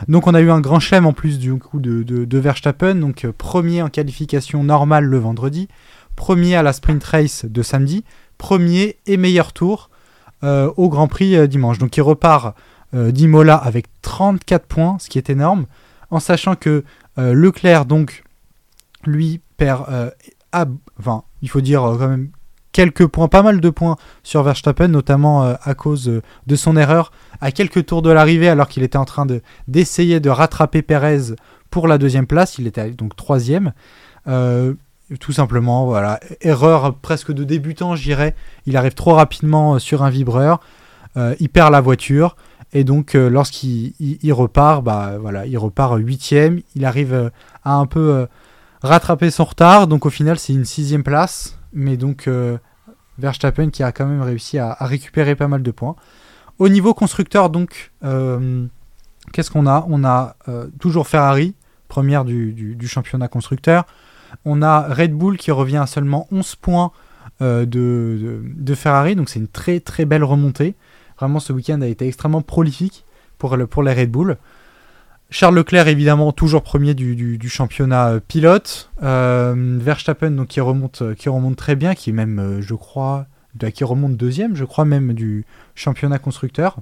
Donc 0.07 0.25
on 0.25 0.33
a 0.33 0.41
eu 0.41 0.49
un 0.49 0.59
grand 0.59 0.79
chelem 0.79 1.05
en 1.05 1.13
plus 1.13 1.37
du 1.37 1.53
coup 1.55 1.79
de, 1.79 2.37
Verstappen, 2.37 2.95
donc 2.95 3.25
euh, 3.25 3.31
premier 3.37 3.83
en 3.83 3.89
qualification 3.89 4.63
normale 4.63 5.05
le 5.05 5.19
vendredi, 5.19 5.67
premier 6.15 6.55
à 6.55 6.63
la 6.63 6.73
sprint 6.73 7.03
race 7.03 7.45
de 7.45 7.61
samedi, 7.61 8.03
premier 8.37 8.97
et 9.05 9.17
meilleur 9.17 9.53
tour 9.53 9.89
au 10.43 10.89
Grand 10.89 11.07
Prix 11.07 11.47
dimanche. 11.47 11.79
Donc 11.79 11.97
il 11.97 12.01
repart 12.03 12.55
d'Imola 12.93 13.55
avec 13.55 13.87
34 14.03 14.67
points, 14.67 14.97
ce 14.99 15.09
qui 15.09 15.17
est 15.17 15.31
énorme 15.31 15.65
en 16.09 16.19
sachant 16.19 16.55
que 16.55 16.83
euh, 17.17 17.33
Leclerc, 17.33 17.85
donc, 17.85 18.23
lui, 19.05 19.41
perd, 19.57 19.85
euh, 19.89 20.09
enfin, 20.99 21.23
il 21.41 21.49
faut 21.49 21.61
dire 21.61 21.83
euh, 21.83 21.97
quand 21.97 22.07
même 22.07 22.29
quelques 22.71 23.07
points, 23.07 23.27
pas 23.27 23.41
mal 23.41 23.61
de 23.61 23.69
points 23.69 23.95
sur 24.23 24.43
Verstappen, 24.43 24.89
notamment 24.89 25.43
à 25.43 25.75
cause 25.75 26.11
de 26.45 26.55
son 26.57 26.75
erreur 26.75 27.13
à 27.39 27.51
quelques 27.51 27.85
tours 27.85 28.01
de 28.01 28.09
l'arrivée, 28.09 28.49
alors 28.49 28.67
qu'il 28.67 28.83
était 28.83 28.97
en 28.97 29.05
train 29.05 29.25
de, 29.25 29.41
d'essayer 29.69 30.19
de 30.19 30.29
rattraper 30.29 30.81
Perez 30.81 31.35
pour 31.69 31.87
la 31.87 31.97
deuxième 31.97 32.27
place. 32.27 32.57
Il 32.57 32.67
était 32.67 32.91
donc 32.91 33.15
troisième. 33.15 33.71
tout 34.25 35.31
simplement, 35.31 35.85
voilà, 35.85 36.19
erreur 36.41 36.95
presque 36.95 37.31
de 37.31 37.45
débutant, 37.45 37.95
j'irais. 37.95 38.35
Il 38.65 38.75
arrive 38.75 38.93
trop 38.93 39.13
rapidement 39.13 39.79
sur 39.79 40.03
un 40.03 40.09
vibreur. 40.09 40.59
il 41.39 41.47
perd 41.47 41.71
la 41.71 41.79
voiture. 41.79 42.35
Et 42.75 42.83
donc, 42.83 43.15
euh, 43.15 43.29
lorsqu'il 43.29 44.33
repart, 44.33 44.83
bah, 44.83 45.13
voilà, 45.17 45.45
il 45.45 45.57
repart 45.57 45.97
huitième. 45.97 46.59
Il 46.75 46.83
arrive 46.83 47.13
euh, 47.13 47.29
à 47.63 47.75
un 47.75 47.85
peu 47.85 48.13
euh, 48.13 48.25
rattraper 48.83 49.31
son 49.31 49.45
retard. 49.45 49.87
Donc, 49.87 50.05
au 50.05 50.09
final, 50.09 50.37
c'est 50.37 50.51
une 50.51 50.65
sixième 50.65 51.01
place. 51.01 51.57
Mais 51.71 51.95
donc, 51.95 52.29
Verstappen 53.17 53.69
qui 53.69 53.81
a 53.81 53.91
quand 53.91 54.05
même 54.05 54.21
réussi 54.21 54.59
à, 54.59 54.75
récupérer 54.81 55.35
pas 55.35 55.47
mal 55.47 55.63
de 55.63 55.71
points. 55.71 55.95
Au 56.59 56.69
niveau 56.69 56.93
constructeur, 56.93 57.49
donc, 57.49 57.91
qu'est-ce 59.33 59.51
qu'on 59.51 59.67
a? 59.67 59.85
On 59.89 60.05
a 60.05 60.37
toujours 60.79 61.07
Ferrari, 61.07 61.53
première 61.89 62.23
du, 62.23 62.77
championnat 62.87 63.27
constructeur. 63.27 63.85
On 64.45 64.61
a 64.61 64.87
Red 64.87 65.13
Bull 65.13 65.37
qui 65.37 65.51
revient 65.51 65.77
à 65.77 65.85
seulement 65.85 66.27
11 66.31 66.55
points 66.55 66.91
de, 67.41 67.65
de, 67.65 68.75
Ferrari. 68.75 69.17
Donc, 69.17 69.27
c'est 69.27 69.39
une 69.39 69.49
très 69.49 69.81
très 69.81 70.05
belle 70.05 70.23
remontée. 70.23 70.75
Vraiment, 71.19 71.39
ce 71.39 71.53
week-end 71.53 71.81
a 71.81 71.87
été 71.87 72.07
extrêmement 72.07 72.41
prolifique 72.41 73.05
pour, 73.37 73.55
le, 73.57 73.67
pour 73.67 73.83
les 73.83 73.93
Red 73.93 74.11
Bull. 74.11 74.37
Charles 75.29 75.55
Leclerc, 75.55 75.87
évidemment, 75.87 76.31
toujours 76.31 76.61
premier 76.61 76.93
du, 76.93 77.39
championnat 77.49 78.09
euh, 78.09 78.19
pilote. 78.19 78.91
Euh, 79.01 79.77
Verstappen, 79.81 80.31
donc, 80.31 80.47
qui, 80.49 80.59
remonte, 80.59 81.01
très 81.55 81.75
bien, 81.75 81.95
qui 81.95 82.11
même, 82.13 82.39
euh, 82.39 82.61
je 82.61 82.75
crois, 82.75 83.25
de- 83.55 83.69
qui 83.69 83.83
remonte 83.83 84.15
deuxième, 84.17 84.55
je 84.55 84.65
crois 84.65 84.85
même, 84.85 85.13
du 85.13 85.45
championnat 85.73 86.19
constructeur. 86.19 86.77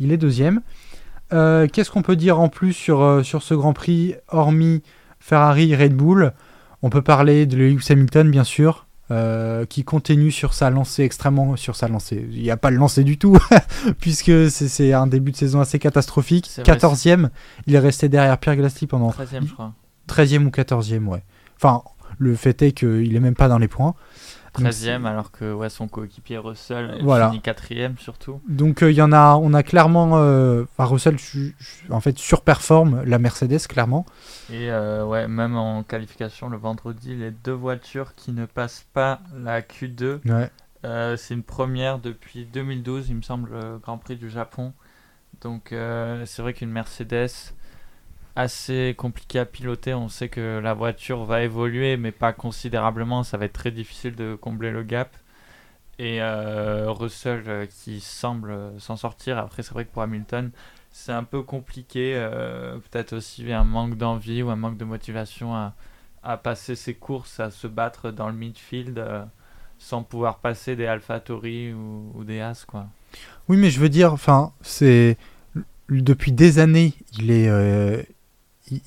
Il 0.00 0.12
est 0.12 0.16
deuxième. 0.16 0.62
Euh, 1.32 1.66
Qu'est-ce 1.72 1.90
qu'on 1.90 2.02
peut 2.02 2.16
dire 2.16 2.40
en 2.40 2.48
plus 2.48 2.72
sur, 2.72 3.02
euh, 3.02 3.22
sur 3.22 3.42
ce 3.42 3.54
Grand 3.54 3.72
Prix, 3.72 4.14
hormis 4.28 4.82
Ferrari, 5.20 5.74
Red 5.76 5.94
Bull? 5.94 6.32
On 6.82 6.90
peut 6.90 7.02
parler 7.02 7.46
de 7.46 7.56
Lewis 7.56 7.86
Hamilton, 7.90 8.30
bien 8.30 8.44
sûr, 8.44 8.83
euh, 9.10 9.66
qui 9.66 9.84
continue 9.84 10.30
sur 10.30 10.54
sa 10.54 10.70
lancée 10.70 11.02
extrêmement... 11.02 11.56
Sur 11.56 11.76
sa 11.76 11.88
lancée, 11.88 12.26
il 12.30 12.42
n'y 12.42 12.50
a 12.50 12.56
pas 12.56 12.70
le 12.70 12.76
lancé 12.76 13.04
du 13.04 13.18
tout, 13.18 13.38
puisque 14.00 14.50
c'est 14.50 14.92
un 14.92 15.06
début 15.06 15.32
de 15.32 15.36
saison 15.36 15.60
assez 15.60 15.78
catastrophique. 15.78 16.46
C'est 16.48 16.66
vrai, 16.66 16.76
14e, 16.76 17.28
il 17.66 17.74
est 17.74 17.78
resté 17.78 18.08
derrière 18.08 18.38
Pierre 18.38 18.56
Gasly 18.56 18.86
pendant 18.86 19.10
13ème, 19.10 19.46
je 19.46 19.52
crois. 19.52 19.72
13e 20.08 20.46
ou 20.46 20.50
14e, 20.50 21.06
ouais. 21.06 21.22
Enfin, 21.56 21.82
le 22.18 22.34
fait 22.34 22.62
est 22.62 22.72
qu'il 22.72 23.14
est 23.14 23.20
même 23.20 23.34
pas 23.34 23.48
dans 23.48 23.58
les 23.58 23.68
points. 23.68 23.94
Donc, 24.58 24.66
13ème, 24.66 25.04
alors 25.06 25.30
que 25.30 25.52
ouais, 25.52 25.68
son 25.68 25.88
coéquipier 25.88 26.38
Russell 26.38 26.98
Voilà. 27.02 27.28
finit 27.30 27.40
4ème 27.40 27.98
surtout. 27.98 28.40
Donc 28.48 28.82
euh, 28.82 28.90
il 28.90 28.96
y 28.96 29.02
en 29.02 29.12
a, 29.12 29.34
on 29.36 29.52
a 29.54 29.62
clairement, 29.62 30.18
euh, 30.18 30.64
enfin, 30.72 30.84
Russell 30.84 31.18
su- 31.18 31.56
su- 31.58 31.90
en 31.90 32.00
fait 32.00 32.16
surperforme 32.18 33.02
la 33.04 33.18
Mercedes 33.18 33.66
clairement. 33.68 34.06
Et 34.50 34.70
euh, 34.70 35.04
ouais, 35.04 35.26
même 35.28 35.56
en 35.56 35.82
qualification 35.82 36.48
le 36.48 36.56
vendredi, 36.56 37.14
les 37.16 37.30
deux 37.30 37.52
voitures 37.52 38.14
qui 38.14 38.32
ne 38.32 38.46
passent 38.46 38.86
pas 38.92 39.20
la 39.36 39.60
Q2, 39.62 40.20
Ouais. 40.30 40.50
euh, 40.84 41.16
c'est 41.16 41.34
une 41.34 41.42
première 41.42 41.98
depuis 41.98 42.46
2012, 42.46 43.08
il 43.08 43.16
me 43.16 43.22
semble, 43.22 43.50
le 43.52 43.78
Grand 43.78 43.98
Prix 43.98 44.16
du 44.16 44.30
Japon. 44.30 44.72
Donc 45.42 45.74
c'est 46.24 46.42
vrai 46.42 46.54
qu'une 46.54 46.70
Mercedes 46.70 47.28
assez 48.36 48.94
compliquée 48.96 49.38
à 49.38 49.44
piloter, 49.44 49.94
on 49.94 50.08
sait 50.08 50.28
que 50.28 50.58
la 50.58 50.74
voiture 50.74 51.24
va 51.24 51.42
évoluer, 51.42 51.96
mais 51.96 52.10
pas 52.10 52.32
considérablement, 52.32 53.22
ça 53.22 53.36
va 53.36 53.44
être 53.44 53.52
très 53.52 53.70
difficile 53.70 54.16
de 54.16 54.34
combler 54.34 54.70
le 54.70 54.82
gap. 54.82 55.16
Et 55.98 56.20
euh, 56.20 56.90
Russell 56.90 57.44
euh, 57.46 57.66
qui 57.66 58.00
semble 58.00 58.50
euh, 58.50 58.78
s'en 58.80 58.96
sortir. 58.96 59.38
Après, 59.38 59.62
c'est 59.62 59.72
vrai 59.72 59.84
que 59.84 59.92
pour 59.92 60.02
Hamilton, 60.02 60.50
c'est 60.90 61.12
un 61.12 61.22
peu 61.22 61.42
compliqué. 61.42 62.14
Peut-être 62.90 63.14
aussi 63.14 63.52
un 63.52 63.64
manque 63.64 63.96
d'envie 63.96 64.42
ou 64.42 64.50
un 64.50 64.56
manque 64.56 64.76
de 64.76 64.84
motivation 64.84 65.54
à, 66.22 66.36
passer 66.36 66.76
ses 66.76 66.94
courses, 66.94 67.40
à 67.40 67.50
se 67.50 67.66
battre 67.66 68.10
dans 68.10 68.28
le 68.28 68.34
midfield 68.34 69.04
sans 69.78 70.04
pouvoir 70.04 70.38
passer 70.38 70.76
des 70.76 70.86
AlphaTauri 70.86 71.72
ou, 71.72 72.12
ou 72.14 72.22
des 72.22 72.40
As. 72.40 72.64
Quoi. 72.64 72.86
Oui, 73.48 73.56
mais 73.56 73.70
je 73.70 73.80
veux 73.80 73.88
dire, 73.88 74.12
enfin, 74.12 74.52
c'est 74.60 75.18
depuis 75.88 76.30
des 76.30 76.60
années, 76.60 76.94
il 77.18 77.32
est, 77.32 78.06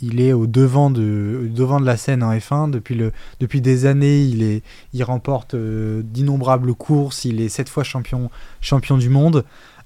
il- 0.01 0.19
est 0.21 0.33
au 0.33 0.47
devant 0.47 0.89
de, 0.89 1.41
au 1.45 1.47
devant 1.53 1.79
de 1.79 1.85
la 1.85 1.97
scène 1.97 2.23
en 2.23 2.31
F1. 2.33 2.69
Depuis 2.71 2.95
le, 2.95 3.11
depuis 3.39 3.61
des 3.61 3.85
années, 3.85 4.21
il 4.21 4.41
est, 4.43 4.63
il 4.93 5.03
remporte 5.03 5.53
euh, 5.53 6.01
d'innombrables 6.03 6.73
courses. 6.73 7.25
Il 7.25 7.41
est 7.41 7.49
sept 7.49 7.69
fois 7.69 7.83
champion, 7.83 8.29
champion 8.61 8.97
du 8.97 9.09
monde. 9.09 9.43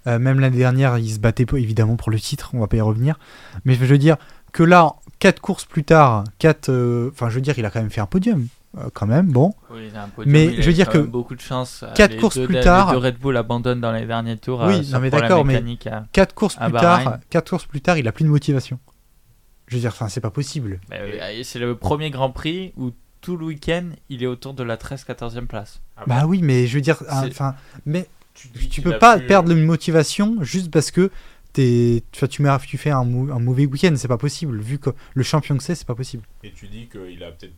Euh, 0.08 0.18
même 0.18 0.40
l'année 0.40 0.58
dernière, 0.58 0.98
il 0.98 1.10
se 1.12 1.20
battait 1.20 1.46
évidemment 1.56 1.96
pour 1.96 2.10
le 2.12 2.20
titre. 2.20 2.52
On 2.54 2.60
va 2.60 2.68
pas 2.68 2.78
y 2.78 2.82
revenir. 2.82 3.20
Mais 3.66 3.76
je 3.76 3.86
veux 3.86 3.98
dire 3.98 4.18
que 4.52 4.64
là, 4.64 4.96
quatre 5.20 5.40
courses 5.42 5.66
plus 5.66 5.84
tard, 5.84 6.24
quatre, 6.40 6.70
euh, 6.70 7.10
enfin, 7.14 7.30
je 7.30 7.36
veux 7.36 7.42
dire, 7.42 7.54
il 7.58 7.66
a 7.66 7.70
quand 7.70 7.80
même 7.82 7.92
fait 7.92 8.02
un 8.02 8.06
podium, 8.08 8.48
quand 8.94 9.06
même. 9.06 9.28
Bon. 9.32 9.54
Oui, 9.72 9.82
il 9.92 9.96
a 9.96 10.04
un 10.06 10.08
podium, 10.08 10.32
Mais 10.34 10.46
il 10.46 10.56
je 10.58 10.62
veux 10.64 10.72
eu 10.72 10.74
dire 10.74 10.90
que 10.90 10.98
beaucoup 10.98 11.36
de 11.36 11.42
chance. 11.42 11.86
Quatre 11.96 12.14
Les 12.14 12.18
courses 12.18 12.38
deux- 12.38 12.46
plus 12.46 12.56
les 12.56 12.62
tard- 12.62 12.92
deux 12.92 12.98
Red 12.98 13.18
Bull 13.20 13.38
abandonnent 13.38 13.80
dans 13.82 13.92
les 13.92 14.06
derniers 14.06 14.38
tours. 14.38 14.62
Oui, 14.66 14.90
non, 14.92 15.00
mais 15.00 15.10
d'accord, 15.12 15.46
mais- 15.46 15.62
à- 15.88 16.04
Quatre 16.12 16.34
courses 16.34 16.56
À 16.60 16.66
plus 16.66 16.74
Bahreïn. 16.74 17.04
tard, 17.06 17.20
quatre 17.30 17.50
courses 17.52 17.66
plus 17.66 17.82
tard, 17.82 17.98
il 17.98 18.08
a 18.08 18.12
plus 18.12 18.24
de 18.26 18.30
motivation. 18.30 18.80
Je 19.72 19.78
veux 19.78 19.82
dire, 19.82 19.92
enfin, 19.92 20.10
c'est 20.10 20.20
pas 20.20 20.32
possible. 20.32 20.82
Mais, 20.90 21.00
euh, 21.00 21.44
c'est 21.46 21.58
le 21.58 21.78
premier 21.78 22.10
Grand 22.10 22.30
Prix 22.30 22.74
où 22.76 22.92
tout 23.22 23.38
le 23.38 23.46
week-end, 23.46 23.86
il 24.10 24.22
est 24.22 24.28
autour 24.28 24.54
de 24.54 24.64
la 24.64 24.76
13-14e 24.76 25.46
place. 25.46 25.82
Ah 25.96 26.04
Bah 26.06 26.26
oui, 26.26 26.42
mais 26.44 26.68
je 26.68 26.76
veux 26.76 26.82
dire, 26.82 27.02
enfin, 27.10 27.56
mais 27.86 28.10
tu 28.34 28.82
peux 28.82 28.96
a 28.96 28.98
pas 28.98 29.18
perdre 29.18 29.54
une 29.54 29.64
motivation 29.64 30.44
juste 30.44 30.70
parce 30.72 30.92
que 30.92 31.10
t'es, 31.54 32.04
tu, 32.12 32.78
fais 32.78 32.90
un, 32.90 33.06
mau- 33.06 33.32
un 33.32 33.40
mauvais 33.40 33.66
week-end, 33.66 33.94
c'est 33.96 34.10
pas 34.10 34.18
possible. 34.18 34.60
Vu 34.60 34.78
que 34.78 34.90
le 35.14 35.24
champion 35.24 35.56
que 35.56 35.64
c'est, 35.64 35.76
c'est 35.76 35.88
pas 35.88 35.96
possible. 35.96 36.24
Et 36.44 36.52
tu 36.52 36.68
dis 36.68 36.88
qu'il 36.88 37.24
a 37.24 37.32
peut-être 37.32 37.54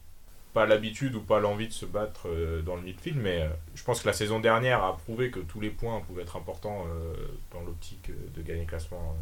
pas 0.53 0.67
l'habitude 0.67 1.15
ou 1.15 1.21
pas 1.21 1.39
l'envie 1.39 1.67
de 1.67 1.73
se 1.73 1.87
battre 1.87 2.27
euh, 2.27 2.61
dans 2.61 2.75
le 2.75 2.83
midfield, 2.83 3.17
mais 3.19 3.41
euh, 3.41 3.47
je 3.73 3.83
pense 3.83 4.01
que 4.01 4.07
la 4.07 4.13
saison 4.13 4.39
dernière 4.39 4.83
a 4.83 4.97
prouvé 4.97 5.31
que 5.31 5.39
tous 5.39 5.59
les 5.61 5.71
points 5.71 5.99
pouvaient 6.01 6.21
être 6.21 6.35
importants 6.37 6.85
dans 7.51 7.61
l'optique 7.61 8.11
de 8.37 8.41
gagner 8.43 8.61
le 8.61 8.67
classement, 8.67 9.15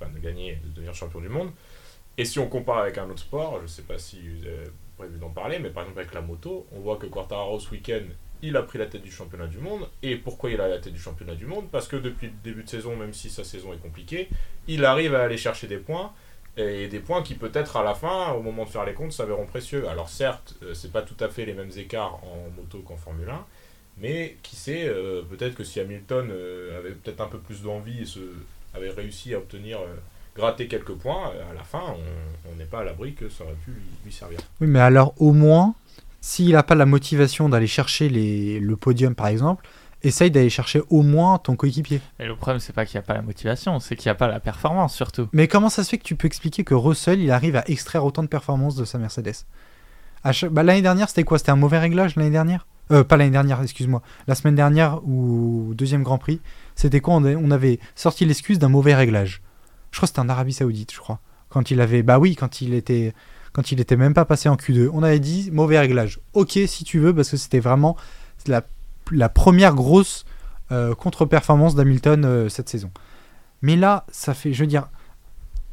enfin 0.00 0.10
de 0.12 0.18
gagner, 0.18 0.58
de 0.64 0.70
devenir 0.74 0.94
champion 0.96 1.20
du 1.20 1.28
monde. 1.28 1.50
Et 2.16 2.24
si 2.24 2.38
on 2.38 2.48
compare 2.48 2.78
avec 2.78 2.98
un 2.98 3.08
autre 3.10 3.20
sport, 3.20 3.60
je 3.62 3.66
sais 3.66 3.82
pas 3.82 3.98
si 3.98 4.20
vous 4.20 4.46
avez 4.46 4.70
prévu 4.96 5.18
d'en 5.18 5.30
parler, 5.30 5.58
mais 5.58 5.70
par 5.70 5.82
exemple 5.82 6.00
avec 6.00 6.14
la 6.14 6.20
moto, 6.20 6.66
on 6.72 6.80
voit 6.80 6.96
que 6.96 7.06
Quartararo 7.06 7.58
ce 7.58 7.70
week-end, 7.70 8.04
il 8.42 8.56
a 8.56 8.62
pris 8.62 8.78
la 8.78 8.86
tête 8.86 9.02
du 9.02 9.10
championnat 9.10 9.46
du 9.46 9.58
monde. 9.58 9.88
Et 10.02 10.16
pourquoi 10.16 10.50
il 10.50 10.60
a 10.60 10.68
la 10.68 10.78
tête 10.78 10.92
du 10.92 11.00
championnat 11.00 11.34
du 11.34 11.46
monde? 11.46 11.66
Parce 11.72 11.88
que 11.88 11.96
depuis 11.96 12.28
le 12.28 12.34
début 12.44 12.62
de 12.62 12.68
saison, 12.68 12.94
même 12.94 13.12
si 13.12 13.30
sa 13.30 13.42
saison 13.42 13.72
est 13.72 13.78
compliquée, 13.78 14.28
il 14.68 14.84
arrive 14.84 15.14
à 15.14 15.22
aller 15.22 15.38
chercher 15.38 15.66
des 15.66 15.78
points 15.78 16.12
et 16.56 16.86
des 16.86 17.00
points 17.00 17.22
qui 17.22 17.34
peut-être 17.34 17.76
à 17.76 17.82
la 17.82 17.94
fin, 17.94 18.32
au 18.32 18.42
moment 18.42 18.64
de 18.64 18.70
faire 18.70 18.84
les 18.84 18.94
comptes, 18.94 19.12
s'avéreront 19.12 19.46
précieux. 19.46 19.88
Alors 19.88 20.08
certes, 20.08 20.54
euh, 20.62 20.74
c'est 20.74 20.92
pas 20.92 21.02
tout 21.02 21.16
à 21.20 21.28
fait 21.28 21.44
les 21.44 21.54
mêmes 21.54 21.72
écarts 21.76 22.20
en 22.22 22.50
moto 22.56 22.78
qu'en 22.80 22.96
Formule 22.96 23.28
1, 23.28 23.44
mais 23.98 24.36
qui 24.42 24.54
sait, 24.54 24.86
euh, 24.86 25.22
peut-être 25.22 25.54
que 25.54 25.64
si 25.64 25.80
Hamilton 25.80 26.28
euh, 26.30 26.78
avait 26.78 26.92
peut-être 26.92 27.20
un 27.20 27.26
peu 27.26 27.38
plus 27.38 27.62
d'envie 27.62 28.02
et 28.02 28.76
avait 28.76 28.90
réussi 28.90 29.34
à 29.34 29.38
obtenir, 29.38 29.80
gratter 30.36 30.66
quelques 30.68 30.92
points, 30.94 31.30
euh, 31.34 31.50
à 31.50 31.54
la 31.54 31.62
fin, 31.64 31.80
on- 31.88 32.56
n'est 32.58 32.64
pas 32.66 32.80
à 32.80 32.84
l'abri 32.84 33.14
que 33.14 33.28
ça 33.28 33.42
aurait 33.44 33.56
pu 33.64 33.72
lui, 33.72 33.82
lui 34.04 34.12
servir. 34.12 34.38
Oui, 34.60 34.66
mais 34.68 34.78
alors 34.80 35.12
au 35.18 35.32
moins, 35.32 35.74
s'il 36.20 36.54
a 36.56 36.62
pas 36.62 36.74
la 36.76 36.86
motivation 36.86 37.48
d'aller 37.48 37.66
chercher 37.66 38.08
les, 38.08 38.60
le 38.60 38.76
podium 38.76 39.14
par 39.14 39.26
exemple, 39.26 39.66
essaye 40.02 40.30
d'aller 40.30 40.50
chercher 40.50 40.82
au 40.90 41.02
moins 41.02 41.38
ton 41.38 41.56
coéquipier. 41.56 42.00
Et 42.20 42.26
le 42.26 42.36
problème, 42.36 42.60
c'est 42.60 42.72
pas 42.72 42.84
qu'il 42.86 42.96
n'y 42.98 43.04
a 43.04 43.06
pas 43.06 43.14
la 43.14 43.22
motivation, 43.22 43.80
c'est 43.80 43.96
qu'il 43.96 44.08
n'y 44.08 44.12
a 44.12 44.14
pas 44.14 44.28
la 44.28 44.38
performance 44.40 44.94
surtout. 44.94 45.28
Mais 45.32 45.48
comment 45.48 45.68
ça 45.68 45.82
se 45.82 45.90
fait 45.90 45.98
que 45.98 46.04
tu 46.04 46.14
peux 46.14 46.26
expliquer 46.26 46.62
que 46.62 46.74
Russell, 46.74 47.20
il 47.20 47.30
arrive 47.30 47.56
à 47.56 47.64
extraire 47.68 48.04
autant 48.04 48.22
de 48.22 48.28
performances 48.28 48.76
de 48.76 48.84
sa 48.84 48.98
Mercedes? 48.98 49.34
Chaque- 50.32 50.50
bah, 50.50 50.62
L'année 50.62 50.82
dernière, 50.82 51.08
c'était 51.08 51.24
quoi? 51.24 51.38
C'était 51.38 51.50
un 51.52 51.56
mauvais 51.56 51.78
réglage 51.78 52.16
l'année 52.16 52.30
dernière? 52.30 52.66
Euh, 52.92 53.02
Pas 53.02 53.16
l'année 53.16 53.30
dernière, 53.30 53.60
excuse-moi. 53.62 54.02
La 54.26 54.34
semaine 54.34 54.54
dernière, 54.54 55.00
ou 55.06 55.72
deuxième 55.74 56.02
Grand 56.02 56.18
Prix, 56.18 56.40
c'était 56.76 57.00
quoi? 57.00 57.14
On 57.16 57.50
avait 57.50 57.78
sorti 57.94 58.24
l'excuse 58.24 58.58
d'un 58.58 58.68
mauvais 58.68 58.94
réglage. 58.94 59.42
Je 59.94 59.98
crois 60.00 60.08
que 60.08 60.10
c'était 60.10 60.20
en 60.22 60.28
Arabie 60.28 60.52
Saoudite, 60.52 60.92
je 60.92 60.98
crois. 60.98 61.20
Quand 61.50 61.70
il 61.70 61.80
avait... 61.80 62.02
Bah 62.02 62.18
oui, 62.18 62.34
quand 62.34 62.60
il 62.60 62.74
était... 62.74 63.14
Quand 63.52 63.70
il 63.70 63.78
était 63.78 63.96
même 63.96 64.12
pas 64.12 64.24
passé 64.24 64.48
en 64.48 64.56
Q2, 64.56 64.90
on 64.92 65.04
avait 65.04 65.20
dit 65.20 65.52
mauvais 65.52 65.78
réglage. 65.78 66.18
Ok, 66.32 66.58
si 66.66 66.82
tu 66.82 66.98
veux, 66.98 67.14
parce 67.14 67.30
que 67.30 67.36
c'était 67.36 67.60
vraiment 67.60 67.96
la, 68.48 69.28
première 69.28 69.72
grosse 69.72 70.24
euh, 70.72 70.96
contre-performance 70.96 71.76
d'Hamilton 71.76 72.24
euh, 72.24 72.48
cette 72.48 72.68
saison. 72.68 72.90
Mais 73.62 73.76
là, 73.76 74.04
ça 74.10 74.34
fait, 74.34 74.52
je 74.52 74.64
veux 74.64 74.66
dire, 74.66 74.88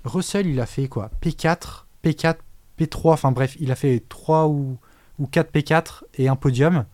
Russell, 0.03 0.45
il 0.45 0.59
a 0.59 0.67
fait 0.67 0.88
quoi? 0.88 1.09
P4, 1.24 1.86
P4, 2.03 2.36
P3, 2.80 3.13
enfin 3.13 3.32
bref, 3.32 3.57
il 3.59 3.72
a 3.72 3.76
fait 3.76 4.03
3 4.07 4.49
ou, 4.49 4.78
ou 5.17 5.26
4 5.26 5.51
P4 5.51 6.03
et 6.19 6.28
un 6.28 6.36
podium. 6.36 6.86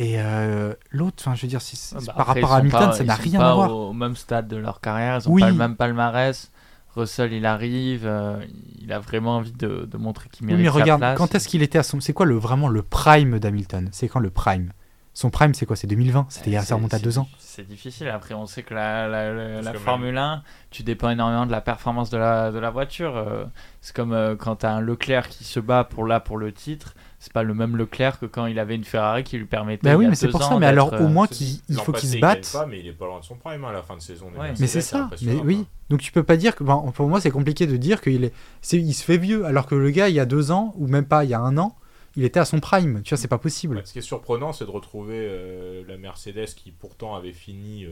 Et 0.00 0.14
euh, 0.18 0.74
l'autre, 0.90 1.16
enfin, 1.20 1.34
je 1.36 1.42
veux 1.42 1.48
dire, 1.48 1.60
Ah 1.62 1.98
bah 2.00 2.12
par 2.16 2.30
après, 2.30 2.40
rapport 2.40 2.52
à 2.56 2.58
Hamilton, 2.58 2.92
ça 2.92 3.04
n'a 3.04 3.14
rien 3.14 3.38
pas 3.38 3.50
à 3.50 3.54
voir. 3.54 3.76
Au 3.76 3.92
même 3.92 4.16
stade 4.16 4.48
de 4.48 4.56
leur 4.56 4.80
carrière, 4.80 5.18
ils 5.22 5.28
ont 5.28 5.32
Oui. 5.32 5.40
pas 5.42 5.48
le 5.48 5.54
même 5.54 5.76
palmarès. 5.76 6.50
Russell, 6.96 7.32
il 7.32 7.44
arrive, 7.46 8.02
euh, 8.06 8.36
il 8.80 8.92
a 8.92 9.00
vraiment 9.00 9.36
envie 9.38 9.52
de, 9.52 9.88
de 9.90 9.96
montrer 9.96 10.28
qu'il 10.30 10.46
Oui, 10.46 10.52
mérite 10.52 10.64
mais 10.66 10.70
sa 10.72 10.78
regarde, 10.78 11.00
place. 11.00 11.18
quand 11.18 11.34
est-ce 11.34 11.48
qu'il 11.48 11.62
était 11.62 11.78
à 11.78 11.82
son. 11.82 12.00
C'est 12.00 12.12
quoi 12.12 12.26
le, 12.26 12.36
vraiment 12.36 12.68
le 12.68 12.82
prime 12.82 13.38
d'Hamilton? 13.40 13.88
C'est 13.92 14.08
quand 14.08 14.20
le 14.20 14.30
prime? 14.30 14.72
Son 15.16 15.30
prime, 15.30 15.54
c'est 15.54 15.64
quoi? 15.64 15.76
C'est 15.76 15.86
2020 15.86 16.26
C'était 16.28 16.58
ça 16.60 16.74
remonte 16.74 16.92
à 16.92 16.98
deux 16.98 17.18
ans. 17.18 17.28
C'est 17.38 17.66
difficile. 17.66 18.08
Après, 18.08 18.34
on 18.34 18.46
sait 18.46 18.64
que 18.64 18.74
la, 18.74 19.06
la, 19.06 19.32
la- 19.32 19.54
Parce 19.54 19.66
la 19.66 19.72
que 19.72 19.78
Formule 19.78 20.18
1, 20.18 20.42
tu 20.72 20.82
dépends 20.82 21.08
énormément 21.08 21.46
de 21.46 21.52
la 21.52 21.60
performance 21.60 22.10
de 22.10 22.16
la, 22.18 22.50
de 22.50 22.58
la 22.58 22.70
voiture. 22.70 23.16
Euh, 23.16 23.44
c'est 23.80 23.94
comme 23.94 24.12
euh, 24.12 24.34
quand 24.34 24.56
tu 24.56 24.66
as 24.66 24.72
un 24.72 24.80
Leclerc 24.80 25.28
qui 25.28 25.44
se 25.44 25.60
bat 25.60 25.84
pour 25.84 26.04
là 26.04 26.18
pour 26.18 26.36
le 26.36 26.50
titre. 26.50 26.94
C'est 27.20 27.32
pas 27.32 27.44
le 27.44 27.54
même 27.54 27.76
Leclerc 27.76 28.18
que 28.18 28.26
quand 28.26 28.46
il 28.46 28.58
avait 28.58 28.74
une 28.74 28.82
Ferrari 28.84 29.22
qui 29.22 29.38
lui 29.38 29.46
permettait. 29.46 29.84
Bah 29.84 29.92
il 29.92 29.98
oui, 29.98 30.06
mais 30.08 30.16
c'est 30.16 30.28
pour 30.28 30.42
ça. 30.42 30.58
Mais 30.58 30.66
alors, 30.66 30.92
au 30.92 30.96
euh, 30.96 31.08
moins, 31.08 31.28
qu'il 31.28 31.60
il 31.68 31.76
faut 31.76 31.92
qu'il 31.92 32.08
se 32.08 32.16
il 32.16 32.20
batte. 32.20 32.50
Pas, 32.52 32.66
mais 32.66 32.80
il 32.80 32.86
est 32.88 32.92
pas 32.92 33.06
loin 33.06 33.20
de 33.20 33.24
son 33.24 33.36
prime 33.36 33.64
hein, 33.64 33.68
à 33.68 33.72
la 33.72 33.82
fin 33.82 33.96
de 33.96 34.02
saison. 34.02 34.26
Ouais. 34.36 34.52
Mais 34.58 34.66
c'est 34.66 34.80
ça, 34.80 35.08
mais 35.22 35.36
oui. 35.36 35.64
Donc 35.90 36.00
tu 36.00 36.10
peux 36.10 36.24
pas 36.24 36.36
dire 36.36 36.56
que, 36.56 36.64
ben, 36.64 36.84
pour 36.92 37.08
moi, 37.08 37.20
c'est 37.20 37.30
compliqué 37.30 37.68
de 37.68 37.76
dire 37.76 38.00
qu'il 38.00 38.24
est, 38.24 38.32
il 38.72 38.94
se 38.94 39.04
fait 39.04 39.18
vieux, 39.18 39.44
alors 39.46 39.66
que 39.66 39.76
le 39.76 39.90
gars, 39.90 40.08
il 40.08 40.14
y 40.16 40.20
a 40.20 40.26
deux 40.26 40.50
ans, 40.50 40.74
ou 40.76 40.88
même 40.88 41.04
pas, 41.04 41.22
il 41.24 41.30
y 41.30 41.34
a 41.34 41.40
un 41.40 41.56
an, 41.56 41.76
il 42.16 42.24
était 42.24 42.40
à 42.40 42.44
son 42.44 42.60
prime. 42.60 43.02
Tu 43.02 43.10
vois, 43.10 43.18
c'est 43.18 43.28
pas 43.28 43.38
possible. 43.38 43.76
Ouais, 43.76 43.82
ce 43.84 43.92
qui 43.92 43.98
est 43.98 44.02
surprenant, 44.02 44.52
c'est 44.52 44.64
de 44.64 44.70
retrouver 44.70 45.16
euh, 45.28 45.82
la 45.88 45.96
Mercedes 45.96 46.46
qui 46.56 46.70
pourtant 46.70 47.14
avait 47.14 47.32
fini 47.32 47.84
euh, 47.84 47.90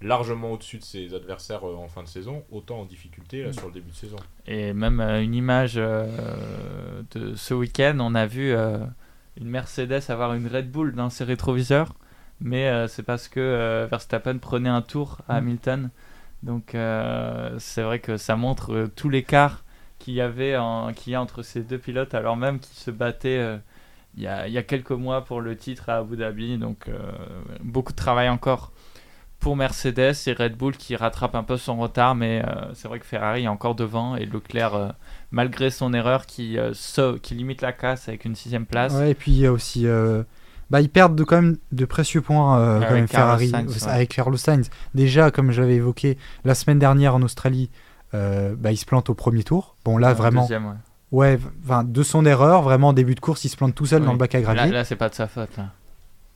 largement 0.00 0.52
au-dessus 0.52 0.78
de 0.78 0.84
ses 0.84 1.14
adversaires 1.14 1.66
euh, 1.68 1.74
en 1.76 1.88
fin 1.88 2.02
de 2.02 2.08
saison, 2.08 2.44
autant 2.50 2.80
en 2.80 2.84
difficulté 2.84 3.42
là, 3.42 3.48
Mm. 3.50 3.52
sur 3.52 3.66
le 3.66 3.72
début 3.72 3.90
de 3.90 3.96
saison. 3.96 4.16
Et 4.46 4.72
même 4.72 5.00
euh, 5.00 5.22
une 5.22 5.34
image 5.34 5.74
euh, 5.76 7.02
de 7.12 7.34
ce 7.34 7.54
week-end, 7.54 7.96
on 8.00 8.14
a 8.14 8.26
vu 8.26 8.52
euh, 8.52 8.78
une 9.40 9.48
Mercedes 9.48 10.02
avoir 10.08 10.34
une 10.34 10.46
Red 10.46 10.70
Bull 10.70 10.94
dans 10.94 11.10
ses 11.10 11.24
rétroviseurs, 11.24 11.94
mais 12.40 12.68
euh, 12.68 12.86
c'est 12.88 13.02
parce 13.02 13.28
que 13.28 13.40
euh, 13.40 13.86
Verstappen 13.90 14.38
prenait 14.38 14.68
un 14.68 14.82
tour 14.82 15.18
à 15.28 15.34
Mm. 15.34 15.36
Hamilton. 15.38 15.90
Donc 16.44 16.74
euh, 16.76 17.56
c'est 17.58 17.82
vrai 17.82 17.98
que 17.98 18.16
ça 18.16 18.36
montre 18.36 18.72
euh, 18.72 18.86
tout 18.94 19.08
l'écart 19.08 19.64
qu'il 20.08 20.16
y 20.16 20.22
avait 20.22 20.56
en, 20.56 20.94
qu'il 20.94 21.12
y 21.12 21.16
a 21.16 21.20
entre 21.20 21.42
ces 21.42 21.60
deux 21.60 21.76
pilotes, 21.76 22.14
alors 22.14 22.34
même 22.34 22.60
qu'ils 22.60 22.78
se 22.78 22.90
battaient 22.90 23.36
euh, 23.36 23.58
il 24.16 24.22
y 24.22 24.26
a, 24.26 24.48
il 24.48 24.54
y 24.54 24.56
a 24.56 24.62
quelques 24.62 24.92
mois 24.92 25.22
pour 25.22 25.42
le 25.42 25.54
titre 25.54 25.90
à 25.90 25.98
Abu 25.98 26.16
Dhabi. 26.16 26.56
Donc, 26.56 26.88
euh, 26.88 26.98
beaucoup 27.62 27.92
de 27.92 27.98
travail 27.98 28.30
encore 28.30 28.72
pour 29.38 29.54
Mercedes 29.54 30.14
et 30.26 30.32
Red 30.32 30.56
Bull 30.56 30.78
qui 30.78 30.96
rattrape 30.96 31.34
un 31.34 31.42
peu 31.42 31.58
son 31.58 31.76
retard. 31.76 32.14
Mais 32.14 32.42
euh, 32.42 32.72
c'est 32.72 32.88
vrai 32.88 33.00
que 33.00 33.04
Ferrari 33.04 33.44
est 33.44 33.48
encore 33.48 33.74
devant 33.74 34.16
et 34.16 34.24
Leclerc, 34.24 34.74
euh, 34.74 34.88
malgré 35.30 35.68
son 35.68 35.92
erreur, 35.92 36.24
qui, 36.24 36.58
euh, 36.58 36.72
sauve- 36.72 37.20
qui 37.20 37.34
limite 37.34 37.60
la 37.60 37.72
casse 37.72 38.08
avec 38.08 38.24
une 38.24 38.34
sixième 38.34 38.64
place. 38.64 38.94
Ouais, 38.94 39.10
et 39.10 39.14
puis 39.14 39.32
il 39.32 39.40
y 39.40 39.46
a 39.46 39.52
aussi. 39.52 39.86
bah, 40.70 40.80
ils 40.80 40.88
perdent 40.88 41.14
de, 41.14 41.24
quand 41.24 41.42
même 41.42 41.58
de 41.72 41.84
précieux 41.84 42.22
points 42.22 42.80
quand 42.88 42.94
même, 42.94 43.08
Ferrari 43.08 43.50
Sainz, 43.50 43.84
ouais. 43.84 43.92
avec 43.92 44.08
Carlos 44.14 44.38
Sainz. 44.38 44.70
Déjà, 44.94 45.30
comme 45.30 45.50
j'avais 45.52 45.74
évoqué 45.74 46.16
la 46.44 46.54
semaine 46.54 46.78
dernière 46.78 47.14
en 47.14 47.20
Australie, 47.20 47.68
bah, 48.12 48.72
il 48.72 48.76
se 48.76 48.84
plante 48.86 49.10
au 49.10 49.14
premier 49.14 49.42
tour. 49.44 49.76
Bon, 49.84 49.98
là, 49.98 50.10
Euh, 50.10 50.14
vraiment, 50.14 50.42
deuxième, 50.42 50.66
ouais. 50.66 50.72
ouais, 51.12 51.38
enfin, 51.64 51.84
de 51.84 52.02
son 52.02 52.24
erreur, 52.26 52.62
vraiment, 52.62 52.88
en 52.88 52.92
début 52.92 53.14
de 53.14 53.20
course, 53.20 53.44
il 53.44 53.48
se 53.48 53.56
plante 53.56 53.74
tout 53.74 53.86
seul 53.86 54.00
Oui. 54.00 54.06
dans 54.06 54.12
le 54.12 54.18
bac 54.18 54.34
à 54.34 54.38
Là, 54.38 54.42
gravier. 54.44 54.62
Là, 54.72 54.78
là, 54.78 54.84
c'est 54.84 54.96
pas 54.96 55.08
de 55.08 55.14
sa 55.14 55.26
faute. 55.26 55.50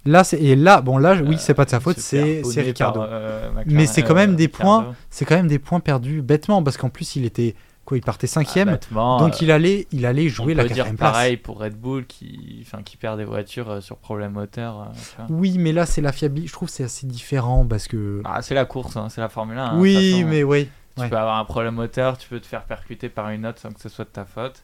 Là. 0.04 0.24
c'est 0.24 0.40
et 0.40 0.56
là, 0.56 0.80
bon, 0.80 0.98
là, 0.98 1.14
oui, 1.22 1.34
Euh, 1.36 1.38
c'est 1.38 1.54
pas 1.54 1.64
de 1.64 1.70
sa 1.70 1.78
faute, 1.80 1.98
c'est 1.98 2.42
Ricardo. 2.56 3.00
par, 3.00 3.08
euh, 3.12 3.50
Mais 3.66 3.86
c'est 3.86 4.02
quand 4.02 4.14
même 4.14 4.34
des 4.36 4.46
Ricardo. 4.46 4.82
points 4.82 4.94
C'est 5.10 5.24
quand 5.24 5.36
même 5.36 5.46
des 5.48 5.58
points 5.60 5.80
perdus 5.80 6.22
bêtement 6.22 6.62
parce 6.62 6.76
qu'en 6.76 6.88
plus, 6.88 7.14
il 7.16 7.24
était 7.24 7.54
quoi 7.84 7.96
Il 7.96 8.00
partait 8.00 8.26
cinquième, 8.28 8.78
Ah, 8.96 9.16
donc 9.18 9.34
euh, 9.34 9.36
il 9.42 9.50
allait, 9.50 9.86
il 9.92 10.06
allait 10.06 10.26
on 10.26 10.28
jouer 10.28 10.54
peut 10.54 10.58
la 10.58 10.64
dire 10.64 10.76
quatrième 10.76 10.96
place. 10.96 11.12
pareil 11.12 11.36
pour 11.36 11.58
Red 11.60 11.74
Bull 11.74 12.06
qui, 12.06 12.64
enfin, 12.66 12.82
qui 12.84 12.96
perd 12.96 13.18
des 13.18 13.24
voitures 13.24 13.68
euh, 13.70 13.80
sur 13.80 13.96
problème 13.96 14.32
moteur. 14.32 14.88
euh. 15.20 15.24
Oui, 15.30 15.56
mais 15.58 15.72
là, 15.72 15.84
c'est 15.86 16.00
la 16.00 16.12
fiabilité. 16.12 16.48
Je 16.48 16.52
trouve 16.52 16.68
que 16.68 16.74
c'est 16.74 16.84
assez 16.84 17.06
différent 17.06 17.64
parce 17.66 17.86
que. 17.88 18.22
Ah, 18.24 18.40
c'est 18.42 18.54
la 18.54 18.64
course, 18.64 18.96
hein, 18.96 19.08
c'est 19.08 19.20
la 19.20 19.28
Formule 19.28 19.58
1. 19.58 19.64
hein, 19.64 19.72
oui, 19.78 20.12
façon. 20.14 20.28
mais 20.28 20.42
oui. 20.44 20.68
Tu 20.96 21.02
Ouais. 21.02 21.08
peux 21.08 21.16
avoir 21.16 21.38
un 21.38 21.44
problème 21.44 21.74
moteur, 21.74 22.18
tu 22.18 22.28
peux 22.28 22.38
te 22.40 22.46
faire 22.46 22.62
percuter 22.64 23.08
par 23.08 23.30
une 23.30 23.46
autre 23.46 23.58
sans 23.58 23.70
que 23.72 23.80
ce 23.80 23.88
soit 23.88 24.04
de 24.04 24.10
ta 24.10 24.24
faute. 24.24 24.62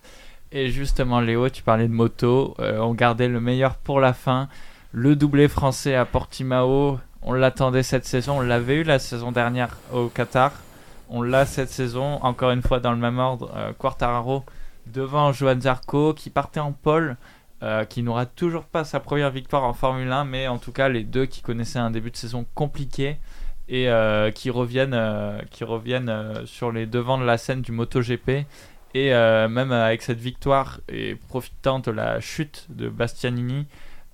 Et 0.52 0.68
justement, 0.70 1.20
Léo, 1.20 1.48
tu 1.50 1.62
parlais 1.62 1.88
de 1.88 1.92
moto. 1.92 2.54
euh, 2.60 2.78
on 2.80 2.94
gardait 2.94 3.28
le 3.28 3.40
meilleur 3.40 3.74
pour 3.76 4.00
la 4.00 4.12
fin. 4.12 4.48
Le 4.92 5.16
doublé 5.16 5.48
français 5.48 5.94
à 5.94 6.04
Portimao, 6.06 6.98
on 7.22 7.32
l'attendait 7.32 7.82
cette 7.82 8.04
saison. 8.06 8.38
On 8.38 8.40
l'avait 8.40 8.76
eu 8.76 8.82
la 8.84 8.98
saison 8.98 9.32
dernière 9.32 9.76
au 9.92 10.08
Qatar. 10.08 10.52
On 11.10 11.22
l'a 11.22 11.46
cette 11.46 11.70
saison, 11.70 12.18
encore 12.22 12.50
une 12.50 12.62
fois 12.62 12.80
dans 12.80 12.92
le 12.92 12.98
même 12.98 13.18
ordre. 13.18 13.50
euh, 13.56 13.72
Quartararo 13.78 14.44
devant 14.86 15.32
Johan 15.32 15.60
Zarco 15.60 16.14
qui 16.14 16.30
partait 16.30 16.60
en 16.60 16.72
pole. 16.72 17.16
euh, 17.64 17.84
qui 17.84 18.04
n'aura 18.04 18.24
toujours 18.24 18.62
pas 18.66 18.84
sa 18.84 19.00
première 19.00 19.30
victoire 19.30 19.64
en 19.64 19.72
Formule 19.72 20.12
1, 20.12 20.24
mais 20.24 20.46
en 20.46 20.58
tout 20.58 20.70
cas 20.70 20.88
les 20.88 21.02
deux 21.02 21.26
qui 21.26 21.42
connaissaient 21.42 21.80
un 21.80 21.90
début 21.90 22.12
de 22.12 22.16
saison 22.16 22.46
compliqué 22.54 23.16
et 23.68 23.88
euh, 23.88 24.30
qui 24.30 24.50
reviennent, 24.50 24.94
euh, 24.94 25.40
qui 25.50 25.64
reviennent 25.64 26.08
euh, 26.08 26.46
sur 26.46 26.72
les 26.72 26.86
devants 26.86 27.18
de 27.18 27.24
la 27.24 27.38
scène 27.38 27.62
du 27.62 27.72
MotoGP. 27.72 28.46
Et 28.94 29.10
même 29.10 29.70
avec 29.70 30.00
cette 30.02 30.18
victoire 30.18 30.80
et 30.88 31.14
profitant 31.28 31.78
de 31.78 31.90
la 31.90 32.20
chute 32.20 32.66
de 32.70 32.88
Bastianini, 32.88 33.66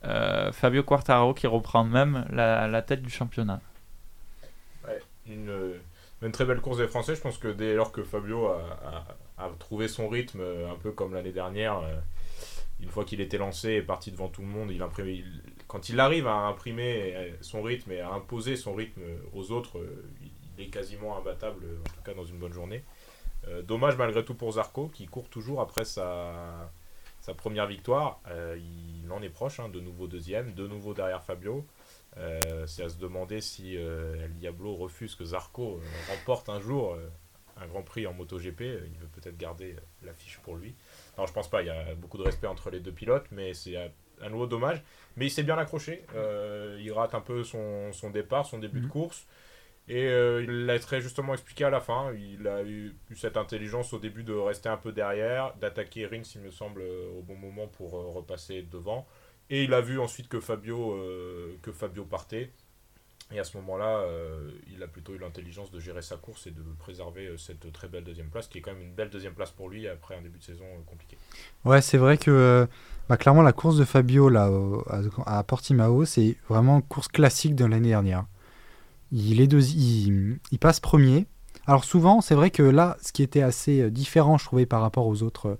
Fabio 0.02 0.82
Quartararo 0.82 1.32
qui 1.32 1.46
reprend 1.46 1.84
même 1.84 2.26
la, 2.30 2.82
tête 2.82 3.00
du 3.00 3.08
championnat. 3.08 3.60
Une, 5.26 5.48
euh, 5.48 5.78
une 6.22 6.32
très 6.32 6.44
belle 6.44 6.60
course 6.60 6.78
des 6.78 6.88
Français. 6.88 7.14
Je 7.14 7.20
pense 7.20 7.38
que 7.38 7.48
dès 7.48 7.74
lors 7.74 7.92
que 7.92 8.02
Fabio 8.02 8.48
a, 8.48 9.50
trouvé 9.60 9.86
son 9.86 10.08
rythme, 10.08 10.42
un 10.42 10.76
peu 10.82 10.90
comme 10.90 11.14
l'année 11.14 11.32
dernière, 11.32 11.80
une 12.80 12.90
fois 12.90 13.04
qu'il 13.04 13.20
était 13.20 13.38
lancé 13.38 13.74
et 13.74 13.82
parti 13.82 14.10
devant 14.10 14.28
tout 14.28 14.42
le 14.42 14.48
monde, 14.48 14.72
il 14.72 14.82
imprime- 14.82 15.06
il- 15.06 15.42
quand 15.74 15.88
il 15.88 15.98
arrive 15.98 16.28
à 16.28 16.36
imprimer 16.46 17.16
euh, 17.16 17.30
son 17.40 17.60
rythme 17.60 17.90
et 17.90 18.00
à 18.00 18.10
imposer 18.10 18.54
son 18.54 18.76
rythme 18.76 19.02
aux 19.32 19.50
autres, 19.50 19.78
euh, 19.78 20.04
il 20.56 20.64
est 20.64 20.68
quasiment 20.68 21.18
imbattable, 21.18 21.66
en 21.80 21.96
tout 21.96 22.02
cas 22.04 22.14
dans 22.14 22.24
une 22.24 22.38
bonne 22.38 22.52
journée. 22.52 22.84
Euh, 23.48 23.60
dommage 23.60 23.96
malgré 23.96 24.24
tout 24.24 24.36
pour 24.36 24.52
Zarco, 24.52 24.86
qui 24.86 25.06
court 25.06 25.28
toujours 25.28 25.60
après 25.60 25.84
sa, 25.84 26.70
première 27.36 27.66
victoire. 27.66 28.20
Euh, 28.28 28.56
il 28.56 29.10
en 29.10 29.20
est 29.20 29.30
proche, 29.30 29.58
hein, 29.58 29.68
de 29.68 29.80
nouveau 29.80 30.06
deuxième, 30.06 30.54
de 30.54 30.64
nouveau 30.68 30.94
derrière 30.94 31.24
Fabio. 31.24 31.66
Euh, 32.18 32.38
c'est 32.68 32.84
à 32.84 32.88
se 32.88 32.98
demander 32.98 33.40
si 33.40 33.76
euh, 33.76 34.28
Diablo 34.28 34.76
refuse 34.76 35.16
que 35.16 35.24
Zarco 35.24 35.80
euh, 35.80 36.14
remporte 36.14 36.48
un 36.50 36.60
jour 36.60 36.94
euh, 36.94 37.08
un 37.56 37.66
Grand 37.66 37.82
Prix 37.82 38.06
en 38.06 38.12
MotoGP. 38.12 38.60
Euh, 38.60 38.86
Il 38.92 38.98
veut 38.98 39.08
peut-être 39.08 39.36
garder 39.36 39.72
euh, 39.72 39.80
l'affiche 40.06 40.38
pour 40.42 40.56
lui. 40.56 40.74
Non, 41.18 41.26
je 41.26 41.32
pense 41.32 41.48
pas. 41.48 41.62
Il 41.62 41.66
y 41.66 41.70
a 41.70 41.94
beaucoup 41.94 42.18
de 42.18 42.22
respect 42.22 42.46
entre 42.46 42.70
les 42.70 42.80
deux 42.80 42.92
pilotes, 42.92 43.26
mais 43.30 43.54
c'est 43.54 43.76
à, 43.76 43.88
à 44.20 44.28
nouveau 44.28 44.46
dommage. 44.46 44.82
Mais 45.16 45.26
il 45.26 45.30
s'est 45.30 45.42
bien 45.44 45.58
accroché. 45.58 46.06
Euh, 46.14 46.78
il 46.80 46.92
rate 46.92 47.14
un 47.14 47.20
peu 47.20 47.44
son, 47.44 47.92
son 47.92 48.10
départ, 48.10 48.46
son 48.46 48.58
début 48.58 48.80
de 48.80 48.86
Mhm. 48.86 48.90
course. 48.90 49.26
Et 49.88 50.06
euh, 50.08 50.42
il 50.44 50.66
l'a 50.66 50.78
très 50.78 51.00
justement 51.00 51.34
expliqué 51.34 51.64
à 51.64 51.70
la 51.70 51.80
fin. 51.80 52.12
Il 52.14 52.48
a 52.48 52.62
eu, 52.62 52.96
eu 53.10 53.16
cette 53.16 53.36
intelligence 53.36 53.92
au 53.92 53.98
début 53.98 54.24
de 54.24 54.32
rester 54.34 54.68
un 54.68 54.78
peu 54.78 54.92
derrière, 54.92 55.54
d'attaquer 55.56 56.06
Rins, 56.06 56.22
il 56.34 56.40
me 56.42 56.50
semble, 56.50 56.80
euh, 56.82 57.08
au 57.18 57.22
bon 57.22 57.36
moment 57.36 57.68
pour 57.68 57.98
euh, 57.98 58.06
repasser 58.08 58.62
devant. 58.62 59.06
Et 59.50 59.64
il 59.64 59.74
a 59.74 59.80
vu 59.82 59.98
ensuite 60.00 60.28
que 60.28 60.40
Fabio, 60.40 60.96
que 61.62 61.70
Fabio 61.72 62.04
partait. 62.06 62.50
Et 63.32 63.38
à 63.38 63.44
ce 63.44 63.56
moment-là, 63.56 63.98
euh, 64.00 64.50
il 64.72 64.82
a 64.82 64.86
plutôt 64.86 65.14
eu 65.14 65.18
l'intelligence 65.18 65.70
de 65.70 65.80
gérer 65.80 66.02
sa 66.02 66.16
course 66.16 66.46
et 66.46 66.50
de 66.50 66.62
préserver 66.78 67.26
euh, 67.26 67.36
cette 67.38 67.72
très 67.72 67.88
belle 67.88 68.04
deuxième 68.04 68.28
place, 68.28 68.48
qui 68.48 68.58
est 68.58 68.60
quand 68.60 68.72
même 68.72 68.82
une 68.82 68.94
belle 68.94 69.10
deuxième 69.10 69.32
place 69.32 69.50
pour 69.50 69.68
lui 69.68 69.88
après 69.88 70.16
un 70.16 70.22
début 70.22 70.38
de 70.38 70.44
saison 70.44 70.64
euh, 70.64 70.82
compliqué. 70.86 71.16
Ouais, 71.64 71.80
c'est 71.80 71.96
vrai 71.96 72.18
que 72.18 72.68
bah, 73.08 73.16
clairement 73.16 73.42
la 73.42 73.52
course 73.52 73.76
de 73.76 73.84
Fabio 73.84 74.28
là 74.28 74.50
à, 75.26 75.42
Portimao, 75.42 76.04
c'est 76.04 76.36
vraiment 76.48 76.76
une 76.76 76.82
course 76.82 77.08
classique 77.08 77.54
de 77.54 77.64
l'année 77.64 77.88
dernière. 77.88 78.26
Il 79.10 79.40
est 79.40 79.46
deux- 79.46 79.70
il, 79.70 80.58
passe 80.60 80.80
premier. 80.80 81.26
Alors 81.66 81.84
souvent, 81.84 82.20
c'est 82.20 82.34
vrai 82.34 82.50
que 82.50 82.62
là, 82.62 82.96
ce 83.02 83.12
qui 83.12 83.22
était 83.22 83.42
assez 83.42 83.90
différent, 83.90 84.36
je 84.38 84.44
trouvais 84.44 84.66
par 84.66 84.82
rapport 84.82 85.06
aux 85.06 85.22
autres 85.22 85.58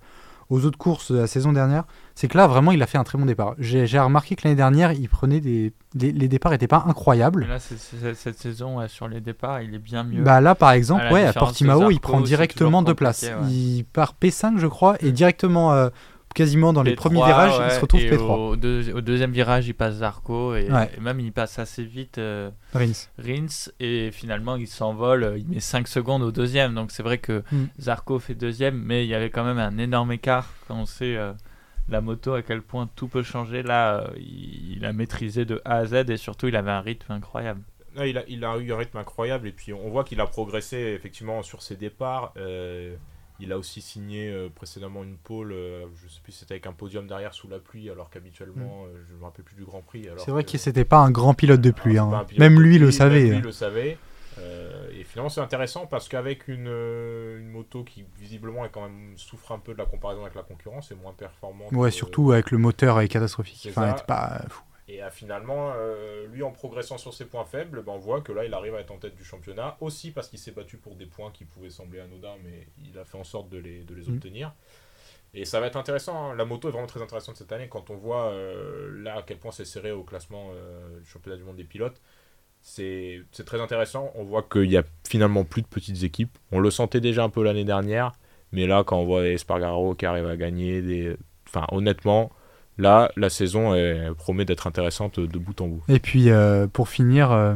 aux 0.51 0.67
autres 0.67 0.79
courses 0.79 1.11
de 1.11 1.19
la 1.19 1.27
saison 1.27 1.53
dernière, 1.53 1.85
c'est 2.15 2.29
que 2.29 2.37
là 2.37 2.47
vraiment, 2.47 2.71
il 2.73 2.83
a 2.83 2.87
fait 2.87 2.99
un 2.99 3.05
très 3.05 3.19
bon 3.19 3.27
départ. 3.27 3.55
J'ai 3.59 3.99
remarqué 3.99 4.37
que 4.37 4.43
l'année 4.45 4.57
dernière, 4.57 4.93
il 4.93 5.09
prenait 5.09 5.41
des, 5.41 5.73
les 5.95 6.29
départs 6.29 6.53
étaient 6.53 6.69
pas 6.69 6.85
incroyables. 6.87 7.47
Là, 7.47 7.59
cette 7.59 8.39
saison, 8.39 8.79
ouais, 8.79 8.89
sur 8.89 9.09
les 9.09 9.21
départs, 9.21 9.63
il 9.63 9.75
est 9.75 9.79
bien 9.79 10.05
mieux. 10.05 10.23
Bah 10.23 10.41
là, 10.41 10.55
par 10.55 10.71
exemple, 10.73 11.03
À 11.03 11.13
ouais, 11.13 11.25
à 11.25 11.33
Portimao, 11.33 11.91
il 11.91 12.01
prend 12.01 12.21
directement 12.21 12.83
deux 12.83 12.95
places. 12.95 13.23
ouais. 13.25 13.51
Il 13.51 13.85
part 13.85 14.15
P5, 14.21 14.59
je 14.59 14.67
crois, 14.67 14.97
et 15.01 15.11
directement, 15.13 15.73
euh, 15.73 15.89
quasiment 16.35 16.73
dans 16.73 16.83
les 16.83 16.93
P3, 16.93 16.97
premiers 16.97 17.25
virages, 17.25 17.61
il 17.65 17.71
se 17.73 17.81
retrouve 17.81 18.01
et 18.01 18.11
P3. 18.11 18.21
Au, 18.51 18.57
deux- 18.57 18.93
au 18.93 19.01
deuxième 19.01 19.31
virage, 19.31 19.69
il 19.69 19.75
passe 19.75 19.95
Zarco 19.97 20.55
et, 20.57 20.69
Ouais. 20.71 20.91
et 20.97 21.01
même 21.01 21.21
il 21.21 21.31
passe 21.33 21.59
assez 21.61 21.85
vite 21.85 22.19
euh, 22.19 22.51
Rins. 22.75 22.91
Rins 23.19 23.71
et 23.79 24.11
finalement 24.13 24.57
il 24.57 24.67
s'envole. 24.67 25.23
euh, 25.23 25.39
Il 25.39 25.47
met 25.49 25.61
5 25.61 25.87
secondes 25.87 26.23
au 26.23 26.33
deuxième. 26.33 26.75
Donc 26.75 26.91
c'est 26.91 27.05
vrai 27.05 27.19
que 27.19 27.45
Mm. 27.53 27.65
Zarco 27.81 28.19
fait 28.19 28.35
deuxième, 28.35 28.83
mais 28.85 29.05
il 29.05 29.09
y 29.09 29.15
avait 29.15 29.31
quand 29.31 29.45
même 29.45 29.59
un 29.61 29.79
énorme 29.79 30.11
écart 30.11 30.49
quand 30.67 30.75
on 30.75 30.87
sait 30.87 31.17
euh, 31.17 31.33
la 31.89 32.01
moto 32.01 32.35
à 32.35 32.43
quel 32.43 32.63
point 32.63 32.89
tout 32.97 33.09
peut 33.09 33.23
changer. 33.23 33.63
Là, 33.63 34.01
euh, 34.01 34.09
il, 34.17 34.77
il 34.79 34.85
a 34.85 34.93
maîtrisé 34.93 35.45
de 35.45 35.61
A 35.65 35.77
à 35.77 35.87
Z 35.87 36.09
et 36.11 36.17
surtout 36.17 36.49
il 36.49 36.57
avait 36.57 36.71
un 36.71 36.81
rythme 36.81 37.13
incroyable. 37.13 37.61
Ah, 37.97 38.07
il, 38.07 38.19
a, 38.19 38.25
il 38.27 38.45
a 38.45 38.57
eu 38.59 38.73
un 38.73 38.77
rythme 38.77 38.97
incroyable 38.99 39.47
et 39.47 39.53
puis 39.53 39.73
on 39.73 39.89
voit 39.91 40.03
qu'il 40.05 40.21
a 40.21 40.27
progressé 40.27 40.77
effectivement 40.97 41.43
sur 41.43 41.63
ses 41.63 41.77
départs. 41.77 42.33
Euh, 42.37 42.95
il 43.41 43.53
a 43.53 43.59
aussi 43.59 43.81
signé 43.81 44.31
euh, 44.31 44.49
précédemment 44.49 45.03
une 45.05 45.17
pole, 45.17 45.53
euh, 45.53 45.87
je 46.03 46.09
sais 46.09 46.21
plus 46.23 46.33
si 46.33 46.39
c'était 46.41 46.55
avec 46.55 46.67
un 46.67 46.73
podium 46.73 47.07
derrière 47.07 47.35
sous 47.35 47.49
la 47.49 47.59
pluie, 47.59 47.91
alors 47.91 48.09
qu'habituellement, 48.11 48.85
euh, 48.87 48.97
je 49.09 49.15
me 49.17 49.25
rappelle 49.25 49.45
plus 49.45 49.57
du 49.57 49.65
Grand 49.65 49.83
Prix. 49.83 50.07
C'est 50.19 50.31
vrai 50.31 50.45
que- 50.45 50.57
c'était 50.57 50.85
pas 50.85 50.99
un 50.99 51.11
grand 51.11 51.35
pilote 51.35 51.61
de 51.61 51.71
pluie. 51.73 51.99
Hein. 51.99 52.25
pilote 52.29 52.39
Même 52.39 52.57
de 52.57 52.61
lui 52.63 52.79
le 52.79 52.87
pluie, 52.87 52.95
savait. 52.97 53.21
même 53.23 53.31
lui 53.31 53.37
hein. 53.39 53.43
le 53.45 53.53
savait. 53.53 53.99
Et 55.05 55.07
finalement, 55.07 55.29
c'est 55.29 55.43
intéressant 55.43 55.87
parce 55.87 56.09
qu'avec 56.09 56.49
une, 56.49 56.67
euh, 56.67 57.39
une 57.39 57.51
moto 57.51 57.85
qui 57.85 58.07
visiblement 58.19 58.65
est 58.65 58.71
quand 58.71 58.81
même 58.89 59.19
souffre 59.19 59.53
un 59.53 59.59
peu 59.59 59.75
de 59.75 59.79
la 59.79 59.85
comparaison 59.85 60.23
avec 60.23 60.35
la 60.35 60.43
concurrence, 60.43 60.91
est 60.91 60.95
moins 60.95 61.13
performante. 61.13 61.71
Ouais, 61.73 61.91
surtout 61.91 62.33
avec 62.33 62.51
le 62.51 62.57
moteur 62.57 62.99
est 63.03 63.09
catastrophique. 63.09 63.59
c'est 63.61 63.69
Enfin, 63.69 63.93
pas 64.07 64.41
euh, 64.43 64.49
fou. 64.49 64.63
Et 64.89 65.03
euh, 65.03 65.11
finalement, 65.11 65.73
euh, 65.77 66.27
lui 66.29 66.43
en 66.43 66.53
progressant 66.53 66.97
sur 66.97 67.13
ses 67.13 67.27
points 67.27 67.45
faibles, 67.45 67.83
ben, 67.83 67.93
on 67.93 67.99
voit 67.99 68.23
que 68.23 68.33
là 68.33 68.47
il 68.47 68.55
arrive 68.55 68.75
à 68.77 68.81
être 68.81 68.93
en 68.93 68.97
tête 68.97 69.15
du 69.15 69.25
championnat, 69.25 69.77
aussi 69.83 70.11
parce 70.11 70.29
qu'il 70.31 70.39
s'est 70.39 70.53
battu 70.53 70.79
pour 70.79 70.95
des 70.97 71.07
points 71.07 71.31
qui 71.33 71.45
pouvaient 71.45 71.69
sembler 71.69 72.01
anodins, 72.01 72.37
mais 72.43 72.67
il 72.83 72.99
a 72.99 73.05
fait 73.05 73.19
en 73.19 73.25
sorte 73.25 73.51
de 73.51 73.59
les, 73.59 73.85
de 73.85 73.95
les 73.95 74.09
Mhm. 74.09 74.15
obtenir. 74.17 74.55
Et 75.35 75.45
ça 75.45 75.61
va 75.61 75.67
être 75.67 75.77
intéressant, 75.77 76.31
hein. 76.31 76.35
la 76.35 76.45
moto 76.47 76.69
est 76.69 76.71
vraiment 76.71 76.87
très 76.87 77.03
intéressante 77.03 77.37
cette 77.37 77.51
année 77.53 77.69
quand 77.69 77.91
on 77.91 77.97
voit 77.97 78.27
euh, 78.31 79.03
là 79.03 79.17
à 79.19 79.23
quel 79.23 79.37
point 79.39 79.51
c'est 79.53 79.65
serré 79.65 79.91
au 79.91 80.05
classement 80.05 80.51
euh, 80.55 81.01
du 81.01 81.07
championnat 81.07 81.37
du 81.37 81.43
monde 81.43 81.57
des 81.57 81.65
pilotes. 81.65 82.01
C'est 82.67 83.45
très 83.45 83.61
intéressant, 83.61 84.11
on 84.15 84.25
voit 84.25 84.43
qu'il 84.43 84.71
y 84.71 84.79
a 84.79 84.83
finalement 85.07 85.45
plus 85.45 85.61
de 85.61 85.67
petites 85.67 86.03
équipes. 86.03 86.37
On 86.51 86.61
le 86.61 86.71
sentait 86.71 87.01
déjà 87.01 87.23
un 87.23 87.29
peu 87.29 87.45
l'année 87.45 87.65
dernière, 87.65 88.13
mais 88.53 88.67
là 88.67 88.83
quand 88.85 88.99
on 88.99 89.05
voit 89.05 89.27
Espargaro 89.29 89.95
qui 89.95 90.07
arrive 90.07 90.27
à 90.27 90.37
gagner, 90.37 90.81
des... 90.81 91.15
honnêtement, 91.71 92.33
là 92.79 93.13
la 93.17 93.29
saison 93.29 93.75
promet 94.17 94.47
d'être 94.47 94.67
intéressante 94.67 95.21
de 95.21 95.39
bout 95.39 95.61
en 95.61 95.69
bout. 95.69 95.83
Et 95.89 96.01
puis, 96.01 96.31
euh, 96.31 96.67
pour 96.67 96.89
finir, 96.89 97.33
euh, 97.33 97.55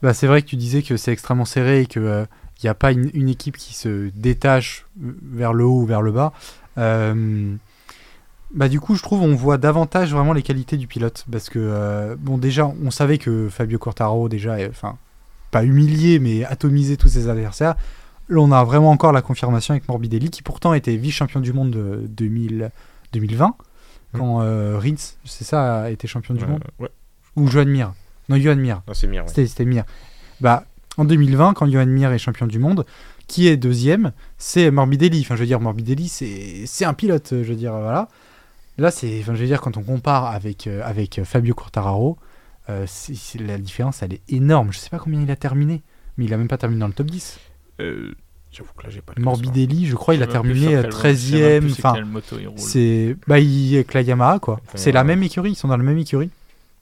bah, 0.00 0.14
c'est 0.14 0.28
vrai 0.28 0.42
que 0.42 0.46
tu 0.46 0.56
disais 0.56 0.82
que 0.82 0.96
c'est 0.96 1.12
extrêmement 1.12 1.44
serré 1.44 1.80
et 1.80 1.86
qu'il 1.86 2.26
n'y 2.62 2.70
a 2.70 2.74
pas 2.74 2.92
une 2.92 3.28
équipe 3.28 3.56
qui 3.56 3.74
se 3.74 4.10
détache 4.14 4.86
vers 4.96 5.52
le 5.52 5.64
haut 5.64 5.82
ou 5.82 5.86
vers 5.86 6.02
le 6.02 6.12
bas. 6.12 6.32
Bah, 8.54 8.68
du 8.68 8.80
coup, 8.80 8.96
je 8.96 9.02
trouve 9.02 9.22
on 9.22 9.34
voit 9.34 9.58
davantage 9.58 10.12
vraiment 10.12 10.32
les 10.32 10.42
qualités 10.42 10.76
du 10.76 10.86
pilote. 10.86 11.24
Parce 11.30 11.48
que, 11.48 11.58
euh, 11.60 12.16
bon, 12.18 12.36
déjà, 12.38 12.66
on 12.66 12.90
savait 12.90 13.18
que 13.18 13.48
Fabio 13.48 13.78
Quartaro, 13.78 14.28
déjà, 14.28 14.56
enfin, 14.68 14.96
pas 15.50 15.64
humilié, 15.64 16.18
mais 16.18 16.44
atomisé 16.44 16.96
tous 16.96 17.08
ses 17.08 17.28
adversaires. 17.28 17.74
Là, 18.28 18.40
on 18.40 18.52
a 18.52 18.62
vraiment 18.64 18.90
encore 18.90 19.12
la 19.12 19.22
confirmation 19.22 19.72
avec 19.72 19.88
Morbidelli, 19.88 20.30
qui 20.30 20.42
pourtant 20.42 20.74
était 20.74 20.96
vice-champion 20.96 21.40
du 21.40 21.52
monde 21.52 21.70
de 21.70 22.06
2000 22.08 22.70
2020. 23.12 23.54
quand 24.12 24.40
euh, 24.42 24.78
Rins, 24.80 25.14
c'est 25.24 25.44
ça, 25.44 25.82
a 25.82 25.90
été 25.90 26.06
champion 26.06 26.34
du 26.34 26.44
Euh, 26.44 26.46
monde? 26.46 26.62
ouais. 26.78 26.88
Ou 27.36 27.48
Johan 27.48 27.66
Mir? 27.66 27.92
Non, 28.28 28.36
Johan 28.36 28.54
Mir. 28.56 28.82
Non, 28.86 28.94
c'est 28.94 29.06
Mir. 29.08 29.24
ouais. 29.24 29.28
C'était 29.46 29.64
Mir. 29.64 29.84
Bah, 30.40 30.64
en 30.96 31.04
2020, 31.04 31.54
quand 31.54 31.68
Johan 31.68 31.86
Mir 31.86 32.12
est 32.12 32.18
champion 32.18 32.46
du 32.46 32.58
monde, 32.60 32.84
qui 33.26 33.46
est 33.48 33.56
deuxième 33.56 34.12
C'est 34.38 34.70
Morbidelli. 34.70 35.20
Enfin, 35.22 35.34
je 35.36 35.40
veux 35.40 35.46
dire, 35.46 35.60
Morbidelli, 35.60 36.08
c'est 36.08 36.64
c'est 36.66 36.84
un 36.84 36.94
pilote. 36.94 37.28
Je 37.30 37.36
veux 37.48 37.54
dire, 37.56 37.72
voilà. 37.72 38.08
Là, 38.80 38.90
c'est, 38.90 39.20
enfin, 39.20 39.34
je 39.34 39.40
veux 39.40 39.46
dire, 39.46 39.60
quand 39.60 39.76
on 39.76 39.82
compare 39.82 40.26
avec, 40.26 40.66
euh, 40.66 40.80
avec 40.84 41.18
euh, 41.18 41.24
Fabio 41.24 41.54
Quartararo, 41.54 42.16
euh, 42.68 42.84
c'est- 42.86 43.14
c'est- 43.14 43.38
la 43.38 43.58
différence, 43.58 44.02
elle 44.02 44.14
est 44.14 44.22
énorme. 44.28 44.72
Je 44.72 44.78
sais 44.78 44.90
pas 44.90 44.98
combien 44.98 45.20
il 45.20 45.30
a 45.30 45.36
terminé, 45.36 45.82
mais 46.16 46.24
il 46.24 46.32
a 46.34 46.36
même 46.38 46.48
pas 46.48 46.56
terminé 46.58 46.80
dans 46.80 46.86
le 46.88 46.92
top 46.94 47.06
10. 47.10 47.38
Euh, 47.80 48.12
J'avoue 48.52 48.70
que 48.76 48.82
là, 48.82 48.90
j'ai 48.90 49.00
pas 49.00 49.12
le 49.16 49.22
Morbidelli, 49.22 49.86
je 49.86 49.94
crois, 49.94 50.14
il 50.16 50.22
a 50.24 50.26
Je 50.26 50.30
sais 50.32 50.38
même 50.38 50.42
plus 50.42 50.50
terminé 50.60 50.66
sur 50.66 50.78
euh, 50.78 50.82
quelle- 50.82 50.90
je 50.90 50.96
sais 50.96 51.36
même 51.36 51.40
13e. 51.60 51.60
plus 51.66 51.74
sur 51.74 51.84
Enfin, 51.86 51.94
quelle 51.94 52.04
moto 52.04 52.36
il 52.40 52.48
roule. 52.48 52.58
c'est. 52.58 53.16
Bah, 53.28 53.38
il 53.38 53.72
est 53.74 53.76
avec 53.76 53.94
la 53.94 54.00
Yamaha, 54.02 54.38
quoi. 54.40 54.54
Enfin, 54.66 54.76
C'est 54.78 54.90
la 54.92 55.04
même 55.04 55.22
écurie, 55.22 55.50
ils 55.52 55.54
sont 55.54 55.68
dans 55.68 55.76
la 55.76 55.84
même 55.84 55.98
écurie. 55.98 56.30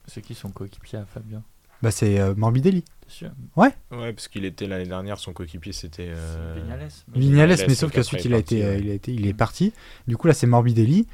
C'est 0.07 0.21
qui 0.21 0.33
son 0.33 0.49
coéquipier 0.49 0.97
à 0.97 1.05
Fabien? 1.05 1.43
Bah, 1.83 1.91
c'est 1.91 2.19
euh, 2.19 2.33
Morbidelli. 2.35 2.81
T'es 2.81 3.09
sûr 3.09 3.29
Ouais, 3.55 3.69
parce 3.91 4.27
qu'il 4.29 4.45
était 4.45 4.65
l'année 4.65 4.87
dernière, 4.87 5.19
son 5.19 5.31
coéquipier, 5.31 5.71
c'était. 5.73 6.07
euh, 6.09 6.55
C'est 6.55 6.61
Vignales. 6.61 6.79
Vignales, 7.13 7.49
Vignales, 7.49 7.67
mais 7.67 7.75
sauf 7.75 7.91
donc 7.91 7.95
qu'ensuite 7.97 8.19
après, 8.21 8.29
il 8.29 8.33
a 8.33 8.37
il 8.37 8.39
est 8.39 8.41
été, 8.41 8.55
parti, 8.55 8.63
euh, 8.63 8.71
ouais. 8.75 8.81
il 8.85 8.89
a 8.89 8.93
été, 8.95 9.13
il 9.13 9.27
est 9.27 9.33
parti. 9.33 9.73
Du 10.07 10.17
coup 10.17 10.25
là 10.27 10.33
c'est 10.33 10.47
Morbidelli. 10.47 11.05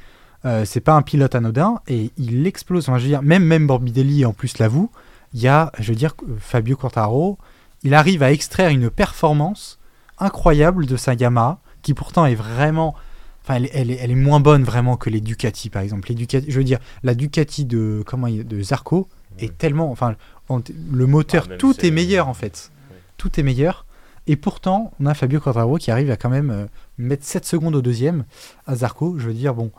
Euh, 0.46 0.64
c'est 0.64 0.80
pas 0.80 0.94
un 0.94 1.02
pilote 1.02 1.34
anodin 1.34 1.80
et 1.88 2.10
il 2.16 2.46
explose. 2.46 2.88
Enfin, 2.88 2.98
je 2.98 3.02
veux 3.04 3.08
dire, 3.10 3.22
même 3.22 3.44
même 3.44 3.64
Morbidelli 3.64 4.24
en 4.24 4.32
plus 4.32 4.58
l'avoue. 4.58 4.90
Il 5.34 5.40
y 5.40 5.48
a, 5.48 5.72
je 5.78 5.90
veux 5.92 5.96
dire, 5.96 6.14
euh, 6.22 6.36
Fabio 6.38 6.76
Quartararo. 6.76 7.36
Il 7.82 7.94
arrive 7.94 8.22
à 8.22 8.32
extraire 8.32 8.70
une 8.70 8.88
performance 8.90 9.78
incroyable 10.18 10.86
de 10.86 10.96
sa 10.96 11.14
Yamaha, 11.14 11.58
qui 11.82 11.94
pourtant 11.94 12.26
est 12.26 12.34
vraiment, 12.34 12.94
enfin 13.42 13.54
elle, 13.56 13.64
est- 13.66 13.70
elle 13.74 13.90
est, 13.90 13.98
elle 14.00 14.10
est 14.10 14.14
moins 14.14 14.40
bonne 14.40 14.62
vraiment 14.64 14.96
que 14.96 15.10
les 15.10 15.20
Ducati 15.20 15.68
par 15.68 15.82
exemple. 15.82 16.08
Les 16.08 16.14
Ducati, 16.14 16.46
je 16.50 16.56
veux 16.56 16.64
dire, 16.64 16.78
la 17.02 17.14
Ducati 17.14 17.64
de 17.64 18.02
comment 18.06 18.28
de 18.28 18.62
Zarco 18.62 19.08
est 19.38 19.56
tellement, 19.58 19.90
enfin 19.90 20.14
en- 20.48 20.60
le 20.92 21.06
moteur, 21.06 21.48
Ah, 21.50 21.56
tout 21.58 21.74
est 21.84 21.90
meilleur 21.90 22.28
en 22.28 22.34
fait. 22.34 22.70
Tout 23.18 23.38
est 23.38 23.42
meilleur. 23.42 23.84
Et 24.28 24.36
pourtant, 24.36 24.92
on 25.00 25.06
a 25.06 25.14
Fabio 25.14 25.38
Quartararo 25.40 25.76
qui 25.76 25.90
arrive 25.90 26.10
à 26.10 26.16
quand 26.16 26.30
même 26.30 26.50
euh, 26.50 26.66
mettre 26.98 27.24
7 27.24 27.44
secondes 27.44 27.74
au 27.76 27.82
deuxième 27.82 28.24
à 28.66 28.74
Zarco. 28.76 29.16
Je 29.18 29.26
veux 29.26 29.34
dire, 29.34 29.54
bon. 29.54 29.70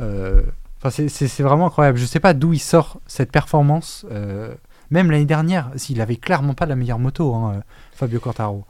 Euh, 0.00 0.42
c'est- 0.90 1.42
vraiment 1.42 1.66
incroyable. 1.66 1.98
Je 1.98 2.06
sais 2.06 2.20
pas 2.20 2.34
d'où 2.34 2.52
il 2.52 2.58
sort 2.58 3.00
cette 3.06 3.30
performance. 3.32 4.06
euh, 4.10 4.54
même 4.90 5.10
l'année 5.10 5.24
dernière, 5.24 5.70
s'il 5.76 6.00
avait 6.00 6.16
clairement 6.16 6.54
pas 6.54 6.66
la 6.66 6.76
meilleure 6.76 6.98
moto, 6.98 7.34
hein, 7.34 7.54
euh, 7.56 7.60
Fabio 7.92 8.20
Quartararo. 8.20 8.64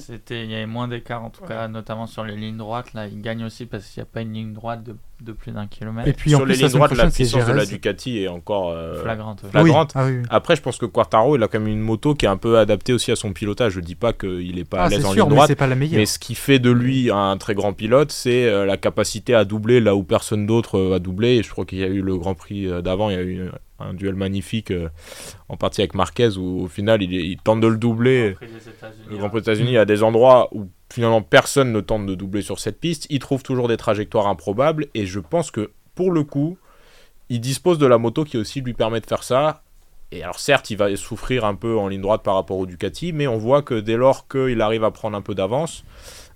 C'était, 0.00 0.44
il 0.44 0.50
y 0.50 0.54
avait 0.54 0.66
moins 0.66 0.88
d'écart 0.88 1.22
en 1.24 1.30
tout 1.30 1.44
cas, 1.44 1.68
notamment 1.68 2.06
sur 2.06 2.24
les 2.24 2.36
lignes 2.36 2.56
droites. 2.56 2.92
Là, 2.94 3.06
il 3.06 3.20
gagne 3.20 3.44
aussi 3.44 3.66
parce 3.66 3.86
qu'il 3.86 4.00
n'y 4.00 4.08
a 4.08 4.10
pas 4.12 4.22
une 4.22 4.32
ligne 4.32 4.52
droite 4.52 4.82
de, 4.82 4.96
de 5.22 5.32
plus 5.32 5.52
d'un 5.52 5.66
kilomètre. 5.66 6.08
Et 6.08 6.12
puis 6.12 6.30
Sur 6.30 6.40
en 6.40 6.44
les 6.44 6.54
plus, 6.54 6.62
lignes 6.62 6.72
droites, 6.72 6.92
la 6.96 7.10
puissance 7.10 7.46
de 7.46 7.52
la. 7.52 7.66
Ducati 7.66 8.18
est 8.18 8.28
encore. 8.28 8.70
euh, 8.70 9.02
Flagrante. 9.02 9.42
ouais. 9.44 9.50
Flagrante. 9.50 9.92
Oui. 9.94 10.00
Ah 10.02 10.06
oui, 10.06 10.16
oui. 10.18 10.26
Après, 10.30 10.56
je 10.56 10.62
pense 10.62 10.78
que 10.78 10.86
Quartaro, 10.86 11.36
il 11.36 11.42
a 11.42 11.48
quand 11.48 11.60
même 11.60 11.68
une 11.68 11.80
moto 11.80 12.14
qui 12.14 12.24
est 12.26 12.28
un 12.28 12.36
peu 12.36 12.58
adaptée 12.58 12.92
aussi 12.92 13.12
à 13.12 13.16
son 13.16 13.32
pilotage. 13.32 13.72
Je 13.74 13.80
dis 13.80 13.94
pas 13.94 14.12
qu'il 14.12 14.58
est 14.58 14.64
pas 14.64 14.78
à 14.80 14.84
Ah, 14.84 14.88
c'est 14.90 14.96
l'aise 14.96 15.06
en 15.06 15.12
sûr, 15.12 15.22
ligne 15.24 15.30
mais 15.30 15.34
droite. 15.36 15.48
c'est 15.48 15.56
pas 15.56 15.66
la 15.66 15.74
meilleure. 15.76 15.98
Mais 15.98 16.06
ce 16.06 16.18
qui 16.18 16.34
fait 16.34 16.58
de 16.58 16.70
lui 16.70 17.10
un 17.10 17.36
très 17.36 17.54
grand 17.54 17.72
pilote, 17.72 18.10
c'est 18.12 18.46
euh, 18.46 18.64
la 18.66 18.76
capacité 18.76 19.34
à 19.34 19.44
doubler 19.44 19.80
là 19.80 19.94
où 19.94 20.02
personne 20.02 20.46
d'autre 20.46 20.78
euh, 20.78 20.96
a 20.96 20.98
doublé. 20.98 21.36
Et 21.36 21.42
je 21.42 21.50
crois 21.50 21.64
qu'il 21.64 21.78
y 21.78 21.84
a 21.84 21.88
eu 21.88 22.02
le 22.02 22.16
Grand 22.16 22.34
Prix 22.34 22.68
d'avant, 22.82 23.10
il 23.10 23.16
y 23.16 23.18
a 23.18 23.22
eu 23.22 23.48
un 23.80 23.94
duel 23.94 24.14
magnifique 24.14 24.70
euh, 24.70 24.88
en 25.48 25.56
partie 25.56 25.80
avec 25.80 25.94
Marquez 25.94 26.36
où 26.36 26.62
au 26.64 26.68
final 26.68 27.02
il, 27.02 27.36
tente 27.38 27.60
de 27.60 27.66
le 27.66 27.76
doubler. 27.76 28.36
Le 29.08 29.16
Grand 29.16 29.26
hein. 29.26 29.28
Prix 29.30 29.40
des 29.40 29.50
États-Unis, 29.50 29.70
il 29.70 29.74
y 29.74 29.78
a 29.78 29.84
des 29.84 30.02
endroits 30.02 30.48
où 30.52 30.68
finalement 30.92 31.22
personne 31.22 31.72
ne 31.72 31.80
tente 31.80 32.06
de 32.06 32.14
doubler 32.14 32.42
sur 32.42 32.58
cette 32.58 32.78
piste. 32.78 33.06
Il 33.10 33.18
trouve 33.18 33.42
toujours 33.42 33.68
des 33.68 33.76
trajectoires 33.76 34.26
improbables 34.26 34.86
et 34.94 35.06
je 35.06 35.20
pense 35.20 35.50
que 35.50 35.70
pour 35.94 36.12
le 36.12 36.24
coup, 36.24 36.58
il 37.28 37.40
dispose 37.40 37.78
de 37.78 37.86
la 37.86 37.98
moto 37.98 38.24
qui 38.24 38.36
aussi 38.36 38.60
lui 38.60 38.74
permet 38.74 39.00
de 39.00 39.06
faire 39.06 39.22
ça. 39.22 39.62
Et 40.12 40.22
alors 40.22 40.40
certes, 40.40 40.70
il 40.70 40.76
va 40.76 40.94
souffrir 40.96 41.44
un 41.44 41.54
peu 41.54 41.78
en 41.78 41.88
ligne 41.88 42.00
droite 42.00 42.22
par 42.22 42.34
rapport 42.34 42.58
au 42.58 42.66
Ducati, 42.66 43.12
mais 43.12 43.28
on 43.28 43.38
voit 43.38 43.62
que 43.62 43.74
dès 43.78 43.96
lors 43.96 44.26
qu'il 44.26 44.60
arrive 44.60 44.82
à 44.82 44.90
prendre 44.90 45.16
un 45.16 45.22
peu 45.22 45.36
d'avance, 45.36 45.84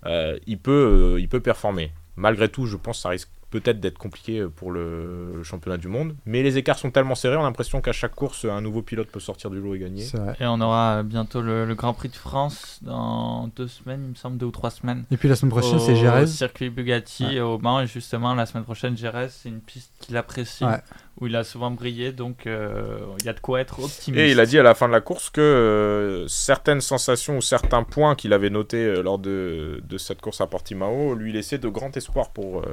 euh, 0.05 0.39
il, 0.47 0.57
peut, 0.57 1.15
euh, 1.15 1.19
il 1.19 1.27
peut 1.27 1.41
performer. 1.41 1.91
Malgré 2.15 2.47
tout, 2.47 2.65
je 2.65 2.77
pense 2.77 2.97
que 2.97 3.01
ça 3.01 3.09
risque 3.09 3.29
peut-être 3.59 3.79
d'être 3.79 3.97
compliqué 3.97 4.45
pour 4.55 4.71
le 4.71 5.41
championnat 5.43 5.77
du 5.77 5.87
monde. 5.87 6.15
Mais 6.25 6.43
les 6.43 6.57
écarts 6.57 6.77
sont 6.79 6.91
tellement 6.91 7.15
serrés, 7.15 7.35
on 7.37 7.41
a 7.41 7.43
l'impression 7.43 7.81
qu'à 7.81 7.91
chaque 7.93 8.15
course, 8.15 8.45
un 8.45 8.61
nouveau 8.61 8.81
pilote 8.81 9.07
peut 9.09 9.19
sortir 9.19 9.49
du 9.49 9.59
lot 9.59 9.75
et 9.75 9.79
gagner. 9.79 10.05
Et 10.39 10.45
on 10.45 10.59
aura 10.61 11.03
bientôt 11.03 11.41
le, 11.41 11.65
le 11.65 11.75
Grand 11.75 11.93
Prix 11.93 12.09
de 12.09 12.15
France 12.15 12.79
dans 12.81 13.49
deux 13.55 13.67
semaines, 13.67 14.01
il 14.03 14.09
me 14.09 14.15
semble, 14.15 14.37
deux 14.37 14.45
ou 14.47 14.51
trois 14.51 14.71
semaines. 14.71 15.03
Et 15.11 15.17
puis 15.17 15.29
la 15.29 15.35
semaine 15.35 15.51
prochaine, 15.51 15.79
c'est 15.79 15.95
Jerez. 15.95 16.27
circuit 16.27 16.69
Bugatti 16.69 17.39
au 17.39 17.57
Mans. 17.57 17.81
Et 17.81 17.87
justement, 17.87 18.33
la 18.35 18.45
semaine 18.45 18.63
prochaine, 18.63 18.97
Jerez, 18.97 19.27
c'est 19.29 19.49
une 19.49 19.61
piste 19.61 19.91
qu'il 19.99 20.17
apprécie, 20.17 20.65
Ouais. 20.65 20.81
où 21.21 21.27
il 21.27 21.35
a 21.35 21.43
souvent 21.43 21.71
brillé. 21.71 22.11
Donc, 22.11 22.47
euh, 22.47 22.99
il 23.19 23.25
y 23.25 23.29
a 23.29 23.33
de 23.33 23.39
quoi 23.39 23.61
être 23.61 23.79
optimiste. 23.79 24.19
Et 24.21 24.31
il 24.31 24.39
a 24.39 24.45
dit 24.45 24.57
à 24.59 24.63
la 24.63 24.75
fin 24.75 24.87
de 24.87 24.93
la 24.93 25.01
course 25.01 25.29
que 25.29 25.41
euh, 25.41 26.27
certaines 26.27 26.81
sensations 26.81 27.37
ou 27.37 27.41
certains 27.41 27.83
points 27.83 28.15
qu'il 28.15 28.33
avait 28.33 28.49
notés 28.49 28.83
euh, 28.85 29.01
lors 29.01 29.19
de, 29.19 29.81
de 29.87 29.97
cette 29.97 30.21
course 30.21 30.41
à 30.41 30.47
Portimao 30.47 31.15
lui 31.15 31.31
laissaient 31.33 31.57
de 31.57 31.67
grands 31.69 31.91
espoirs 31.91 32.31
pour 32.31 32.63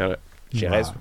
euh, 0.00 0.16
Jerez. 0.52 0.82
Bah, 0.82 0.94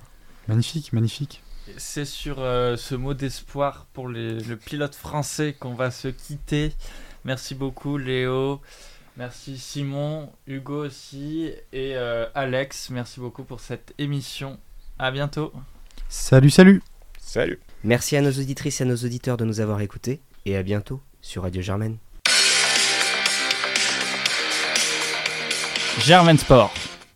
magnifique, 0.47 0.93
magnifique. 0.93 1.41
C'est 1.77 2.05
sur 2.05 2.37
euh, 2.39 2.75
ce 2.77 2.95
mot 2.95 3.13
d'espoir 3.13 3.85
pour 3.93 4.09
les- 4.09 4.39
le 4.41 4.55
pilote 4.57 4.95
français 4.95 5.53
qu'on 5.59 5.73
va 5.75 5.91
se 5.91 6.07
quitter. 6.07 6.73
Merci 7.25 7.53
beaucoup 7.53 7.97
Léo, 7.97 8.59
merci 9.17 9.57
Simon, 9.57 10.31
Hugo 10.47 10.85
aussi 10.85 11.51
et 11.73 11.95
euh, 11.95 12.25
Alex. 12.33 12.89
Merci 12.89 13.19
beaucoup 13.19 13.43
pour 13.43 13.59
cette 13.59 13.93
émission. 13.99 14.57
À 14.97 15.11
bientôt. 15.11 15.53
Salut, 16.07 16.49
salut. 16.49 16.81
Salut. 17.19 17.59
Merci 17.83 18.17
à 18.17 18.21
nos 18.21 18.31
auditrices 18.31 18.81
et 18.81 18.83
à 18.83 18.87
nos 18.87 18.95
auditeurs 18.97 19.37
de 19.37 19.45
nous 19.45 19.59
avoir 19.59 19.79
écoutés 19.81 20.21
et 20.45 20.57
à 20.57 20.63
bientôt 20.63 21.01
sur 21.21 21.43
Radio 21.43 21.61
Germaine. 21.61 21.97
Germain 25.99 26.37
Sport. 26.37 26.73